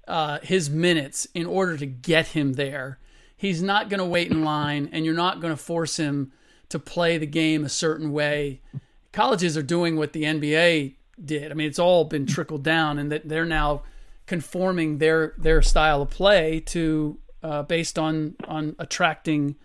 uh, 0.08 0.38
his 0.42 0.68
minutes 0.68 1.26
in 1.34 1.46
order 1.46 1.76
to 1.76 1.86
get 1.86 2.28
him 2.28 2.54
there. 2.54 2.98
He's 3.36 3.62
not 3.62 3.88
going 3.88 4.00
to 4.00 4.04
wait 4.04 4.30
in 4.30 4.44
line, 4.44 4.88
and 4.92 5.04
you're 5.04 5.14
not 5.14 5.40
going 5.40 5.52
to 5.52 5.62
force 5.62 5.96
him 5.96 6.32
to 6.68 6.78
play 6.78 7.18
the 7.18 7.26
game 7.26 7.64
a 7.64 7.68
certain 7.68 8.12
way. 8.12 8.60
Colleges 9.12 9.56
are 9.56 9.62
doing 9.62 9.96
what 9.96 10.12
the 10.12 10.24
NBA 10.24 10.94
did. 11.24 11.50
I 11.50 11.54
mean, 11.54 11.66
it's 11.66 11.78
all 11.78 12.04
been 12.04 12.26
trickled 12.26 12.62
down, 12.62 12.98
and 12.98 13.10
that 13.12 13.28
they're 13.28 13.44
now 13.46 13.82
conforming 14.26 14.98
their 14.98 15.34
their 15.38 15.62
style 15.62 16.02
of 16.02 16.10
play 16.10 16.60
to 16.60 17.18
uh, 17.42 17.62
based 17.62 17.98
on 17.98 18.34
on 18.46 18.76
attracting 18.78 19.56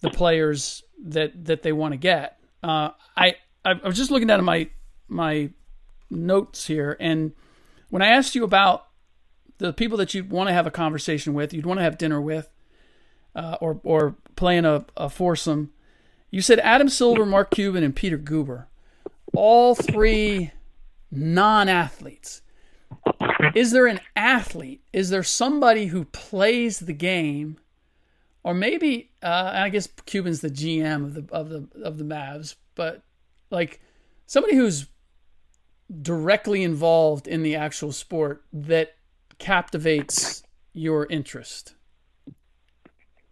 the 0.00 0.10
players 0.10 0.82
that 1.04 1.44
that 1.46 1.62
they 1.62 1.72
want 1.72 1.92
to 1.92 1.98
get. 1.98 2.38
Uh, 2.62 2.90
I 3.16 3.36
I 3.64 3.74
was 3.84 3.96
just 3.96 4.10
looking 4.10 4.28
down 4.28 4.38
at 4.38 4.44
my 4.44 4.68
my 5.08 5.50
notes 6.10 6.66
here, 6.66 6.96
and 7.00 7.32
when 7.90 8.02
I 8.02 8.08
asked 8.08 8.34
you 8.34 8.44
about 8.44 8.86
the 9.58 9.72
people 9.72 9.98
that 9.98 10.14
you'd 10.14 10.30
want 10.30 10.48
to 10.48 10.52
have 10.52 10.66
a 10.66 10.70
conversation 10.70 11.34
with, 11.34 11.52
you'd 11.52 11.66
want 11.66 11.78
to 11.78 11.84
have 11.84 11.98
dinner 11.98 12.20
with, 12.20 12.50
uh, 13.34 13.56
or 13.60 13.80
or 13.82 14.16
playing 14.36 14.64
a, 14.64 14.84
a 14.96 15.08
foursome, 15.08 15.72
you 16.30 16.40
said 16.40 16.58
Adam 16.60 16.88
Silver, 16.88 17.24
Mark 17.24 17.50
Cuban, 17.50 17.82
and 17.82 17.96
Peter 17.96 18.18
Guber, 18.18 18.66
all 19.34 19.74
three 19.74 20.52
non-athletes. 21.10 22.42
Is 23.54 23.70
there 23.70 23.86
an 23.86 24.00
athlete? 24.14 24.82
Is 24.92 25.08
there 25.08 25.22
somebody 25.22 25.86
who 25.86 26.04
plays 26.04 26.80
the 26.80 26.92
game? 26.92 27.58
or 28.46 28.54
maybe 28.54 29.10
uh, 29.26 29.52
I 29.54 29.70
guess 29.70 29.88
Cuban's 30.06 30.40
the 30.40 30.50
GM 30.50 31.04
of 31.04 31.14
the 31.14 31.34
of 31.34 31.48
the 31.48 31.68
of 31.82 31.98
the 31.98 32.04
Mavs, 32.04 32.54
but 32.76 33.02
like 33.50 33.80
somebody 34.26 34.54
who's 34.54 34.86
directly 36.02 36.62
involved 36.62 37.26
in 37.26 37.42
the 37.42 37.56
actual 37.56 37.90
sport 37.90 38.44
that 38.52 38.94
captivates 39.38 40.44
your 40.72 41.06
interest. 41.06 41.74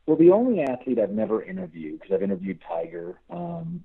Well, 0.07 0.17
the 0.17 0.31
only 0.31 0.63
athlete 0.63 0.99
I've 0.99 1.11
never 1.11 1.43
interviewed 1.43 2.01
because 2.01 2.15
I've 2.15 2.23
interviewed 2.23 2.61
Tiger. 2.69 3.21
Um, 3.31 3.85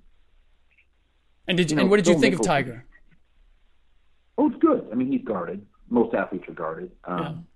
and 1.46 1.56
did 1.56 1.70
you, 1.70 1.74
you 1.74 1.76
know, 1.76 1.82
and 1.82 1.90
what 1.90 1.96
did 1.96 2.08
you 2.08 2.18
think 2.18 2.34
of 2.34 2.42
Tiger? 2.42 2.84
Oh, 4.36 4.48
it's 4.48 4.58
good. 4.60 4.86
I 4.90 4.96
mean, 4.96 5.12
he's 5.12 5.24
guarded. 5.24 5.64
Most 5.88 6.14
athletes 6.14 6.48
are 6.48 6.54
guarded. 6.54 6.90
Um, 7.04 7.46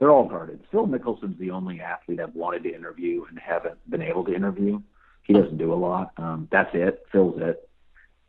they're 0.00 0.10
all 0.10 0.26
guarded. 0.26 0.64
Phil 0.72 0.86
Mickelson's 0.86 1.38
the 1.38 1.50
only 1.50 1.80
athlete 1.80 2.20
I've 2.20 2.34
wanted 2.34 2.64
to 2.64 2.74
interview 2.74 3.24
and 3.28 3.38
haven't 3.38 3.78
been 3.88 4.02
able 4.02 4.24
to 4.24 4.34
interview. 4.34 4.80
He 5.22 5.34
doesn't 5.34 5.58
do 5.58 5.72
a 5.72 5.76
lot. 5.76 6.12
Um, 6.16 6.48
that's 6.50 6.70
it. 6.72 7.04
Phil's 7.12 7.38
it. 7.40 7.68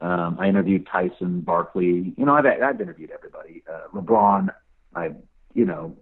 Um, 0.02 0.38
I 0.40 0.48
interviewed 0.50 0.86
Tyson, 0.86 1.42
Barkley. 1.42 2.14
You 2.18 2.26
know, 2.26 2.36
I've 2.36 2.46
I've 2.46 2.82
interviewed 2.82 3.12
everybody. 3.12 3.64
Uh, 3.72 3.88
LeBron, 3.96 4.50
I 4.94 5.12
you 5.54 5.66
know, 5.66 5.96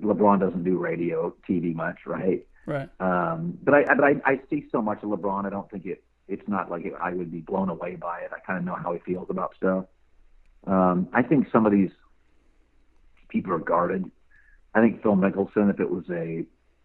LeBron 0.00 0.40
doesn't 0.40 0.64
do 0.64 0.78
radio, 0.78 1.34
TV 1.48 1.74
much, 1.74 1.98
right? 2.06 2.46
Right. 2.66 2.88
Um, 2.98 3.58
but 3.62 3.74
I 3.74 3.94
but 3.94 4.04
I, 4.04 4.14
I 4.24 4.40
see 4.48 4.66
so 4.72 4.80
much 4.80 5.02
of 5.02 5.10
LeBron. 5.10 5.44
I 5.44 5.50
don't 5.50 5.70
think 5.70 5.84
it. 5.84 6.02
It's 6.26 6.48
not 6.48 6.70
like 6.70 6.86
it, 6.86 6.94
I 6.98 7.12
would 7.12 7.30
be 7.30 7.40
blown 7.40 7.68
away 7.68 7.96
by 7.96 8.20
it. 8.20 8.30
I 8.34 8.40
kind 8.40 8.58
of 8.58 8.64
know 8.64 8.76
how 8.76 8.94
he 8.94 9.00
feels 9.00 9.26
about 9.28 9.54
stuff. 9.56 9.84
Um, 10.66 11.08
I 11.12 11.22
think 11.22 11.48
some 11.52 11.66
of 11.66 11.72
these 11.72 11.90
people 13.28 13.52
are 13.52 13.58
guarded. 13.58 14.10
I 14.74 14.80
think 14.80 15.02
Phil 15.02 15.16
Mickelson, 15.16 15.70
if 15.70 15.80
it 15.80 15.90
was 15.90 16.04
a 16.10 16.44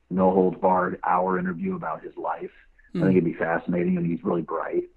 no 0.10 0.32
holds 0.32 0.60
barred 0.60 1.00
hour 1.04 1.40
interview 1.40 1.76
about 1.76 2.04
his 2.04 2.16
life, 2.18 2.52
mm. 2.94 3.02
I 3.02 3.06
think 3.06 3.18
it'd 3.18 3.26
be 3.26 3.34
fascinating. 3.34 3.98
And 3.98 4.06
he's 4.06 4.24
really 4.24 4.42
bright, 4.42 4.90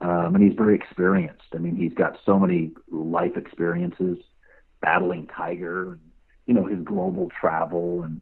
um, 0.00 0.34
and 0.34 0.42
he's 0.42 0.56
very 0.56 0.74
experienced. 0.74 1.48
I 1.54 1.58
mean, 1.58 1.76
he's 1.76 1.94
got 1.94 2.18
so 2.24 2.38
many 2.38 2.72
life 2.90 3.36
experiences, 3.36 4.18
battling 4.80 5.26
Tiger, 5.26 5.92
and, 5.92 6.00
you 6.46 6.54
know, 6.54 6.64
his 6.64 6.80
global 6.84 7.30
travel, 7.40 8.04
and 8.04 8.20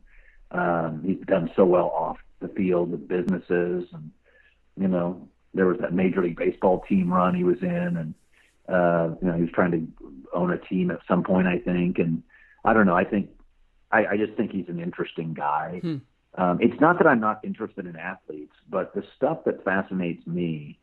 um, 0.50 1.02
he's 1.04 1.24
done 1.26 1.50
so 1.54 1.64
well 1.64 1.90
off 1.90 2.18
the 2.40 2.48
field 2.48 2.90
with 2.90 3.08
businesses, 3.08 3.88
and 3.92 4.10
you 4.78 4.88
know, 4.88 5.28
there 5.54 5.66
was 5.66 5.78
that 5.80 5.92
Major 5.92 6.22
League 6.22 6.36
Baseball 6.36 6.84
team 6.88 7.12
run 7.12 7.34
he 7.34 7.44
was 7.44 7.62
in, 7.62 7.96
and 7.96 8.14
uh, 8.68 9.14
you 9.20 9.28
know, 9.28 9.34
he 9.34 9.42
was 9.42 9.50
trying 9.52 9.70
to 9.72 9.86
own 10.34 10.52
a 10.52 10.58
team 10.58 10.90
at 10.90 11.00
some 11.08 11.22
point, 11.22 11.46
I 11.46 11.58
think, 11.58 11.98
and 11.98 12.22
I 12.64 12.72
don't 12.72 12.86
know. 12.86 12.96
I 12.96 13.04
think 13.04 13.30
I, 13.90 14.06
I 14.06 14.16
just 14.16 14.34
think 14.36 14.50
he's 14.50 14.68
an 14.68 14.80
interesting 14.80 15.34
guy. 15.34 15.80
Hmm. 15.82 15.96
Um, 16.34 16.58
it's 16.60 16.78
not 16.80 16.98
that 16.98 17.06
I'm 17.06 17.20
not 17.20 17.44
interested 17.44 17.86
in 17.86 17.96
athletes, 17.96 18.52
but 18.68 18.94
the 18.94 19.02
stuff 19.16 19.44
that 19.46 19.64
fascinates 19.64 20.26
me 20.26 20.78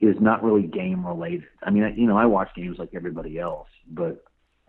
is 0.00 0.16
not 0.20 0.42
really 0.44 0.66
game 0.66 1.06
related. 1.06 1.48
I 1.62 1.70
mean, 1.70 1.94
you 1.96 2.06
know, 2.06 2.18
I 2.18 2.26
watch 2.26 2.50
games 2.54 2.76
like 2.78 2.90
everybody 2.94 3.38
else, 3.38 3.68
but 3.88 4.24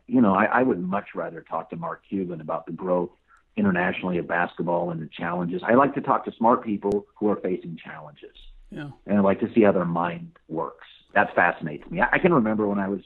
you 0.07 0.21
know, 0.21 0.33
I, 0.33 0.45
I 0.45 0.63
would 0.63 0.79
much 0.79 1.09
rather 1.13 1.41
talk 1.41 1.69
to 1.69 1.75
Mark 1.75 2.01
Cuban 2.09 2.41
about 2.41 2.65
the 2.65 2.71
growth 2.71 3.11
internationally 3.55 4.17
of 4.17 4.27
basketball 4.27 4.89
and 4.89 5.01
the 5.01 5.09
challenges. 5.15 5.61
I 5.67 5.75
like 5.75 5.93
to 5.95 6.01
talk 6.01 6.25
to 6.25 6.31
smart 6.37 6.63
people 6.63 7.05
who 7.15 7.29
are 7.29 7.35
facing 7.35 7.77
challenges. 7.77 8.35
Yeah. 8.71 8.89
And 9.05 9.17
I 9.17 9.21
like 9.21 9.39
to 9.41 9.51
see 9.53 9.63
how 9.63 9.71
their 9.71 9.85
mind 9.85 10.31
works. 10.47 10.87
That 11.13 11.35
fascinates 11.35 11.89
me. 11.91 12.01
I, 12.01 12.07
I 12.13 12.19
can 12.19 12.33
remember 12.33 12.67
when 12.67 12.79
I 12.79 12.87
was, 12.87 13.01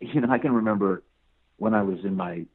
you 0.00 0.20
know, 0.20 0.30
I 0.30 0.38
can 0.38 0.52
remember 0.52 1.02
when 1.56 1.74
I 1.74 1.82
was 1.82 1.98
in 2.04 2.16
my 2.16 2.46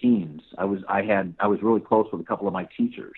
teens. 0.00 0.42
I 0.58 0.64
was 0.64 0.80
I 0.88 1.02
had 1.02 1.34
I 1.40 1.46
was 1.46 1.62
really 1.62 1.80
close 1.80 2.06
with 2.12 2.20
a 2.20 2.24
couple 2.24 2.46
of 2.46 2.52
my 2.52 2.68
teachers, 2.76 3.16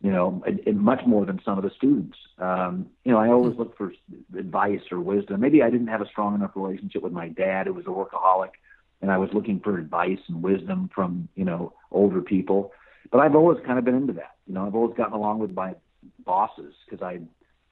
you 0.00 0.10
know, 0.10 0.42
and, 0.46 0.60
and 0.66 0.80
much 0.80 1.00
more 1.06 1.24
than 1.24 1.40
some 1.44 1.58
of 1.58 1.64
the 1.64 1.70
students. 1.76 2.16
Um, 2.38 2.86
you 3.04 3.12
know, 3.12 3.18
I 3.18 3.28
always 3.28 3.56
looked 3.56 3.78
for 3.78 3.92
advice 4.36 4.80
or 4.90 5.00
wisdom. 5.00 5.40
Maybe 5.40 5.62
I 5.62 5.70
didn't 5.70 5.88
have 5.88 6.00
a 6.00 6.08
strong 6.08 6.34
enough 6.34 6.52
relationship 6.54 7.02
with 7.02 7.12
my 7.12 7.28
dad, 7.28 7.66
who 7.66 7.74
was 7.74 7.86
a 7.86 7.90
workaholic, 7.90 8.50
and 9.00 9.10
I 9.10 9.18
was 9.18 9.30
looking 9.32 9.60
for 9.60 9.78
advice 9.78 10.20
and 10.28 10.42
wisdom 10.42 10.90
from 10.94 11.28
you 11.34 11.44
know 11.44 11.72
older 11.90 12.20
people. 12.20 12.72
But 13.10 13.20
I've 13.20 13.36
always 13.36 13.58
kind 13.64 13.78
of 13.78 13.84
been 13.84 13.94
into 13.94 14.14
that. 14.14 14.34
You 14.46 14.54
know, 14.54 14.66
I've 14.66 14.74
always 14.74 14.96
gotten 14.96 15.14
along 15.14 15.38
with 15.38 15.54
my 15.54 15.74
bosses 16.24 16.74
because 16.84 17.02
I 17.02 17.20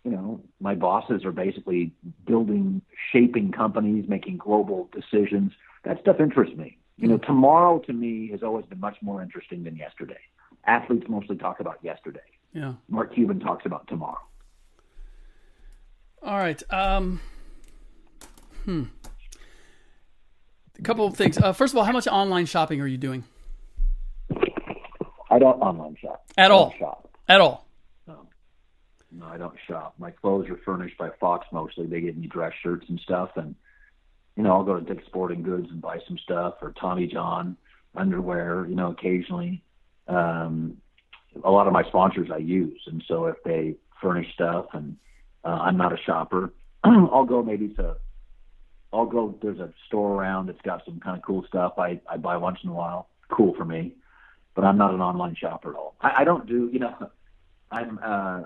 you 0.04 0.10
know, 0.10 0.40
my 0.60 0.74
bosses 0.74 1.24
are 1.24 1.32
basically 1.32 1.92
building, 2.26 2.82
shaping 3.10 3.52
companies, 3.52 4.04
making 4.06 4.36
global 4.36 4.88
decisions. 4.92 5.52
That 5.84 5.98
stuff 6.00 6.20
interests 6.20 6.56
me. 6.56 6.76
You 6.96 7.08
know, 7.08 7.18
tomorrow 7.18 7.80
to 7.80 7.92
me 7.92 8.28
has 8.30 8.42
always 8.42 8.66
been 8.66 8.80
much 8.80 8.96
more 9.02 9.22
interesting 9.22 9.64
than 9.64 9.76
yesterday. 9.76 10.18
Athletes 10.66 11.06
mostly 11.08 11.36
talk 11.36 11.60
about 11.60 11.78
yesterday. 11.82 12.20
Yeah. 12.52 12.74
Mark 12.88 13.14
Cuban 13.14 13.40
talks 13.40 13.66
about 13.66 13.86
tomorrow. 13.88 14.20
All 16.22 16.38
right. 16.38 16.62
Um, 16.72 17.20
hmm. 18.64 18.84
A 20.78 20.82
couple 20.82 21.06
of 21.06 21.16
things. 21.16 21.36
Uh, 21.36 21.52
first 21.52 21.74
of 21.74 21.78
all, 21.78 21.84
how 21.84 21.92
much 21.92 22.06
online 22.06 22.46
shopping 22.46 22.80
are 22.80 22.86
you 22.86 22.96
doing? 22.96 23.24
I 25.30 25.38
don't 25.38 25.60
online 25.60 25.96
shop. 26.00 26.24
At 26.38 26.50
all. 26.50 26.72
Shop. 26.78 27.08
At 27.28 27.40
all. 27.40 27.66
No. 28.06 28.26
No, 29.10 29.26
I 29.26 29.36
don't 29.36 29.56
shop. 29.66 29.94
My 29.98 30.12
clothes 30.12 30.48
are 30.48 30.60
furnished 30.64 30.96
by 30.96 31.10
Fox 31.20 31.46
mostly. 31.52 31.86
They 31.86 32.00
give 32.00 32.16
me 32.16 32.28
dress 32.28 32.52
shirts 32.62 32.86
and 32.88 33.00
stuff, 33.00 33.30
and 33.36 33.54
you 34.36 34.42
know, 34.42 34.52
I'll 34.52 34.64
go 34.64 34.78
to 34.78 34.84
Dick's 34.84 35.06
Sporting 35.06 35.42
Goods 35.42 35.68
and 35.70 35.80
buy 35.80 35.98
some 36.06 36.18
stuff 36.18 36.54
or 36.60 36.72
Tommy 36.72 37.06
John 37.06 37.56
underwear, 37.94 38.66
you 38.68 38.74
know, 38.74 38.90
occasionally. 38.90 39.62
Um, 40.08 40.78
a 41.44 41.50
lot 41.50 41.66
of 41.66 41.72
my 41.72 41.82
sponsors 41.84 42.30
I 42.32 42.38
use, 42.38 42.80
and 42.86 43.02
so 43.08 43.26
if 43.26 43.36
they 43.44 43.76
furnish 44.00 44.32
stuff 44.34 44.66
and 44.72 44.96
uh, 45.44 45.48
I'm 45.48 45.76
not 45.76 45.92
a 45.92 45.96
shopper, 46.04 46.52
I'll 46.84 47.24
go 47.24 47.42
maybe 47.42 47.68
to, 47.74 47.96
I'll 48.92 49.06
go. 49.06 49.36
There's 49.42 49.58
a 49.58 49.72
store 49.86 50.20
around 50.20 50.46
that's 50.46 50.60
got 50.62 50.84
some 50.84 51.00
kind 51.00 51.16
of 51.16 51.24
cool 51.24 51.44
stuff. 51.48 51.74
I 51.78 52.00
I 52.08 52.16
buy 52.16 52.36
once 52.36 52.58
in 52.62 52.70
a 52.70 52.72
while. 52.72 53.08
Cool 53.28 53.54
for 53.54 53.64
me, 53.64 53.94
but 54.54 54.64
I'm 54.64 54.78
not 54.78 54.94
an 54.94 55.00
online 55.00 55.34
shopper 55.34 55.70
at 55.70 55.76
all. 55.76 55.96
I, 56.00 56.20
I 56.22 56.24
don't 56.24 56.46
do, 56.46 56.70
you 56.72 56.78
know, 56.78 57.10
I'm 57.72 57.98
uh, 58.02 58.42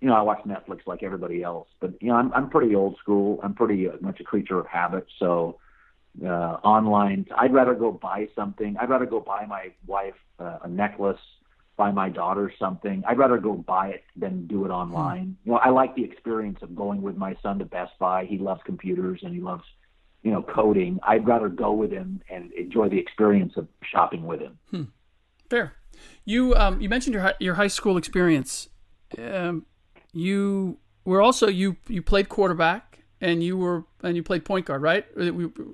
you 0.00 0.08
know, 0.08 0.14
I 0.14 0.22
watch 0.22 0.40
Netflix 0.46 0.80
like 0.86 1.02
everybody 1.02 1.42
else, 1.42 1.68
but 1.80 2.00
you 2.00 2.08
know, 2.08 2.16
I'm 2.16 2.32
I'm 2.32 2.50
pretty 2.50 2.74
old 2.74 2.96
school. 2.98 3.40
I'm 3.42 3.54
pretty 3.54 3.88
uh, 3.88 3.92
much 4.00 4.20
a 4.20 4.24
creature 4.24 4.58
of 4.58 4.66
habit. 4.66 5.06
So 5.18 5.58
uh, 6.24 6.58
online, 6.64 7.26
I'd 7.36 7.52
rather 7.52 7.74
go 7.74 7.92
buy 7.92 8.28
something. 8.34 8.76
I'd 8.80 8.90
rather 8.90 9.06
go 9.06 9.20
buy 9.20 9.46
my 9.46 9.72
wife 9.86 10.14
uh, 10.38 10.58
a 10.62 10.68
necklace, 10.68 11.20
buy 11.76 11.90
my 11.90 12.08
daughter 12.08 12.52
something. 12.58 13.02
I'd 13.06 13.18
rather 13.18 13.38
go 13.38 13.54
buy 13.54 13.88
it 13.88 14.04
than 14.16 14.46
do 14.46 14.64
it 14.64 14.70
online. 14.70 15.36
You 15.44 15.52
know, 15.52 15.58
I 15.58 15.70
like 15.70 15.96
the 15.96 16.04
experience 16.04 16.58
of 16.62 16.76
going 16.76 17.02
with 17.02 17.16
my 17.16 17.36
son 17.42 17.58
to 17.58 17.64
Best 17.64 17.92
Buy. 17.98 18.24
He 18.24 18.38
loves 18.38 18.60
computers 18.64 19.20
and 19.22 19.34
he 19.34 19.40
loves, 19.40 19.64
you 20.22 20.30
know, 20.30 20.42
coding. 20.42 21.00
I'd 21.02 21.26
rather 21.26 21.48
go 21.48 21.72
with 21.72 21.90
him 21.90 22.22
and 22.30 22.52
enjoy 22.52 22.88
the 22.88 22.98
experience 22.98 23.54
of 23.56 23.66
shopping 23.82 24.26
with 24.26 24.40
him. 24.40 24.58
Hmm. 24.70 24.82
Fair. 25.50 25.74
You 26.24 26.54
um, 26.54 26.80
you 26.80 26.88
mentioned 26.88 27.14
your 27.14 27.32
your 27.40 27.54
high 27.54 27.68
school 27.68 27.96
experience. 27.96 28.68
Um, 29.16 29.66
you 30.20 30.78
were 31.04 31.20
also 31.20 31.48
you 31.48 31.76
you 31.88 32.02
played 32.02 32.28
quarterback 32.28 33.00
and 33.20 33.42
you 33.42 33.56
were 33.56 33.84
and 34.02 34.16
you 34.16 34.22
played 34.22 34.44
point 34.44 34.66
guard, 34.66 34.82
right? 34.82 35.06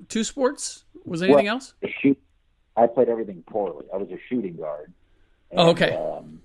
Two 0.09 0.23
sports. 0.23 0.83
Was 1.05 1.21
anything 1.21 1.45
well, 1.45 1.55
else? 1.55 1.73
Shoot, 2.01 2.17
I 2.75 2.87
played 2.87 3.09
everything 3.09 3.43
poorly. 3.47 3.85
I 3.93 3.97
was 3.97 4.09
a 4.09 4.17
shooting 4.27 4.55
guard. 4.55 4.91
And, 5.51 5.59
oh, 5.59 5.69
okay. 5.69 5.93
Um, 5.93 6.41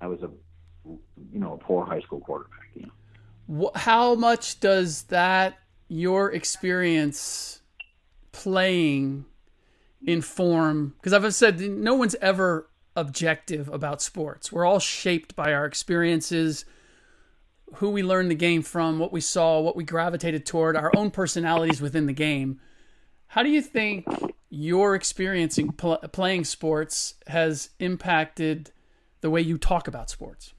I 0.00 0.06
was 0.06 0.22
a, 0.22 0.30
you 0.84 0.98
you 1.32 1.40
know 1.40 1.54
a 1.54 1.58
poor 1.58 1.84
high 1.86 2.00
school 2.00 2.20
quarterback. 2.20 2.68
You 2.74 2.90
know? 3.48 3.70
How 3.74 4.14
much 4.14 4.60
does 4.60 5.04
that 5.04 5.58
your 5.88 6.30
experience 6.30 7.62
playing 8.32 9.24
inform? 10.04 10.94
Because 10.98 11.12
I've 11.12 11.34
said 11.34 11.60
no 11.60 11.94
one's 11.94 12.16
ever 12.16 12.68
objective 12.96 13.68
about 13.68 14.02
sports. 14.02 14.52
We're 14.52 14.66
all 14.66 14.78
shaped 14.78 15.34
by 15.34 15.52
our 15.52 15.64
experiences, 15.64 16.64
who 17.74 17.90
we 17.90 18.02
learned 18.02 18.30
the 18.30 18.36
game 18.36 18.62
from, 18.62 18.98
what 18.98 19.12
we 19.12 19.20
saw, 19.20 19.60
what 19.60 19.76
we 19.76 19.84
gravitated 19.84 20.46
toward, 20.46 20.76
our 20.76 20.92
own 20.96 21.10
personalities 21.10 21.80
within 21.80 22.06
the 22.06 22.12
game. 22.12 22.60
How 23.28 23.42
do 23.42 23.48
you 23.48 23.62
think 23.62 24.06
your 24.48 24.94
experience 24.94 25.56
in 25.58 25.72
pl- 25.72 25.98
playing 26.12 26.44
sports 26.44 27.14
has 27.28 27.70
impacted 27.78 28.72
the 29.20 29.30
way 29.30 29.40
you 29.40 29.56
talk 29.58 29.86
about 29.86 30.10
sports? 30.10 30.52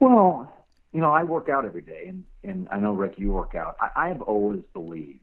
Well, 0.00 0.52
you 0.92 1.00
know, 1.00 1.10
I 1.10 1.24
work 1.24 1.48
out 1.48 1.64
every 1.64 1.82
day, 1.82 2.06
and, 2.08 2.24
and 2.42 2.68
I 2.70 2.78
know, 2.78 2.92
Ric, 2.92 3.14
you 3.18 3.32
work 3.32 3.54
out. 3.54 3.76
I, 3.80 3.90
I 3.96 4.08
have 4.08 4.22
always 4.22 4.62
believed 4.72 5.20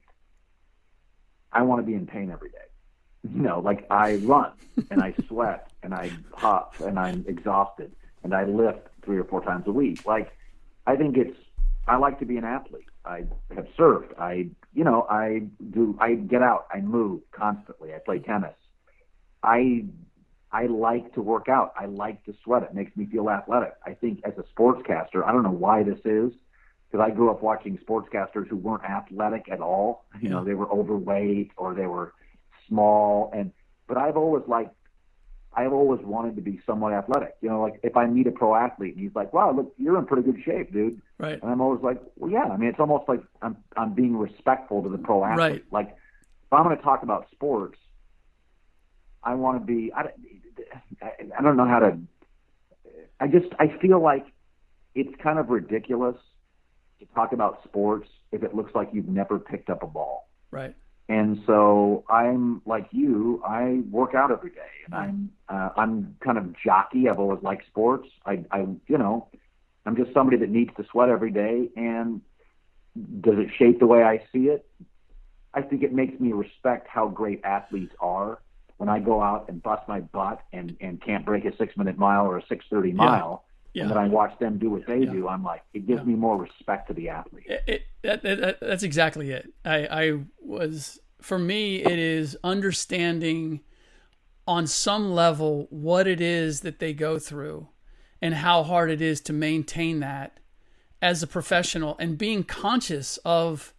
I 1.52 1.64
want 1.64 1.82
to 1.82 1.86
be 1.86 1.94
in 1.94 2.06
pain 2.06 2.32
every 2.32 2.50
day. 2.50 2.58
You 3.24 3.42
know, 3.42 3.60
like 3.60 3.86
I 3.92 4.16
run 4.16 4.52
and 4.90 5.02
I 5.02 5.14
sweat 5.28 5.72
and 5.84 5.94
I 5.94 6.12
huff 6.34 6.80
and 6.82 6.98
I'm 6.98 7.24
exhausted 7.28 7.92
and 8.24 8.34
I 8.34 8.46
lift 8.46 8.88
three 9.04 9.18
or 9.18 9.24
four 9.24 9.42
times 9.42 9.66
a 9.68 9.72
week. 9.72 10.06
Like, 10.06 10.32
I 10.86 10.96
think 10.96 11.18
it's, 11.18 11.38
I 11.88 11.98
like 11.98 12.20
to 12.20 12.26
be 12.26 12.38
an 12.38 12.44
athlete. 12.44 12.86
I 13.06 13.26
have 13.56 13.68
surfed. 13.78 14.20
I, 14.20 14.50
you 14.74 14.84
know, 14.84 15.08
I 15.10 15.44
do, 15.72 15.98
I 16.00 16.14
get 16.14 16.42
out, 16.42 16.68
I 16.72 16.80
move 16.82 17.22
constantly. 17.32 17.94
I 17.94 18.00
play 18.00 18.20
tennis. 18.20 18.56
I, 19.44 19.86
I 20.52 20.68
like 20.68 21.14
to 21.14 21.22
work 21.22 21.50
out. 21.50 21.74
I 21.78 21.86
like 21.86 22.24
to 22.26 22.36
sweat. 22.44 22.64
It 22.64 22.74
makes 22.74 22.96
me 22.96 23.06
feel 23.06 23.30
athletic. 23.30 23.74
I 23.86 23.94
think 23.94 24.22
as 24.24 24.34
a 24.38 24.44
sportscaster, 24.54 25.26
I 25.26 25.32
don't 25.32 25.44
know 25.44 25.50
why 25.50 25.84
this 25.84 26.00
is, 26.06 26.34
because 26.92 27.06
I 27.06 27.10
grew 27.10 27.32
up 27.32 27.42
watching 27.42 27.78
sportscasters 27.78 28.48
who 28.50 28.58
weren't 28.58 28.84
athletic 28.84 29.50
at 29.50 29.62
all. 29.62 30.06
You 30.20 30.30
know, 30.30 30.44
they 30.44 30.54
were 30.54 30.70
overweight 30.70 31.52
or 31.58 31.74
they 31.74 31.88
were 31.88 32.14
small, 32.68 33.32
and 33.34 33.52
but 33.88 33.98
I've 33.98 34.18
always 34.18 34.44
liked 34.48 34.76
I've 35.54 35.74
always 35.74 36.00
wanted 36.02 36.38
to 36.38 36.42
be 36.42 36.62
somewhat 36.66 36.94
athletic. 36.94 37.36
You 37.42 37.50
know, 37.50 37.62
like 37.62 37.80
if 37.84 37.98
I 37.98 38.06
meet 38.06 38.28
a 38.28 38.32
pro 38.32 38.56
athlete 38.56 38.96
and 38.96 39.04
he's 39.04 39.16
like, 39.16 39.34
"Wow, 39.34 39.52
look, 39.52 39.74
you're 39.78 39.98
in 40.00 40.06
pretty 40.06 40.24
good 40.24 40.42
shape, 40.44 40.72
dude," 40.72 41.02
right? 41.18 41.42
And 41.42 41.52
I'm 41.52 41.60
always 41.60 41.82
like, 41.82 42.02
"Well, 42.16 42.32
yeah." 42.32 42.46
I 42.46 42.58
mean, 42.58 42.70
it's 42.70 42.80
almost 42.80 43.10
like 43.10 43.22
I'm 43.42 43.58
I'm 43.76 43.94
being 43.94 44.16
respectful 44.16 44.82
to 44.84 44.90
the 44.90 44.98
pro 44.98 45.26
athlete. 45.26 45.38
Right. 45.40 45.64
Like 45.72 45.90
if 45.90 46.54
I'm 46.54 46.64
going 46.64 46.78
to 46.78 46.84
talk 46.84 47.04
about 47.04 47.28
sports, 47.32 47.78
I 49.24 49.34
want 49.36 49.60
to 49.60 49.66
be. 49.66 49.92
I, 49.94 50.10
I 51.02 51.42
don't 51.42 51.58
know 51.58 51.68
how 51.68 51.80
to. 51.80 51.98
I 53.20 53.28
just 53.28 53.48
I 53.60 53.78
feel 53.82 54.02
like 54.02 54.26
it's 54.96 55.14
kind 55.22 55.38
of 55.38 55.50
ridiculous 55.50 56.16
to 57.00 57.06
talk 57.14 57.34
about 57.34 57.64
sports 57.64 58.08
if 58.32 58.44
it 58.44 58.56
looks 58.56 58.74
like 58.74 58.90
you've 58.94 59.08
never 59.08 59.38
picked 59.38 59.70
up 59.70 59.84
a 59.84 59.88
ball. 59.88 60.30
Right. 60.50 60.76
And 61.10 61.42
so 61.46 62.06
I'm 62.10 62.62
like 62.66 62.88
you. 62.92 63.42
I 63.46 63.82
work 63.90 64.16
out 64.16 64.32
every 64.32 64.52
day, 64.52 64.72
and 64.86 64.96
I'm 64.96 65.32
uh, 65.50 65.70
I'm 65.76 66.16
kind 66.22 66.38
of 66.38 66.56
jockey. 66.58 67.10
I've 67.10 67.20
always 67.20 67.44
liked 67.44 67.66
sports. 67.68 68.08
I, 68.26 68.46
I 68.50 68.60
you 68.88 68.98
know, 68.98 69.28
I'm 69.86 69.96
just 69.96 70.14
somebody 70.14 70.38
that 70.38 70.50
needs 70.50 70.72
to 70.78 70.86
sweat 70.90 71.10
every 71.10 71.32
day. 71.32 71.70
And 71.76 72.22
does 73.20 73.36
it 73.38 73.50
shape 73.58 73.80
the 73.80 73.88
way 73.88 74.04
I 74.04 74.24
see 74.32 74.48
it? 74.50 74.66
I 75.54 75.62
think 75.62 75.84
it 75.84 75.94
makes 75.94 76.20
me 76.20 76.32
respect 76.32 76.88
how 76.88 77.10
great 77.10 77.42
athletes 77.44 77.94
are. 78.00 78.40
When 78.78 78.90
I 78.90 79.00
go 79.00 79.22
out 79.22 79.48
and 79.48 79.62
bust 79.62 79.88
my 79.88 80.00
butt 80.00 80.42
and 80.54 80.76
and 80.82 81.00
can't 81.02 81.26
break 81.26 81.46
a 81.46 81.56
six 81.58 81.78
minute 81.78 81.98
mile 81.98 82.26
or 82.26 82.38
a 82.38 82.46
six 82.48 82.66
thirty 82.70 82.94
mile, 82.94 83.44
Yeah. 83.74 83.84
and 83.84 83.92
then 83.92 83.98
I 83.98 84.08
watch 84.08 84.38
them 84.40 84.58
do 84.58 84.70
what 84.70 84.86
they 84.86 85.06
do, 85.06 85.30
I'm 85.30 85.44
like, 85.44 85.64
it 85.74 85.88
gives 85.88 86.04
me 86.04 86.14
more 86.14 86.38
respect 86.38 86.88
to 86.90 86.94
the 86.94 87.08
athlete. 87.10 87.46
It, 87.48 87.64
it, 87.68 87.82
that, 88.02 88.22
that, 88.24 88.60
that's 88.60 88.84
exactly 88.84 89.32
it. 89.32 89.54
I, 89.64 89.88
I 89.88 90.20
was, 90.42 91.00
for 91.22 91.40
me, 91.40 91.78
it 91.78 91.98
is 91.98 92.38
understanding 92.44 93.62
on 94.46 94.68
some 94.68 95.14
level 95.14 95.68
what 95.70 96.08
it 96.08 96.20
is 96.20 96.62
that 96.62 96.80
they 96.80 96.94
go 96.94 97.18
through 97.18 97.70
and 98.22 98.36
how 98.36 98.64
hard 98.64 98.92
it 98.92 99.02
is 99.02 99.22
to 99.22 99.34
maintain 99.34 100.02
that 100.02 100.40
as 101.02 101.24
a 101.24 101.28
professional 101.28 101.96
and 101.98 102.18
being 102.18 102.44
conscious 102.44 103.18
of, 103.24 103.74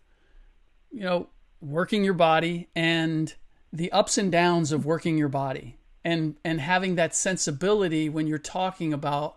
you 0.90 1.02
know, 1.02 1.28
working 1.60 2.02
your 2.02 2.14
body 2.14 2.68
and 2.74 3.34
the 3.72 3.92
ups 3.92 4.16
and 4.16 4.32
downs 4.32 4.72
of 4.72 4.86
working 4.86 5.18
your 5.18 5.28
body 5.28 5.78
and, 6.04 6.36
and 6.44 6.60
having 6.60 6.94
that 6.96 7.14
sensibility 7.14 8.08
when 8.08 8.26
you're 8.26 8.38
talking 8.38 8.92
about 8.92 9.36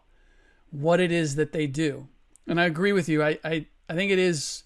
what 0.72 1.00
it 1.00 1.12
is 1.12 1.36
that 1.36 1.52
they 1.52 1.68
do. 1.68 2.08
And 2.48 2.60
I 2.60 2.66
agree 2.66 2.94
with 2.94 3.10
you. 3.10 3.24
I, 3.24 3.40
I, 3.44 3.66
I 3.90 3.94
think 3.94 4.12
it 4.12 4.20
is 4.20 4.64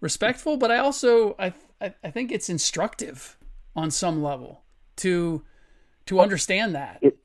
respectful, 0.00 0.56
but 0.56 0.70
I 0.70 0.78
also 0.78 1.36
I, 1.38 1.52
I 1.80 1.94
I 2.02 2.10
think 2.10 2.32
it's 2.32 2.48
instructive 2.48 3.36
on 3.76 3.90
some 3.90 4.22
level 4.22 4.62
to 4.96 5.42
to 6.06 6.20
understand 6.20 6.74
that. 6.74 6.98
It, 7.02 7.16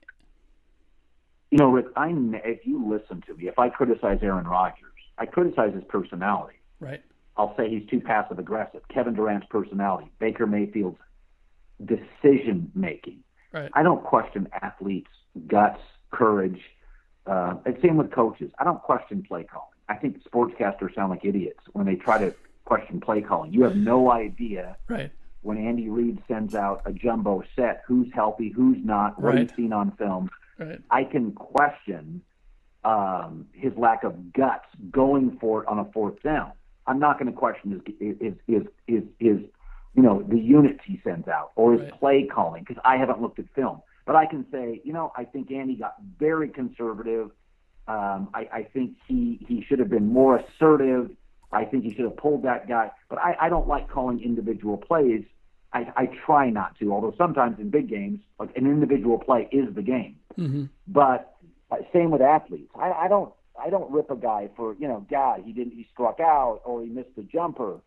you 1.51 1.57
know, 1.57 1.71
Ric, 1.71 1.87
I 1.95 2.09
if 2.43 2.65
you 2.65 2.87
listen 2.87 3.21
to 3.27 3.33
me, 3.33 3.47
if 3.47 3.57
I 3.57 3.69
criticize 3.69 4.19
Aaron 4.21 4.45
Rodgers, 4.45 4.91
I 5.17 5.25
criticize 5.25 5.73
his 5.73 5.83
personality. 5.85 6.57
Right. 6.79 7.01
I'll 7.37 7.55
say 7.57 7.69
he's 7.69 7.87
too 7.89 7.99
passive 7.99 8.39
aggressive. 8.39 8.81
Kevin 8.93 9.13
Durant's 9.13 9.47
personality, 9.49 10.09
Baker 10.19 10.47
Mayfield's 10.47 10.99
decision 11.83 12.71
making. 12.75 13.19
Right. 13.51 13.69
I 13.73 13.83
don't 13.83 14.03
question 14.03 14.47
athletes' 14.61 15.11
guts, 15.47 15.79
courage. 16.11 16.61
Uh, 17.25 17.55
and 17.65 17.77
same 17.81 17.97
with 17.97 18.11
coaches. 18.11 18.51
I 18.59 18.63
don't 18.63 18.81
question 18.81 19.23
play 19.27 19.43
calling. 19.43 19.67
I 19.89 19.95
think 19.95 20.21
sportscasters 20.23 20.93
sound 20.95 21.09
like 21.09 21.25
idiots 21.25 21.59
when 21.73 21.85
they 21.85 21.95
try 21.95 22.17
to 22.19 22.33
question 22.65 22.99
play 22.99 23.21
calling. 23.21 23.51
You 23.53 23.63
have 23.63 23.75
no 23.75 24.11
idea 24.11 24.75
Right. 24.87 25.11
when 25.41 25.57
Andy 25.57 25.89
Reid 25.89 26.21
sends 26.27 26.55
out 26.55 26.81
a 26.85 26.91
jumbo 26.93 27.43
set 27.55 27.83
who's 27.87 28.11
healthy, 28.13 28.49
who's 28.49 28.77
not, 28.83 29.19
what 29.21 29.33
Right. 29.35 29.47
he's 29.47 29.55
seen 29.55 29.73
on 29.73 29.91
film. 29.91 30.29
Right. 30.59 30.79
I 30.89 31.03
can 31.03 31.31
question 31.33 32.21
um, 32.83 33.47
his 33.53 33.75
lack 33.77 34.03
of 34.03 34.31
guts 34.33 34.67
going 34.91 35.37
for 35.39 35.63
it 35.63 35.67
on 35.67 35.79
a 35.79 35.85
fourth 35.85 36.21
down. 36.21 36.51
I'm 36.85 36.99
not 36.99 37.17
going 37.17 37.31
to 37.31 37.37
question 37.37 37.71
his 37.71 37.81
his 38.19 38.33
his 38.47 38.63
his, 38.85 39.03
his 39.17 39.39
you 39.95 40.03
know 40.03 40.21
the 40.21 40.37
units 40.37 40.81
he 40.85 41.01
sends 41.03 41.27
out 41.27 41.51
or 41.55 41.73
his 41.73 41.81
Right. 41.81 41.99
play 41.99 42.23
calling 42.27 42.63
because 42.63 42.79
I 42.85 42.97
haven't 42.97 43.19
looked 43.21 43.39
at 43.39 43.45
film. 43.55 43.81
But 44.05 44.15
I 44.15 44.25
can 44.25 44.45
say, 44.51 44.81
you 44.83 44.93
know, 44.93 45.11
I 45.15 45.23
think 45.23 45.51
Andy 45.51 45.75
got 45.75 45.95
very 46.19 46.49
conservative. 46.49 47.31
Um, 47.87 48.29
I, 48.33 48.47
I 48.51 48.67
think 48.73 48.95
he 49.07 49.43
he 49.47 49.63
should 49.67 49.79
have 49.79 49.89
been 49.89 50.07
more 50.07 50.37
assertive. 50.37 51.11
I 51.51 51.65
think 51.65 51.83
he 51.83 51.93
should 51.93 52.05
have 52.05 52.17
pulled 52.17 52.43
that 52.43 52.67
guy. 52.67 52.91
But 53.09 53.19
I, 53.19 53.35
I 53.41 53.49
don't 53.49 53.67
like 53.67 53.89
calling 53.89 54.21
individual 54.21 54.77
plays. 54.77 55.23
I, 55.73 55.91
I 55.95 56.09
try 56.25 56.49
not 56.49 56.77
to, 56.79 56.93
although 56.93 57.13
sometimes 57.17 57.59
in 57.59 57.69
big 57.69 57.89
games, 57.89 58.19
like 58.39 58.55
an 58.55 58.65
individual 58.65 59.17
play 59.19 59.49
is 59.51 59.73
the 59.75 59.81
game. 59.81 60.17
Mm-hmm. 60.37 60.65
But 60.87 61.35
uh, 61.71 61.77
same 61.93 62.11
with 62.11 62.21
athletes. 62.21 62.71
I, 62.75 62.91
I 62.91 63.07
don't 63.07 63.33
I 63.59 63.69
don't 63.69 63.91
rip 63.91 64.11
a 64.11 64.15
guy 64.15 64.49
for 64.55 64.75
you 64.79 64.87
know, 64.87 65.05
God, 65.09 65.41
he 65.45 65.51
didn't 65.51 65.73
he 65.73 65.87
struck 65.91 66.19
out 66.19 66.61
or 66.65 66.81
he 66.81 66.89
missed 66.89 67.15
the 67.15 67.23
jumper. 67.23 67.79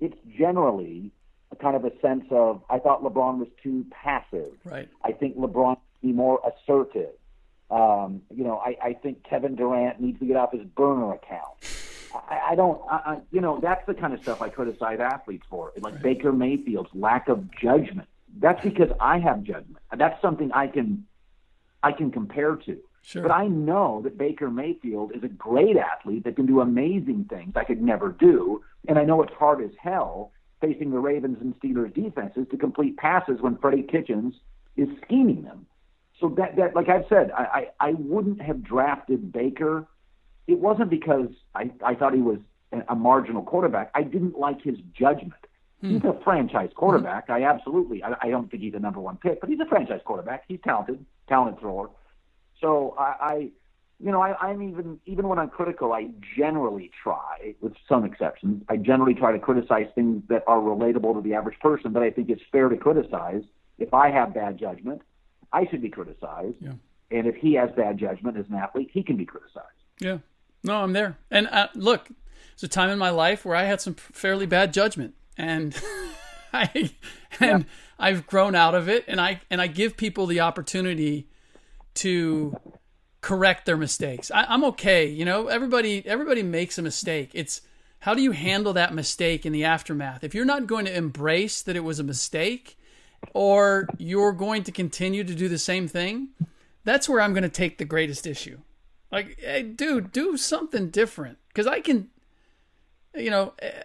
It's 0.00 0.16
generally 0.38 1.12
a 1.52 1.56
kind 1.56 1.76
of 1.76 1.84
a 1.84 1.92
sense 2.00 2.24
of 2.30 2.62
I 2.68 2.78
thought 2.78 3.02
LeBron 3.02 3.38
was 3.38 3.48
too 3.62 3.86
passive. 3.90 4.52
Right. 4.64 4.88
I 5.04 5.12
think 5.12 5.36
LeBron 5.36 5.78
be 6.02 6.12
more 6.12 6.40
assertive. 6.46 7.12
Um, 7.70 8.22
you 8.34 8.44
know, 8.44 8.58
I, 8.58 8.76
I 8.82 8.92
think 8.92 9.24
Kevin 9.24 9.56
Durant 9.56 10.00
needs 10.00 10.18
to 10.20 10.26
get 10.26 10.36
off 10.36 10.52
his 10.52 10.62
burner 10.62 11.14
account. 11.14 11.56
I, 12.14 12.50
I 12.50 12.54
don't, 12.54 12.80
I, 12.88 12.94
I, 12.94 13.18
you 13.32 13.40
know, 13.40 13.58
that's 13.60 13.84
the 13.86 13.94
kind 13.94 14.14
of 14.14 14.22
stuff 14.22 14.40
I 14.40 14.48
criticize 14.48 15.00
athletes 15.00 15.44
for, 15.50 15.72
like 15.80 16.00
Baker 16.00 16.32
Mayfield's 16.32 16.90
lack 16.94 17.28
of 17.28 17.50
judgment. 17.60 18.08
That's 18.38 18.62
because 18.62 18.90
I 19.00 19.18
have 19.18 19.42
judgment. 19.42 19.78
That's 19.96 20.20
something 20.22 20.52
I 20.52 20.68
can, 20.68 21.06
I 21.82 21.92
can 21.92 22.10
compare 22.10 22.56
to. 22.56 22.78
Sure. 23.02 23.22
But 23.22 23.30
I 23.30 23.46
know 23.46 24.00
that 24.02 24.18
Baker 24.18 24.50
Mayfield 24.50 25.12
is 25.14 25.22
a 25.22 25.28
great 25.28 25.76
athlete 25.76 26.24
that 26.24 26.36
can 26.36 26.46
do 26.46 26.60
amazing 26.60 27.26
things 27.28 27.52
I 27.56 27.64
could 27.64 27.80
never 27.80 28.10
do, 28.10 28.62
and 28.88 28.98
I 28.98 29.04
know 29.04 29.22
it's 29.22 29.34
hard 29.34 29.62
as 29.62 29.70
hell 29.80 30.32
facing 30.60 30.90
the 30.90 30.98
Ravens 30.98 31.38
and 31.40 31.54
Steelers 31.60 31.94
defenses 31.94 32.46
to 32.50 32.56
complete 32.56 32.96
passes 32.96 33.40
when 33.40 33.56
Freddie 33.58 33.82
Kitchens 33.82 34.34
is 34.76 34.88
scheming 35.04 35.42
them. 35.42 35.66
So 36.20 36.30
that, 36.38 36.56
that 36.56 36.74
like 36.74 36.88
I've 36.88 37.04
said, 37.08 37.30
I, 37.32 37.68
I, 37.80 37.88
I 37.88 37.92
wouldn't 37.92 38.40
have 38.40 38.62
drafted 38.62 39.32
Baker. 39.32 39.86
It 40.46 40.58
wasn't 40.58 40.90
because 40.90 41.28
I, 41.54 41.70
I 41.84 41.94
thought 41.94 42.14
he 42.14 42.22
was 42.22 42.38
a, 42.88 42.94
marginal 42.94 43.42
quarterback. 43.42 43.90
I 43.94 44.02
didn't 44.02 44.38
like 44.38 44.62
his 44.62 44.76
judgment. 44.98 45.34
Hmm. 45.80 45.94
He's 45.94 46.04
a 46.04 46.18
franchise 46.24 46.70
hmm. 46.72 46.78
quarterback. 46.78 47.28
I 47.28 47.44
absolutely. 47.44 48.02
I, 48.02 48.14
I 48.22 48.30
don't 48.30 48.50
think 48.50 48.62
he's 48.62 48.74
a 48.74 48.78
number 48.78 49.00
one 49.00 49.18
pick, 49.18 49.40
but 49.40 49.50
he's 49.50 49.60
a 49.60 49.66
franchise 49.66 50.00
quarterback. 50.04 50.44
He's 50.48 50.60
talented, 50.64 51.04
talented 51.28 51.60
thrower. 51.60 51.90
So 52.60 52.94
I, 52.98 53.02
I 53.20 53.50
you 53.98 54.12
know, 54.12 54.20
I, 54.20 54.36
I'm 54.38 54.62
even 54.62 55.00
even 55.06 55.28
when 55.28 55.38
I'm 55.38 55.48
critical, 55.48 55.92
I 55.92 56.08
generally 56.36 56.90
try, 57.02 57.54
with 57.60 57.72
some 57.88 58.04
exceptions, 58.04 58.62
I 58.68 58.76
generally 58.76 59.14
try 59.14 59.32
to 59.32 59.38
criticize 59.38 59.86
things 59.94 60.22
that 60.28 60.44
are 60.46 60.58
relatable 60.58 61.14
to 61.14 61.22
the 61.22 61.34
average 61.34 61.58
person 61.60 61.92
that 61.94 62.02
I 62.02 62.10
think 62.10 62.28
it's 62.28 62.42
fair 62.52 62.68
to 62.68 62.76
criticize. 62.76 63.42
If 63.78 63.94
I 63.94 64.10
have 64.10 64.34
bad 64.34 64.58
judgment, 64.58 65.02
I 65.52 65.66
should 65.70 65.82
be 65.82 65.88
criticized. 65.88 66.56
Yeah. 66.60 66.72
and 67.10 67.26
if 67.26 67.36
he 67.36 67.54
has 67.54 67.70
bad 67.76 67.98
judgment 67.98 68.36
as 68.36 68.46
an 68.48 68.54
athlete, 68.54 68.90
he 68.92 69.02
can 69.02 69.16
be 69.16 69.24
criticized. 69.24 69.66
Yeah. 70.00 70.18
No, 70.62 70.82
I'm 70.82 70.92
there. 70.92 71.16
And 71.30 71.46
uh, 71.48 71.68
look, 71.74 72.08
it's 72.52 72.62
a 72.62 72.68
time 72.68 72.90
in 72.90 72.98
my 72.98 73.10
life 73.10 73.44
where 73.44 73.56
I 73.56 73.64
had 73.64 73.80
some 73.80 73.94
fairly 73.94 74.46
bad 74.46 74.72
judgment, 74.72 75.14
and 75.38 75.74
I 76.52 76.90
and 77.40 77.62
yeah. 77.62 77.68
I've 77.98 78.26
grown 78.26 78.54
out 78.54 78.74
of 78.74 78.88
it, 78.88 79.04
and 79.08 79.20
I 79.20 79.40
and 79.50 79.60
I 79.60 79.68
give 79.68 79.96
people 79.96 80.26
the 80.26 80.40
opportunity 80.40 81.28
to 81.94 82.58
correct 83.26 83.66
their 83.66 83.76
mistakes. 83.76 84.30
I, 84.30 84.44
I'm 84.44 84.62
okay. 84.62 85.08
You 85.08 85.24
know, 85.24 85.48
everybody 85.48 86.06
everybody 86.06 86.44
makes 86.44 86.78
a 86.78 86.82
mistake. 86.82 87.30
It's 87.34 87.60
how 87.98 88.14
do 88.14 88.22
you 88.22 88.30
handle 88.30 88.72
that 88.74 88.94
mistake 88.94 89.44
in 89.44 89.52
the 89.52 89.64
aftermath? 89.64 90.22
If 90.22 90.32
you're 90.32 90.44
not 90.44 90.68
going 90.68 90.84
to 90.84 90.96
embrace 90.96 91.60
that 91.62 91.74
it 91.74 91.82
was 91.82 91.98
a 91.98 92.04
mistake, 92.04 92.78
or 93.34 93.88
you're 93.98 94.30
going 94.30 94.62
to 94.62 94.70
continue 94.70 95.24
to 95.24 95.34
do 95.34 95.48
the 95.48 95.58
same 95.58 95.88
thing, 95.88 96.28
that's 96.84 97.08
where 97.08 97.20
I'm 97.20 97.32
going 97.32 97.42
to 97.42 97.48
take 97.48 97.78
the 97.78 97.84
greatest 97.84 98.28
issue. 98.28 98.60
Like, 99.10 99.40
hey, 99.40 99.64
dude, 99.64 100.12
do 100.12 100.36
something 100.36 100.90
different. 100.90 101.38
Because 101.48 101.66
I 101.66 101.80
can, 101.80 102.08
you 103.12 103.30
know, 103.30 103.54
eh, 103.58 103.82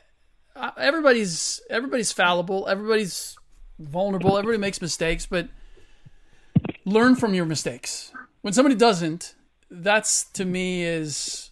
everybody's 0.77 1.61
everybody's 1.67 2.11
fallible. 2.11 2.67
Everybody's 2.67 3.35
vulnerable. 3.79 4.37
Everybody 4.37 4.59
makes 4.59 4.83
mistakes, 4.83 5.25
but 5.25 5.47
learn 6.85 7.15
from 7.15 7.33
your 7.33 7.45
mistakes. 7.45 8.10
When 8.41 8.53
somebody 8.53 8.75
doesn't, 8.75 9.35
that's 9.69 10.25
to 10.31 10.45
me 10.45 10.83
is 10.83 11.51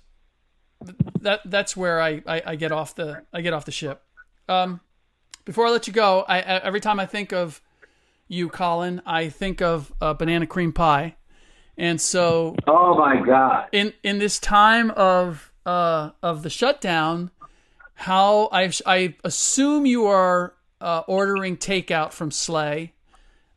that 1.22 1.42
that's 1.46 1.76
where 1.76 2.02
I, 2.02 2.22
I, 2.26 2.42
I 2.48 2.56
get 2.56 2.72
off 2.72 2.96
the 2.96 3.24
I 3.34 3.42
get 3.42 3.54
off 3.54 3.66
the 3.66 3.72
ship. 3.72 4.02
Um, 4.48 4.82
before 5.46 5.68
I 5.68 5.70
let 5.70 5.88
you 5.88 5.94
go, 5.94 6.26
I, 6.28 6.40
every 6.40 6.80
time 6.80 7.00
I 7.00 7.06
think 7.06 7.34
of 7.34 7.62
you, 8.28 8.50
Colin, 8.50 9.02
I 9.06 9.30
think 9.30 9.62
of 9.62 9.92
a 10.02 10.14
banana 10.14 10.48
cream 10.48 10.74
pie 10.74 11.16
and 11.80 12.00
so, 12.02 12.58
oh 12.68 12.98
my 12.98 13.26
God! 13.26 13.70
In 13.72 13.94
in 14.04 14.20
this 14.20 14.38
time 14.38 14.92
of 14.92 15.54
uh, 15.66 16.12
of 16.22 16.44
the 16.44 16.50
shutdown, 16.50 17.32
how 17.96 18.50
I 18.52 18.70
I 18.86 19.16
assume 19.24 19.86
you 19.86 20.06
are 20.06 20.54
uh, 20.82 21.04
ordering 21.08 21.56
takeout 21.56 22.12
from 22.12 22.32
Slay. 22.32 22.94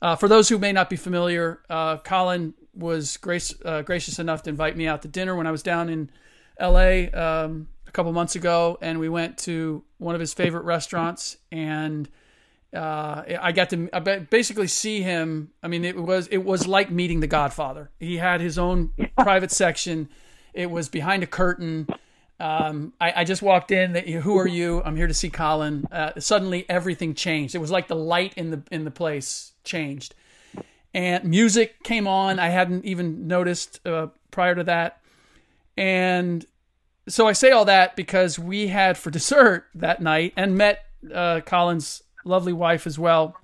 Uh, 0.01 0.14
for 0.14 0.28
those 0.28 0.49
who 0.49 0.59
may 0.59 0.70
not 0.70 0.89
be 0.89 0.95
familiar, 0.95 1.62
uh, 1.68 1.97
Colin 1.99 2.55
was 2.75 3.16
grace, 3.16 3.55
uh, 3.64 3.83
gracious 3.83 4.18
enough 4.18 4.43
to 4.45 4.51
invite 4.51 4.77
me 4.77 4.87
out 4.87 5.03
to 5.03 5.09
dinner 5.09 5.35
when 5.37 5.47
I 5.47 5.51
was 5.51 5.62
down 5.62 5.89
in 5.89 6.11
L.A. 6.59 7.11
Um, 7.11 7.68
a 7.87 7.91
couple 7.91 8.12
months 8.12 8.37
ago, 8.37 8.79
and 8.81 8.99
we 8.99 9.09
went 9.09 9.39
to 9.39 9.85
one 9.99 10.14
of 10.14 10.20
his 10.20 10.35
favorite 10.35 10.64
restaurants 10.64 11.37
and 11.51 12.09
uh, 12.75 13.23
I 13.41 13.53
got 13.53 13.70
to 13.70 14.27
basically 14.31 14.66
see 14.66 15.03
him. 15.03 15.51
I 15.62 15.68
mean, 15.68 15.85
it 15.85 15.97
was 15.97 16.27
it 16.29 16.39
was 16.39 16.66
like 16.66 16.91
meeting 16.91 17.20
the 17.20 17.27
Godfather. 17.27 17.91
He 18.01 18.16
had 18.16 18.41
his 18.41 18.59
own 18.59 18.93
private 19.18 19.51
section. 19.51 20.09
It 20.55 20.70
was 20.70 20.89
behind 20.89 21.23
a 21.23 21.27
curtain. 21.27 21.87
Um, 22.41 22.93
I, 23.01 23.12
I, 23.20 23.25
just 23.25 23.41
walked 23.41 23.70
in. 23.70 23.95
Who 23.95 24.37
are 24.39 24.49
you? 24.49 24.83
I'm 24.85 24.97
here 24.97 25.07
to 25.07 25.14
see 25.14 25.31
Colin. 25.31 25.87
Uh, 25.93 26.18
suddenly, 26.18 26.68
everything 26.68 27.14
changed. 27.14 27.55
It 27.55 27.59
was 27.59 27.70
like 27.70 27.87
the 27.87 27.95
light 27.95 28.35
in 28.35 28.51
the 28.51 28.62
in 28.70 28.85
the 28.85 28.91
place 28.91 29.53
changed, 29.64 30.14
and 30.95 31.24
music 31.24 31.82
came 31.82 32.07
on. 32.07 32.38
I 32.38 32.49
hadn't 32.49 32.84
even 32.84 33.26
noticed 33.26 33.80
uh, 33.86 34.09
prior 34.30 34.55
to 34.55 34.64
that, 34.64 35.01
and 35.76 36.45
so 37.09 37.26
I 37.26 37.32
say 37.32 37.51
all 37.51 37.64
that 37.64 37.97
because 37.97 38.38
we 38.38 38.68
had 38.68 38.97
for 38.97 39.11
dessert 39.11 39.66
that 39.74 40.01
night 40.01 40.32
and 40.36 40.57
met 40.57 40.84
uh, 41.12 41.40
Colin's 41.40 42.03
lovely 42.24 42.53
wife 42.53 42.86
as 42.86 42.99
well. 42.99 43.36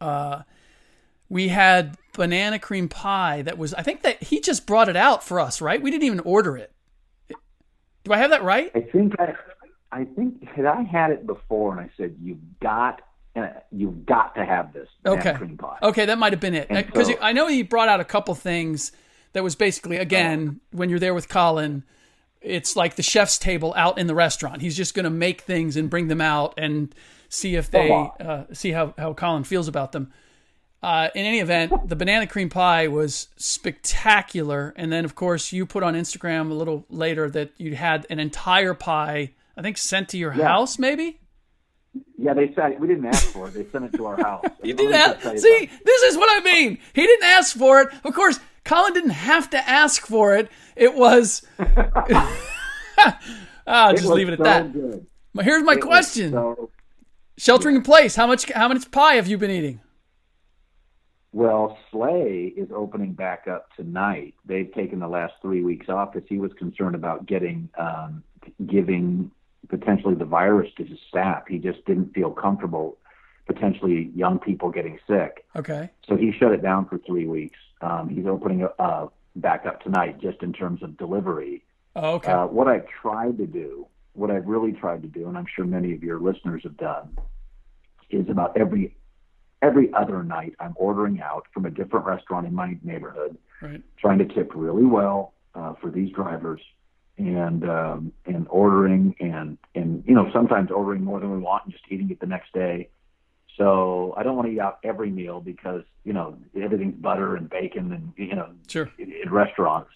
Uh, 0.00 0.42
we 1.28 1.48
had 1.48 1.96
banana 2.14 2.58
cream 2.58 2.88
pie 2.88 3.42
that 3.42 3.58
was, 3.58 3.74
I 3.74 3.82
think 3.82 4.02
that 4.02 4.22
he 4.22 4.40
just 4.40 4.66
brought 4.66 4.88
it 4.88 4.96
out 4.96 5.24
for 5.24 5.40
us, 5.40 5.60
right? 5.60 5.80
We 5.80 5.90
didn't 5.90 6.04
even 6.04 6.20
order 6.20 6.56
it. 6.56 6.72
Do 8.04 8.12
I 8.12 8.18
have 8.18 8.30
that 8.30 8.42
right? 8.42 8.70
I 8.74 8.80
think 8.80 9.18
I, 9.18 9.34
I 9.90 10.04
think 10.04 10.48
that 10.56 10.66
I 10.66 10.82
had 10.82 11.10
it 11.10 11.26
before, 11.26 11.72
and 11.72 11.80
I 11.80 11.90
said 11.96 12.16
you've 12.20 12.60
got, 12.60 13.00
you've 13.70 14.04
got 14.04 14.34
to 14.34 14.44
have 14.44 14.72
this 14.72 14.88
okay. 15.06 15.34
cream 15.34 15.56
pie. 15.56 15.78
Okay, 15.82 16.06
that 16.06 16.18
might 16.18 16.32
have 16.32 16.40
been 16.40 16.54
it 16.54 16.68
because 16.68 17.08
so, 17.08 17.14
I 17.20 17.32
know 17.32 17.48
he 17.48 17.62
brought 17.62 17.88
out 17.88 18.00
a 18.00 18.04
couple 18.04 18.34
things 18.34 18.92
that 19.32 19.42
was 19.42 19.54
basically 19.54 19.96
again 19.96 20.60
uh, 20.60 20.76
when 20.76 20.90
you're 20.90 20.98
there 20.98 21.14
with 21.14 21.28
Colin 21.28 21.84
it's 22.42 22.76
like 22.76 22.96
the 22.96 23.02
chef's 23.02 23.38
table 23.38 23.72
out 23.76 23.98
in 23.98 24.06
the 24.06 24.14
restaurant. 24.14 24.60
He's 24.60 24.76
just 24.76 24.94
going 24.94 25.04
to 25.04 25.10
make 25.10 25.42
things 25.42 25.76
and 25.76 25.88
bring 25.88 26.08
them 26.08 26.20
out 26.20 26.54
and 26.58 26.94
see 27.28 27.54
if 27.54 27.70
they 27.70 27.90
uh, 27.90 28.44
see 28.52 28.72
how 28.72 28.94
how 28.98 29.14
Colin 29.14 29.44
feels 29.44 29.68
about 29.68 29.92
them. 29.92 30.12
Uh, 30.82 31.08
in 31.14 31.24
any 31.24 31.38
event, 31.38 31.88
the 31.88 31.94
banana 31.94 32.26
cream 32.26 32.48
pie 32.48 32.88
was 32.88 33.28
spectacular, 33.36 34.74
and 34.76 34.92
then 34.92 35.04
of 35.04 35.14
course 35.14 35.52
you 35.52 35.64
put 35.64 35.82
on 35.82 35.94
Instagram 35.94 36.50
a 36.50 36.54
little 36.54 36.84
later 36.90 37.30
that 37.30 37.52
you 37.56 37.76
had 37.76 38.06
an 38.10 38.18
entire 38.18 38.74
pie. 38.74 39.32
I 39.56 39.62
think 39.62 39.78
sent 39.78 40.08
to 40.10 40.18
your 40.18 40.34
yeah. 40.34 40.48
house, 40.48 40.78
maybe. 40.78 41.20
Yeah, 42.18 42.34
they 42.34 42.52
said 42.54 42.80
we 42.80 42.86
didn't 42.86 43.06
ask 43.06 43.28
for 43.32 43.48
it. 43.48 43.54
They 43.54 43.66
sent 43.70 43.84
it 43.84 43.92
to 43.94 44.06
our 44.06 44.16
house. 44.16 44.44
you 44.62 44.74
didn't 44.74 44.94
ask. 44.94 45.20
See, 45.22 45.70
this 45.84 46.02
is 46.02 46.16
what 46.16 46.28
I 46.30 46.44
mean. 46.44 46.78
He 46.94 47.06
didn't 47.06 47.26
ask 47.26 47.56
for 47.56 47.82
it. 47.82 47.88
Of 48.04 48.14
course, 48.14 48.38
Colin 48.64 48.94
didn't 48.94 49.10
have 49.10 49.50
to 49.50 49.68
ask 49.68 50.06
for 50.06 50.36
it. 50.36 50.48
It 50.76 50.94
was. 50.94 51.42
I'll 53.66 53.94
just 53.94 54.06
leave 54.06 54.28
it 54.28 54.34
at 54.34 54.38
so 54.38 54.44
that. 54.44 54.72
Good. 54.72 55.06
Here's 55.40 55.62
my 55.64 55.74
it 55.74 55.80
question: 55.80 56.32
so... 56.32 56.70
Sheltering 57.36 57.76
in 57.76 57.82
place. 57.82 58.14
How 58.14 58.26
much? 58.26 58.50
How 58.52 58.68
much 58.68 58.90
pie 58.90 59.14
have 59.14 59.26
you 59.26 59.36
been 59.36 59.50
eating? 59.50 59.80
Well, 61.32 61.78
Slay 61.90 62.52
is 62.56 62.68
opening 62.74 63.14
back 63.14 63.48
up 63.48 63.68
tonight. 63.74 64.34
They've 64.44 64.72
taken 64.74 64.98
the 64.98 65.08
last 65.08 65.32
three 65.40 65.62
weeks 65.62 65.88
off 65.88 66.12
because 66.12 66.28
he 66.28 66.38
was 66.38 66.52
concerned 66.58 66.94
about 66.94 67.26
getting 67.26 67.70
um, 67.78 68.22
giving 68.66 69.30
potentially 69.68 70.14
the 70.14 70.24
virus 70.24 70.70
to 70.76 70.84
his 70.84 70.98
staff. 71.08 71.44
He 71.48 71.58
just 71.58 71.84
didn't 71.84 72.14
feel 72.14 72.30
comfortable 72.30 72.98
potentially 73.46 74.10
young 74.14 74.38
people 74.38 74.70
getting 74.70 74.98
sick. 75.06 75.44
Okay. 75.56 75.90
So 76.08 76.16
he 76.16 76.32
shut 76.32 76.52
it 76.52 76.62
down 76.62 76.86
for 76.86 76.98
three 76.98 77.26
weeks. 77.26 77.58
Um, 77.80 78.08
he's 78.08 78.26
opening 78.26 78.66
uh, 78.78 79.06
back 79.36 79.66
up 79.66 79.82
tonight 79.82 80.20
just 80.20 80.42
in 80.42 80.52
terms 80.52 80.82
of 80.82 80.96
delivery. 80.96 81.64
Oh, 81.96 82.14
okay. 82.14 82.32
Uh, 82.32 82.46
what 82.46 82.68
I've 82.68 82.86
tried 82.86 83.38
to 83.38 83.46
do, 83.46 83.86
what 84.14 84.30
I've 84.30 84.46
really 84.46 84.72
tried 84.72 85.02
to 85.02 85.08
do, 85.08 85.28
and 85.28 85.36
I'm 85.36 85.46
sure 85.54 85.64
many 85.64 85.92
of 85.92 86.02
your 86.02 86.20
listeners 86.20 86.62
have 86.64 86.76
done, 86.76 87.16
is 88.10 88.28
about 88.28 88.56
every 88.56 88.94
every 89.62 89.92
other 89.94 90.24
night 90.24 90.54
I'm 90.58 90.74
ordering 90.76 91.20
out 91.20 91.46
from 91.54 91.66
a 91.66 91.70
different 91.70 92.04
restaurant 92.04 92.46
in 92.46 92.54
my 92.54 92.76
neighborhood, 92.82 93.38
right. 93.60 93.80
trying 93.96 94.18
to 94.18 94.24
tip 94.24 94.50
really 94.54 94.84
well 94.84 95.34
uh, 95.54 95.74
for 95.80 95.90
these 95.90 96.12
drivers, 96.12 96.60
and 97.18 97.68
um, 97.68 98.12
and 98.26 98.46
ordering 98.48 99.14
and 99.20 99.58
and 99.74 100.04
you 100.06 100.14
know 100.14 100.30
sometimes 100.32 100.70
ordering 100.70 101.04
more 101.04 101.20
than 101.20 101.30
we 101.30 101.38
want 101.38 101.64
and 101.64 101.72
just 101.72 101.84
eating 101.90 102.10
it 102.10 102.20
the 102.20 102.26
next 102.26 102.52
day. 102.52 102.88
So 103.56 104.14
I 104.16 104.22
don't 104.22 104.34
want 104.34 104.48
to 104.48 104.54
eat 104.54 104.60
out 104.60 104.78
every 104.82 105.10
meal 105.10 105.40
because 105.40 105.82
you 106.04 106.12
know 106.12 106.38
everything's 106.60 106.96
butter 106.96 107.36
and 107.36 107.48
bacon 107.48 107.92
and 107.92 108.12
you 108.16 108.34
know 108.34 108.50
sure. 108.68 108.90
in, 108.98 109.12
in 109.12 109.30
restaurants. 109.30 109.90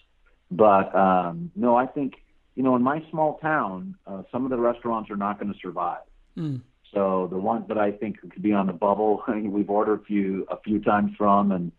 But 0.51 0.95
um, 0.95 1.51
no, 1.55 1.75
I 1.75 1.87
think 1.87 2.15
you 2.55 2.63
know 2.63 2.75
in 2.75 2.83
my 2.83 3.03
small 3.09 3.39
town, 3.39 3.95
uh, 4.05 4.23
some 4.31 4.43
of 4.43 4.51
the 4.51 4.57
restaurants 4.57 5.09
are 5.09 5.17
not 5.17 5.39
going 5.39 5.51
to 5.51 5.59
survive. 5.59 6.03
Mm. 6.37 6.61
So 6.93 7.27
the 7.29 7.37
ones 7.37 7.65
that 7.67 7.77
I 7.77 7.91
think 7.91 8.21
could 8.21 8.41
be 8.41 8.53
on 8.53 8.67
the 8.67 8.73
bubble, 8.73 9.23
we've 9.27 9.69
ordered 9.69 10.01
a 10.01 10.03
few 10.03 10.45
a 10.49 10.57
few 10.57 10.79
times 10.79 11.11
from, 11.17 11.51
and 11.51 11.71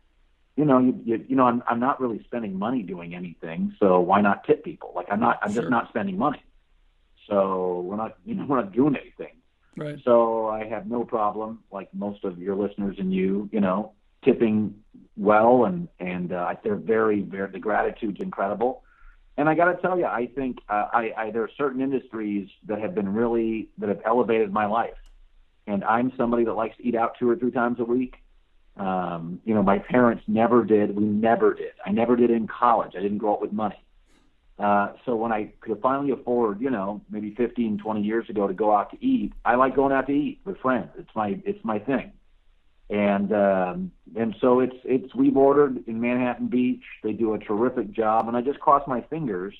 you 0.59 0.65
know, 0.65 0.81
you, 0.81 1.01
you, 1.05 1.25
you 1.29 1.37
know, 1.37 1.45
I'm 1.45 1.63
I'm 1.69 1.79
not 1.79 2.01
really 2.01 2.21
spending 2.25 2.59
money 2.59 2.83
doing 2.83 3.15
anything, 3.15 3.77
so 3.79 4.01
why 4.01 4.21
not 4.21 4.43
tip 4.43 4.65
people? 4.65 4.93
Like 4.93 5.07
I'm 5.09 5.21
not, 5.21 5.39
I'm 5.41 5.53
sure. 5.53 5.63
just 5.63 5.71
not 5.71 5.89
spending 5.89 6.19
money. 6.19 6.43
So 7.29 7.83
we're 7.83 7.97
not, 7.97 8.17
you 8.27 8.35
know, 8.35 8.45
we're 8.45 8.61
not 8.61 8.73
doing 8.73 8.97
anything. 8.97 9.37
Right. 9.77 10.01
So 10.05 10.49
I 10.49 10.65
have 10.67 10.89
no 10.89 11.05
problem, 11.05 11.61
like 11.71 11.89
most 11.95 12.25
of 12.25 12.39
your 12.39 12.57
listeners 12.57 12.97
and 12.99 13.15
you, 13.15 13.49
you 13.53 13.61
know, 13.61 13.93
tipping 14.25 14.75
well, 15.17 15.65
and 15.65 15.87
and 16.01 16.33
uh, 16.33 16.53
they're 16.65 16.75
very, 16.75 17.21
very 17.21 17.53
the 17.53 17.61
gratitude's 17.61 18.21
incredible. 18.21 18.83
And 19.37 19.49
I 19.49 19.55
got 19.55 19.67
to 19.67 19.81
tell 19.81 19.97
you, 19.97 20.07
I 20.07 20.27
think 20.27 20.59
uh, 20.69 20.89
I, 20.93 21.13
I 21.17 21.31
there 21.31 21.45
are 21.45 21.51
certain 21.57 21.81
industries 21.81 22.49
that 22.67 22.81
have 22.81 22.97
been 22.97 23.15
really 23.15 23.69
that 23.79 23.91
have 23.91 24.01
elevated 24.05 24.53
my 24.53 24.67
life, 24.67 24.99
and 25.69 25.85
I'm 25.85 26.13
somebody 26.17 26.45
that 26.47 26.55
likes 26.55 26.77
to 26.79 26.85
eat 26.85 26.97
out 26.97 27.13
two 27.17 27.31
or 27.31 27.37
three 27.37 27.53
times 27.53 27.79
a 27.79 27.85
week. 27.85 28.17
Um, 28.79 29.41
you 29.45 29.55
know, 29.55 29.63
my 29.63 29.79
parents 29.79 30.23
never 30.29 30.65
did. 30.65 30.95
We 30.95 31.05
never 31.05 31.55
did. 31.55 31.73
I 31.85 31.91
never 31.91 32.17
did 32.17 32.31
in 32.31 32.47
college. 32.47 32.93
I 32.97 33.01
didn't 33.01 33.19
grow 33.19 33.35
up 33.35 33.41
with 33.41 33.53
money. 33.53 33.83
Uh, 34.59 34.93
so 35.05 35.15
when 35.15 35.33
I 35.33 35.53
could 35.61 35.81
finally 35.81 36.11
afford, 36.11 36.61
you 36.61 36.71
know, 36.71 37.01
maybe 37.11 37.35
15, 37.37 37.79
20 37.79 38.03
years 38.03 38.29
ago 38.29 38.49
to 38.49 38.55
go 38.55 38.75
out 38.75 38.91
to 38.91 39.05
eat, 39.05 39.33
I 39.45 39.55
like 39.55 39.77
going 39.77 39.93
out 39.93 40.07
to 40.09 40.13
eat 40.13 40.41
with 40.45 40.59
friends. 40.59 40.89
It's 40.99 41.11
my, 41.15 41.41
it's 41.45 41.63
my 41.65 41.79
thing. 41.79 42.13
And, 42.91 43.33
um, 43.33 43.93
and 44.17 44.35
so 44.41 44.61
it's, 44.61 44.75
it's, 44.85 45.15
we've 45.15 45.37
ordered 45.37 45.87
in 45.87 46.01
Manhattan 46.01 46.49
Beach. 46.49 46.83
They 47.03 47.13
do 47.13 47.35
a 47.35 47.39
terrific 47.39 47.93
job. 47.93 48.27
And 48.27 48.37
I 48.37 48.41
just 48.41 48.59
cross 48.59 48.83
my 48.89 49.03
fingers 49.03 49.55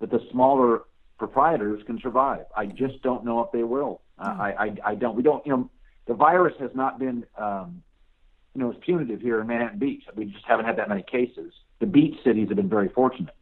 that 0.00 0.10
the 0.10 0.20
smaller 0.30 0.82
proprietors 1.18 1.82
can 1.86 1.98
survive. 2.00 2.46
I 2.56 2.66
just 2.66 3.00
don't 3.02 3.24
know 3.24 3.40
if 3.40 3.52
they 3.52 3.62
will. 3.62 4.02
Uh, 4.18 4.36
I, 4.38 4.54
I, 4.58 4.90
I 4.90 4.94
don't, 4.96 5.16
we 5.16 5.22
don't, 5.22 5.44
you 5.46 5.52
know, 5.52 5.70
the 6.06 6.14
virus 6.14 6.54
has 6.58 6.70
not 6.74 6.98
been, 6.98 7.24
um, 7.38 7.82
you 8.54 8.62
know, 8.62 8.70
as 8.70 8.76
punitive 8.80 9.20
here 9.20 9.40
in 9.40 9.46
Manhattan 9.46 9.78
Beach. 9.78 10.04
We 10.14 10.26
just 10.26 10.44
haven't 10.46 10.66
had 10.66 10.76
that 10.78 10.88
many 10.88 11.02
cases 11.02 11.52
the 11.80 11.86
beach 11.86 12.16
cities 12.24 12.48
have 12.48 12.56
been 12.56 12.68
very 12.68 12.88
fortunate. 12.88 13.34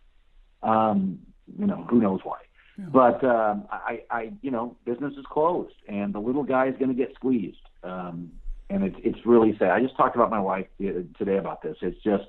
Um, 0.62 1.20
you 1.58 1.66
know, 1.66 1.86
who 1.88 2.00
knows 2.00 2.20
why. 2.24 2.38
Yeah. 2.78 2.86
But 2.86 3.24
um, 3.24 3.66
I, 3.70 4.02
I, 4.10 4.32
you 4.42 4.50
know, 4.50 4.76
business 4.84 5.12
is 5.16 5.24
closed, 5.30 5.74
and 5.88 6.14
the 6.14 6.18
little 6.18 6.42
guy 6.42 6.68
is 6.68 6.74
going 6.78 6.88
to 6.88 6.94
get 6.94 7.14
squeezed. 7.14 7.60
Um, 7.82 8.32
and 8.70 8.84
it's 8.84 8.96
it's 9.04 9.26
really 9.26 9.56
sad. 9.58 9.70
I 9.70 9.80
just 9.80 9.96
talked 9.96 10.16
about 10.16 10.30
my 10.30 10.40
wife 10.40 10.66
today 10.78 11.36
about 11.36 11.62
this. 11.62 11.76
It's 11.82 12.02
just 12.02 12.24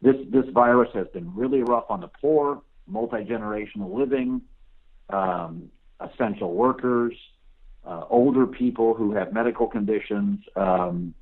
this 0.00 0.14
this 0.30 0.44
virus 0.52 0.90
has 0.94 1.08
been 1.08 1.34
really 1.34 1.62
rough 1.62 1.86
on 1.88 2.00
the 2.00 2.08
poor, 2.08 2.62
multi 2.86 3.24
generational 3.24 3.92
living, 3.92 4.42
um, 5.10 5.70
essential 6.00 6.54
workers, 6.54 7.14
uh, 7.84 8.04
older 8.08 8.46
people 8.46 8.94
who 8.94 9.12
have 9.14 9.32
medical 9.32 9.66
conditions. 9.66 10.40
Um, 10.54 11.14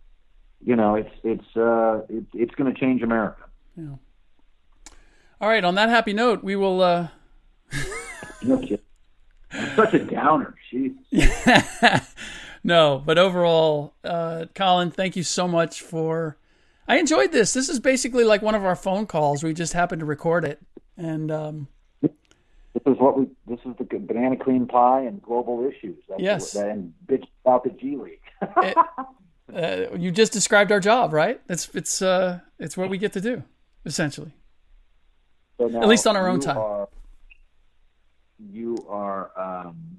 you 0.64 0.76
know, 0.76 0.94
it's 0.94 1.10
it's 1.24 1.56
uh, 1.56 2.02
it, 2.08 2.24
it's 2.34 2.54
going 2.54 2.72
to 2.72 2.78
change 2.78 3.02
America. 3.02 3.42
Yeah. 3.76 3.96
All 5.40 5.48
right. 5.48 5.64
On 5.64 5.74
that 5.74 5.88
happy 5.88 6.12
note, 6.12 6.42
we 6.44 6.56
will. 6.56 6.82
Uh... 6.82 7.08
such 9.76 9.94
a 9.94 9.98
downer. 9.98 10.54
Jeez. 10.72 10.94
no, 12.64 13.02
but 13.04 13.18
overall, 13.18 13.94
uh, 14.04 14.46
Colin, 14.54 14.90
thank 14.90 15.16
you 15.16 15.22
so 15.22 15.48
much 15.48 15.82
for. 15.82 16.36
I 16.88 16.98
enjoyed 16.98 17.32
this. 17.32 17.52
This 17.52 17.68
is 17.68 17.80
basically 17.80 18.24
like 18.24 18.42
one 18.42 18.54
of 18.54 18.64
our 18.64 18.76
phone 18.76 19.06
calls. 19.06 19.42
We 19.42 19.54
just 19.54 19.72
happened 19.72 20.00
to 20.00 20.06
record 20.06 20.44
it, 20.44 20.60
and 20.96 21.30
um, 21.30 21.68
this 22.00 22.12
is 22.86 22.98
what 22.98 23.18
we. 23.18 23.26
This 23.46 23.60
is 23.64 23.74
the 23.78 23.84
banana 23.84 24.36
cream 24.36 24.66
pie 24.66 25.02
and 25.02 25.20
global 25.22 25.64
issues. 25.66 25.98
That's 26.08 26.22
yes, 26.22 26.54
what, 26.54 26.66
and 26.66 26.92
bitch 27.06 27.24
about 27.44 27.64
the 27.64 27.70
G 27.70 27.96
League. 27.96 28.20
it, 28.42 28.76
uh, 29.54 29.96
you 29.96 30.10
just 30.10 30.32
described 30.32 30.72
our 30.72 30.80
job, 30.80 31.12
right? 31.12 31.40
It's 31.48 31.68
it's 31.74 32.02
uh, 32.02 32.40
it's 32.58 32.76
what 32.76 32.90
we 32.90 32.98
get 32.98 33.12
to 33.14 33.20
do, 33.20 33.42
essentially. 33.84 34.32
So 35.58 35.66
At 35.80 35.88
least 35.88 36.06
on 36.06 36.16
our 36.16 36.28
own 36.28 36.40
time. 36.40 36.56
Are, 36.56 36.88
you 38.50 38.84
are 38.88 39.30
um, 39.36 39.98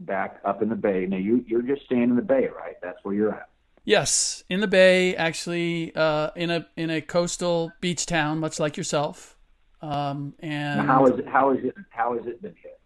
back 0.00 0.40
up 0.44 0.62
in 0.62 0.68
the 0.68 0.76
bay. 0.76 1.06
Now 1.06 1.16
you 1.16 1.44
you're 1.46 1.62
just 1.62 1.84
staying 1.84 2.04
in 2.04 2.16
the 2.16 2.22
bay, 2.22 2.48
right? 2.48 2.76
That's 2.82 2.98
where 3.02 3.14
you're 3.14 3.34
at. 3.34 3.48
Yes, 3.84 4.44
in 4.50 4.60
the 4.60 4.68
bay, 4.68 5.16
actually, 5.16 5.92
uh, 5.94 6.30
in 6.36 6.50
a 6.50 6.66
in 6.76 6.90
a 6.90 7.00
coastal 7.00 7.72
beach 7.80 8.06
town, 8.06 8.38
much 8.38 8.60
like 8.60 8.76
yourself. 8.76 9.36
Um, 9.82 10.34
and 10.40 10.86
now 10.86 10.86
how 10.86 11.06
is 11.06 11.18
it? 11.18 11.26
How 11.26 11.50
is 11.52 11.64
it? 11.64 11.74
How 11.88 12.16
has 12.16 12.26
it 12.26 12.42
been 12.42 12.54
hit? 12.62 12.78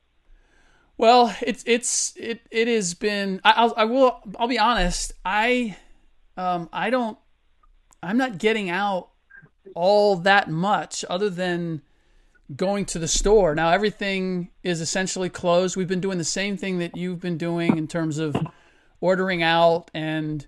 Well, 0.96 1.34
it's 1.42 1.64
it's 1.66 2.14
it 2.16 2.42
it 2.50 2.68
has 2.68 2.94
been. 2.94 3.40
I, 3.44 3.52
I'll 3.56 3.74
I 3.76 3.84
will 3.84 4.20
I'll 4.38 4.48
be 4.48 4.58
honest. 4.58 5.12
I 5.24 5.76
um 6.36 6.68
I 6.72 6.90
don't. 6.90 7.18
I'm 8.02 8.18
not 8.18 8.38
getting 8.38 8.68
out 8.68 9.08
all 9.74 10.16
that 10.16 10.50
much, 10.50 11.04
other 11.08 11.30
than 11.30 11.82
going 12.54 12.84
to 12.84 12.98
the 12.98 13.08
store. 13.08 13.54
Now 13.54 13.70
everything 13.70 14.50
is 14.62 14.80
essentially 14.80 15.30
closed. 15.30 15.76
We've 15.76 15.88
been 15.88 16.00
doing 16.00 16.18
the 16.18 16.24
same 16.24 16.56
thing 16.56 16.78
that 16.78 16.96
you've 16.96 17.20
been 17.20 17.38
doing 17.38 17.78
in 17.78 17.88
terms 17.88 18.18
of 18.18 18.36
ordering 19.00 19.42
out 19.42 19.90
and 19.94 20.46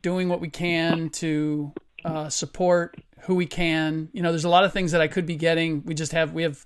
doing 0.00 0.28
what 0.28 0.40
we 0.40 0.48
can 0.48 1.10
to 1.10 1.72
uh, 2.04 2.28
support 2.28 2.96
who 3.20 3.34
we 3.34 3.46
can. 3.46 4.08
You 4.12 4.22
know, 4.22 4.30
there's 4.30 4.44
a 4.44 4.50
lot 4.50 4.64
of 4.64 4.72
things 4.72 4.92
that 4.92 5.00
I 5.00 5.08
could 5.08 5.26
be 5.26 5.36
getting. 5.36 5.82
We 5.84 5.94
just 5.94 6.12
have 6.12 6.32
we 6.32 6.42
have 6.42 6.64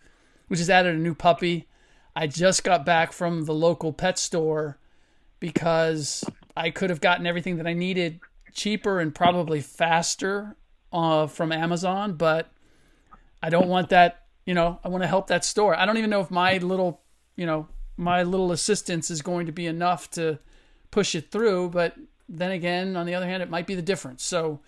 we 0.49 0.57
just 0.57 0.71
added 0.71 0.95
a 0.95 0.99
new 0.99 1.15
puppy. 1.15 1.69
I 2.15 2.27
just 2.27 2.65
got 2.65 2.85
back 2.85 3.13
from 3.13 3.45
the 3.45 3.55
local 3.55 3.93
pet 3.93 4.19
store 4.19 4.79
because 5.41 6.25
I 6.57 6.71
could 6.71 6.91
have 6.91 7.01
gotten 7.01 7.27
everything 7.27 7.57
that 7.59 7.67
I 7.67 7.75
needed 7.75 8.21
cheaper 8.53 9.01
and 9.01 9.15
probably 9.15 9.61
faster 9.61 10.57
uh, 10.93 11.27
from 11.27 11.53
Amazon, 11.53 12.15
but 12.15 12.51
I 13.43 13.51
don't 13.51 13.69
want 13.69 13.91
that. 13.91 14.25
You 14.47 14.55
know, 14.55 14.81
I 14.83 14.89
want 14.89 15.03
to 15.03 15.09
help 15.09 15.27
that 15.27 15.45
store. 15.45 15.79
I 15.79 15.85
don't 15.85 15.99
even 15.99 16.11
know 16.11 16.21
if 16.21 16.31
my 16.31 16.57
little, 16.59 17.03
you 17.37 17.45
know, 17.45 17.69
my 17.97 18.23
little 18.23 18.53
assistance 18.53 19.11
is 19.11 19.21
going 19.21 19.47
to 19.47 19.53
be 19.53 19.67
enough 19.67 20.11
to 20.13 20.39
push 20.91 21.15
it 21.15 21.31
through. 21.31 21.71
But 21.71 21.97
then 22.29 22.53
again, 22.53 22.97
on 22.97 23.05
the 23.05 23.15
other 23.15 23.27
hand, 23.27 23.43
it 23.43 23.51
might 23.51 23.67
be 23.67 23.75
the 23.75 23.83
difference. 23.83 24.25
So 24.25 24.61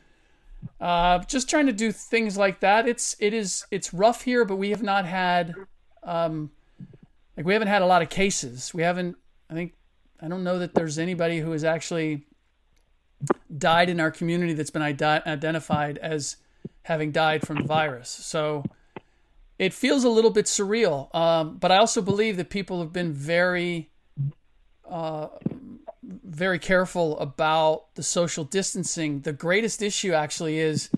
uh, 0.81 1.21
just 1.21 1.49
trying 1.49 1.67
to 1.67 1.73
do 1.73 1.93
things 1.93 2.37
like 2.37 2.61
that. 2.61 2.87
It's 2.87 3.17
it 3.19 3.33
is 3.33 3.65
it's 3.71 3.95
rough 3.95 4.23
here, 4.23 4.45
but 4.45 4.57
we 4.57 4.71
have 4.71 4.83
not 4.83 5.07
had 5.07 5.55
um, 6.03 6.51
like 7.37 7.47
we 7.47 7.53
haven't 7.53 7.69
had 7.69 7.83
a 7.83 7.87
lot 7.87 8.03
of 8.03 8.11
cases. 8.11 8.75
We 8.75 8.83
haven't. 8.83 9.17
I 9.49 9.55
think 9.55 9.75
I 10.21 10.29
don't 10.29 10.45
know 10.45 10.59
that 10.59 10.75
there's 10.75 10.99
anybody 10.99 11.39
who 11.39 11.53
is 11.53 11.65
actually 11.65 12.27
died 13.57 13.89
in 13.89 14.01
our 14.01 14.11
community 14.11 14.53
that's 14.53 14.71
been 14.71 14.83
identified 14.83 15.99
as 15.99 16.37
having 16.83 17.13
died 17.13 17.47
from 17.47 17.59
the 17.59 17.65
virus. 17.65 18.09
So 18.09 18.65
it 19.59 19.75
feels 19.75 20.05
a 20.05 20.09
little 20.09 20.31
bit 20.31 20.47
surreal. 20.47 21.15
Um, 21.15 21.59
but 21.59 21.71
I 21.71 21.77
also 21.77 22.01
believe 22.01 22.37
that 22.39 22.51
people 22.51 22.81
have 22.81 22.93
been 22.93 23.13
very 23.13 23.91
uh, 24.89 25.29
very 26.03 26.59
careful 26.59 27.19
about 27.21 27.95
the 27.95 28.03
social 28.03 28.43
distancing. 28.45 29.21
The 29.21 29.33
greatest 29.33 29.83
issue 29.83 30.13
actually 30.13 30.59
is 30.59 30.91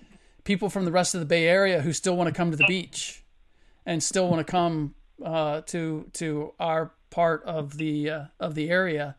people 0.43 0.69
from 0.69 0.85
the 0.85 0.91
rest 0.91 1.13
of 1.13 1.19
the 1.19 1.25
Bay 1.25 1.47
Area 1.47 1.81
who 1.81 1.93
still 1.93 2.15
want 2.15 2.27
to 2.27 2.33
come 2.33 2.51
to 2.51 2.57
the 2.57 2.65
beach 2.65 3.23
and 3.85 4.01
still 4.01 4.27
want 4.27 4.45
to 4.45 4.49
come 4.51 4.95
uh, 5.23 5.61
to 5.67 6.09
to 6.13 6.53
our 6.59 6.91
part 7.09 7.43
of 7.43 7.77
the 7.77 8.09
uh, 8.09 8.23
of 8.39 8.55
the 8.55 8.69
area, 8.69 9.15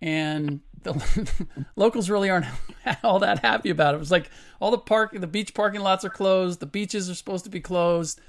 and 0.00 0.60
the 0.84 1.46
locals 1.76 2.08
really 2.08 2.30
aren't 2.30 2.46
all 3.02 3.18
that 3.18 3.40
happy 3.40 3.70
about 3.70 3.94
it. 3.94 3.96
It 3.96 4.00
was 4.00 4.10
like 4.10 4.30
all 4.60 4.70
the 4.70 4.78
park, 4.78 5.18
the 5.18 5.26
beach 5.26 5.54
parking 5.54 5.80
lots 5.80 6.04
are 6.04 6.10
closed, 6.10 6.60
the 6.60 6.66
beaches 6.66 7.10
are 7.10 7.14
supposed 7.14 7.44
to 7.44 7.50
be 7.50 7.60
closed, 7.60 8.20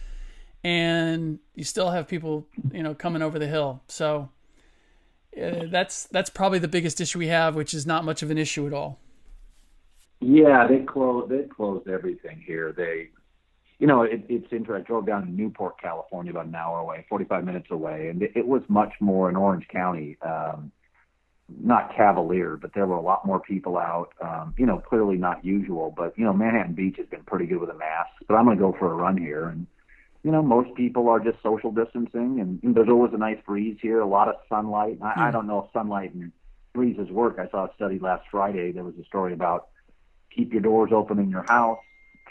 and 0.64 1.40
you 1.54 1.64
still 1.64 1.92
have 1.92 2.08
people, 2.08 2.48
you 2.72 2.82
know, 2.82 2.96
coming 2.96 3.22
over 3.22 3.38
the 3.38 3.48
hill. 3.48 3.84
So 3.88 4.30
uh, 5.42 5.66
that's 5.70 6.06
that's 6.06 6.30
probably 6.30 6.60
the 6.60 6.68
biggest 6.68 7.00
issue 7.02 7.20
we 7.20 7.28
have, 7.28 7.56
which 7.56 7.74
is 7.74 7.86
not 7.86 8.06
much 8.06 8.24
of 8.24 8.32
an 8.32 8.38
issue 8.38 8.66
at 8.66 8.74
all. 8.74 9.00
Yeah, 10.22 10.66
they 10.68 10.80
closed 10.80 11.30
they 11.30 11.44
closed 11.44 11.88
everything 11.88 12.42
here. 12.46 12.74
They, 12.76 13.10
you 13.80 13.88
know, 13.88 14.04
it, 14.04 14.24
it's 14.30 14.52
interesting. 14.52 14.76
I 14.76 14.88
drove 14.88 15.06
down 15.06 15.26
to 15.26 15.32
Newport, 15.32 15.80
California, 15.80 16.32
about 16.32 16.48
an 16.48 16.56
hour 16.56 16.80
away, 16.80 17.06
45 17.10 17.44
minutes 17.44 17.68
away, 17.70 18.08
and 18.08 18.22
it, 18.24 18.32
it 18.36 18.48
was 18.48 18.62
much 18.70 18.94
more 19.00 19.30
in 19.30 19.36
Orange 19.36 19.68
County. 19.68 20.18
Um, 20.22 20.72
not 21.48 21.96
cavalier, 21.96 22.58
but 22.60 22.74
there 22.74 22.88
were 22.88 22.96
a 22.96 23.02
lot 23.02 23.26
more 23.26 23.40
people 23.40 23.78
out. 23.78 24.10
Um, 24.22 24.56
you 24.58 24.66
know, 24.66 24.80
clearly 24.80 25.18
not 25.18 25.46
usual, 25.46 25.94
but 25.96 26.18
you 26.18 26.26
know, 26.26 26.34
Manhattan 26.34 26.74
Beach 26.74 26.98
has 26.98 27.06
been 27.08 27.24
pretty 27.24 27.46
good 27.46 27.60
with 27.60 27.70
the 27.70 27.78
masks. 27.78 28.16
But 28.28 28.36
I'm 28.36 28.46
going 28.46 28.58
to 28.58 28.62
go 28.62 28.76
for 28.78 28.92
a 28.92 28.96
run 28.96 29.18
here, 29.18 29.46
and 29.46 29.68
you 30.24 30.32
know, 30.32 30.42
most 30.42 30.74
people 30.76 31.08
are 31.08 31.20
just 31.20 31.38
social 31.44 31.72
distancing, 31.72 32.40
and 32.40 32.76
there's 32.76 32.90
always 32.90 33.14
a 33.14 33.18
nice 33.18 33.38
breeze 33.46 33.78
here, 33.82 34.00
a 34.00 34.08
lot 34.08 34.28
of 34.28 34.36
sunlight. 34.50 34.98
I, 35.02 35.06
mm. 35.06 35.18
I 35.18 35.26
hmm. 35.28 35.34
don't 35.34 35.48
know 35.48 35.60
if 35.66 35.72
sunlight 35.72 36.14
and 36.16 36.32
breezes 36.74 37.10
work. 37.10 37.38
I 37.40 37.48
saw 37.50 37.66
a 37.66 37.70
study 37.76 38.00
last 38.00 38.26
Friday. 38.32 38.72
There 38.72 38.84
was 38.84 38.96
a 39.00 39.06
story 39.06 39.34
about 39.34 39.68
keep 40.36 40.52
your 40.52 40.62
doors 40.62 40.92
open 40.92 41.20
in 41.20 41.30
your 41.30 41.46
house, 41.48 41.80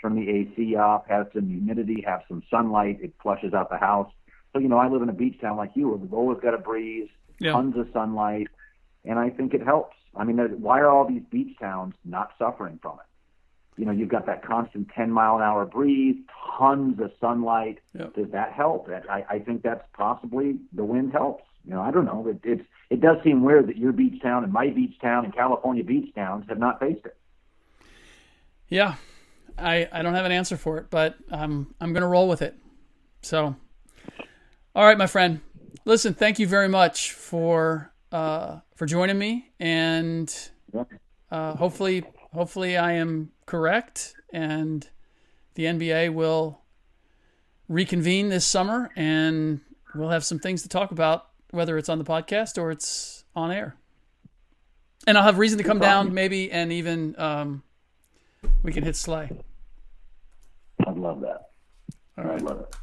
turn 0.03 0.17
the 0.17 0.29
AC 0.29 0.75
off, 0.77 1.07
have 1.09 1.29
some 1.33 1.49
humidity, 1.49 2.05
have 2.07 2.23
some 2.29 2.43
sunlight. 2.51 2.99
It 3.01 3.15
flushes 3.23 3.55
out 3.55 3.71
the 3.71 3.79
house. 3.79 4.11
So, 4.53 4.59
you 4.59 4.69
know, 4.69 4.79
I 4.79 4.89
live 4.89 5.03
in 5.03 5.09
a 5.09 5.15
beach 5.15 5.41
town 5.41 5.57
like 5.57 5.71
you. 5.75 5.89
Where 5.89 5.97
we've 5.97 6.13
always 6.13 6.39
got 6.41 6.55
a 6.55 6.59
breeze, 6.59 7.09
yeah. 7.41 7.53
tons 7.53 7.77
of 7.77 7.89
sunlight, 7.93 8.49
and 9.05 9.19
I 9.19 9.31
think 9.31 9.55
it 9.55 9.63
helps. 9.63 9.97
I 10.17 10.25
mean, 10.25 10.39
why 10.61 10.81
are 10.81 10.89
all 10.89 11.09
these 11.09 11.23
beach 11.31 11.57
towns 11.59 11.95
not 12.05 12.33
suffering 12.39 12.79
from 12.81 12.99
it? 13.01 13.07
you 13.77 13.85
know, 13.85 13.93
you've 13.93 14.09
got 14.09 14.27
that 14.27 14.45
constant 14.45 14.89
10 14.95 15.11
mile 15.11 15.37
an 15.37 15.43
hour 15.43 15.65
breeze, 15.65 16.17
tons 16.59 17.01
of 17.01 17.11
sunlight. 17.21 17.79
Yep. 17.99 18.15
Does 18.15 18.31
that 18.31 18.53
help? 18.53 18.89
I, 18.89 19.25
I 19.29 19.39
think 19.41 19.63
that's 19.63 19.85
possibly 19.97 20.57
the 20.73 20.85
wind 20.85 21.13
helps. 21.13 21.45
You 21.65 21.75
know, 21.75 21.81
I 21.81 21.91
don't 21.91 22.05
know. 22.05 22.27
It, 22.29 22.41
it's 22.45 22.69
it 22.91 23.01
does 23.01 23.17
seem 23.25 23.43
weird 23.43 23.69
that 23.69 23.79
your 23.79 23.93
beach 23.93 24.23
town 24.23 24.45
and 24.45 24.53
my 24.53 24.69
beach 24.69 24.95
town 25.01 25.25
and 25.25 25.35
California 25.35 25.83
beach 25.83 26.15
towns 26.15 26.45
have 26.49 26.59
not 26.59 26.79
faced 26.79 27.07
it. 27.07 27.17
Yeah, 28.69 28.97
I 29.57 29.89
I 29.91 30.03
don't 30.03 30.15
have 30.15 30.27
an 30.27 30.33
answer 30.33 30.59
for 30.59 30.77
it, 30.79 30.91
but 30.91 31.17
um, 31.31 31.75
I'm 31.81 31.95
going 31.95 32.03
to 32.03 32.09
roll 32.09 32.29
with 32.29 32.43
it. 32.43 32.55
So, 33.23 33.57
all 34.75 34.85
right, 34.85 34.99
my 34.99 35.07
friend. 35.07 35.41
Listen, 35.87 36.13
thank 36.15 36.39
you 36.39 36.47
very 36.47 36.69
much 36.69 37.13
for 37.13 37.94
uh, 38.15 38.61
for 38.77 38.87
joining 38.87 39.19
me, 39.19 39.51
and 39.59 40.33
uh, 41.31 41.55
hopefully 41.57 42.05
hopefully 42.33 42.77
I 42.77 42.93
am 42.93 43.31
correct 43.47 44.15
and 44.33 44.89
the 45.55 45.65
NBA 45.65 46.13
will 46.13 46.61
reconvene 47.69 48.29
this 48.29 48.45
summer 48.45 48.91
and 48.97 49.61
we'll 49.95 50.11
have 50.11 50.25
some 50.25 50.39
things 50.39 50.63
to 50.63 50.69
talk 50.69 50.91
about, 50.91 51.29
whether 51.51 51.79
it's 51.79 51.89
on 51.89 51.99
the 51.99 52.05
podcast 52.05 52.61
or 52.61 52.71
it's 52.71 53.25
on 53.35 53.51
air. 53.51 53.77
And 55.07 55.17
I'll 55.17 55.25
have 55.25 55.39
reason 55.39 55.59
to 55.59 55.65
come 55.65 55.79
down 55.79 56.15
maybe 56.15 56.51
and 56.51 56.73
even 56.73 57.15
um, 57.19 57.63
we 58.63 58.73
can 58.73 58.85
hit 58.85 58.97
Slay. 58.97 59.31
I'd 60.87 60.97
love 60.97 61.21
that. 61.21 61.51
All 62.19 62.25
right. 62.25 62.35
I'd 62.35 62.43
love 62.43 62.61
it. 62.61 62.77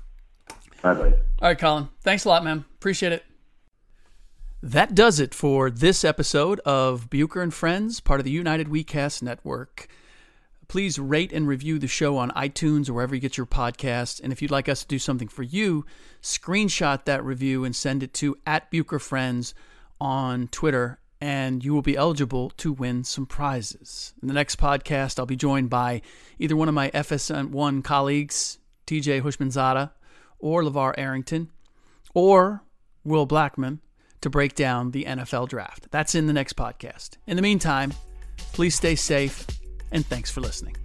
Bye, 0.81 0.93
right, 0.93 1.13
All 1.13 1.49
right, 1.49 1.59
Colin. 1.59 1.89
Thanks 2.01 2.25
a 2.25 2.29
lot, 2.29 2.43
man. 2.43 2.65
Appreciate 2.75 3.11
it. 3.11 3.23
That 4.63 4.93
does 4.93 5.19
it 5.19 5.33
for 5.33 5.71
this 5.71 6.05
episode 6.05 6.59
of 6.59 7.09
Bucher 7.09 7.41
and 7.41 7.51
Friends, 7.51 7.99
part 7.99 8.19
of 8.19 8.25
the 8.25 8.31
United 8.31 8.67
WeCast 8.67 9.23
Network. 9.23 9.87
please 10.67 10.99
rate 10.99 11.33
and 11.33 11.47
review 11.47 11.79
the 11.79 11.87
show 11.87 12.15
on 12.15 12.29
iTunes 12.31 12.87
or 12.87 12.93
wherever 12.93 13.15
you 13.15 13.19
get 13.19 13.37
your 13.37 13.45
podcasts. 13.47 14.21
And 14.23 14.31
if 14.31 14.39
you'd 14.41 14.51
like 14.51 14.69
us 14.69 14.81
to 14.81 14.87
do 14.87 14.99
something 14.99 15.27
for 15.27 15.43
you, 15.43 15.83
screenshot 16.21 17.03
that 17.05 17.25
review 17.25 17.65
and 17.65 17.75
send 17.75 18.03
it 18.03 18.13
to 18.13 18.37
at 18.45 18.69
Bucher 18.71 18.99
Friends 18.99 19.53
on 19.99 20.47
Twitter, 20.47 20.99
and 21.19 21.65
you 21.65 21.73
will 21.73 21.81
be 21.81 21.97
eligible 21.97 22.51
to 22.51 22.71
win 22.71 23.03
some 23.03 23.25
prizes. 23.25 24.13
In 24.21 24.27
the 24.27 24.33
next 24.33 24.59
podcast, 24.59 25.17
I'll 25.17 25.25
be 25.25 25.35
joined 25.35 25.71
by 25.71 26.03
either 26.37 26.55
one 26.55 26.69
of 26.69 26.75
my 26.75 26.91
FS1 26.91 27.83
colleagues, 27.83 28.59
TJ 28.85 29.23
Houshmandzadeh, 29.23 29.91
or 30.39 30.63
LaVar 30.63 30.93
Arrington, 30.97 31.49
or 32.13 32.63
Will 33.03 33.27
Blackmon 33.27 33.79
to 34.21 34.29
break 34.29 34.55
down 34.55 34.91
the 34.91 35.05
NFL 35.05 35.49
draft. 35.49 35.87
That's 35.91 36.15
in 36.15 36.27
the 36.27 36.33
next 36.33 36.55
podcast. 36.55 37.17
In 37.27 37.35
the 37.35 37.41
meantime, 37.41 37.93
please 38.53 38.75
stay 38.75 38.95
safe 38.95 39.45
and 39.91 40.05
thanks 40.05 40.31
for 40.31 40.41
listening. 40.41 40.75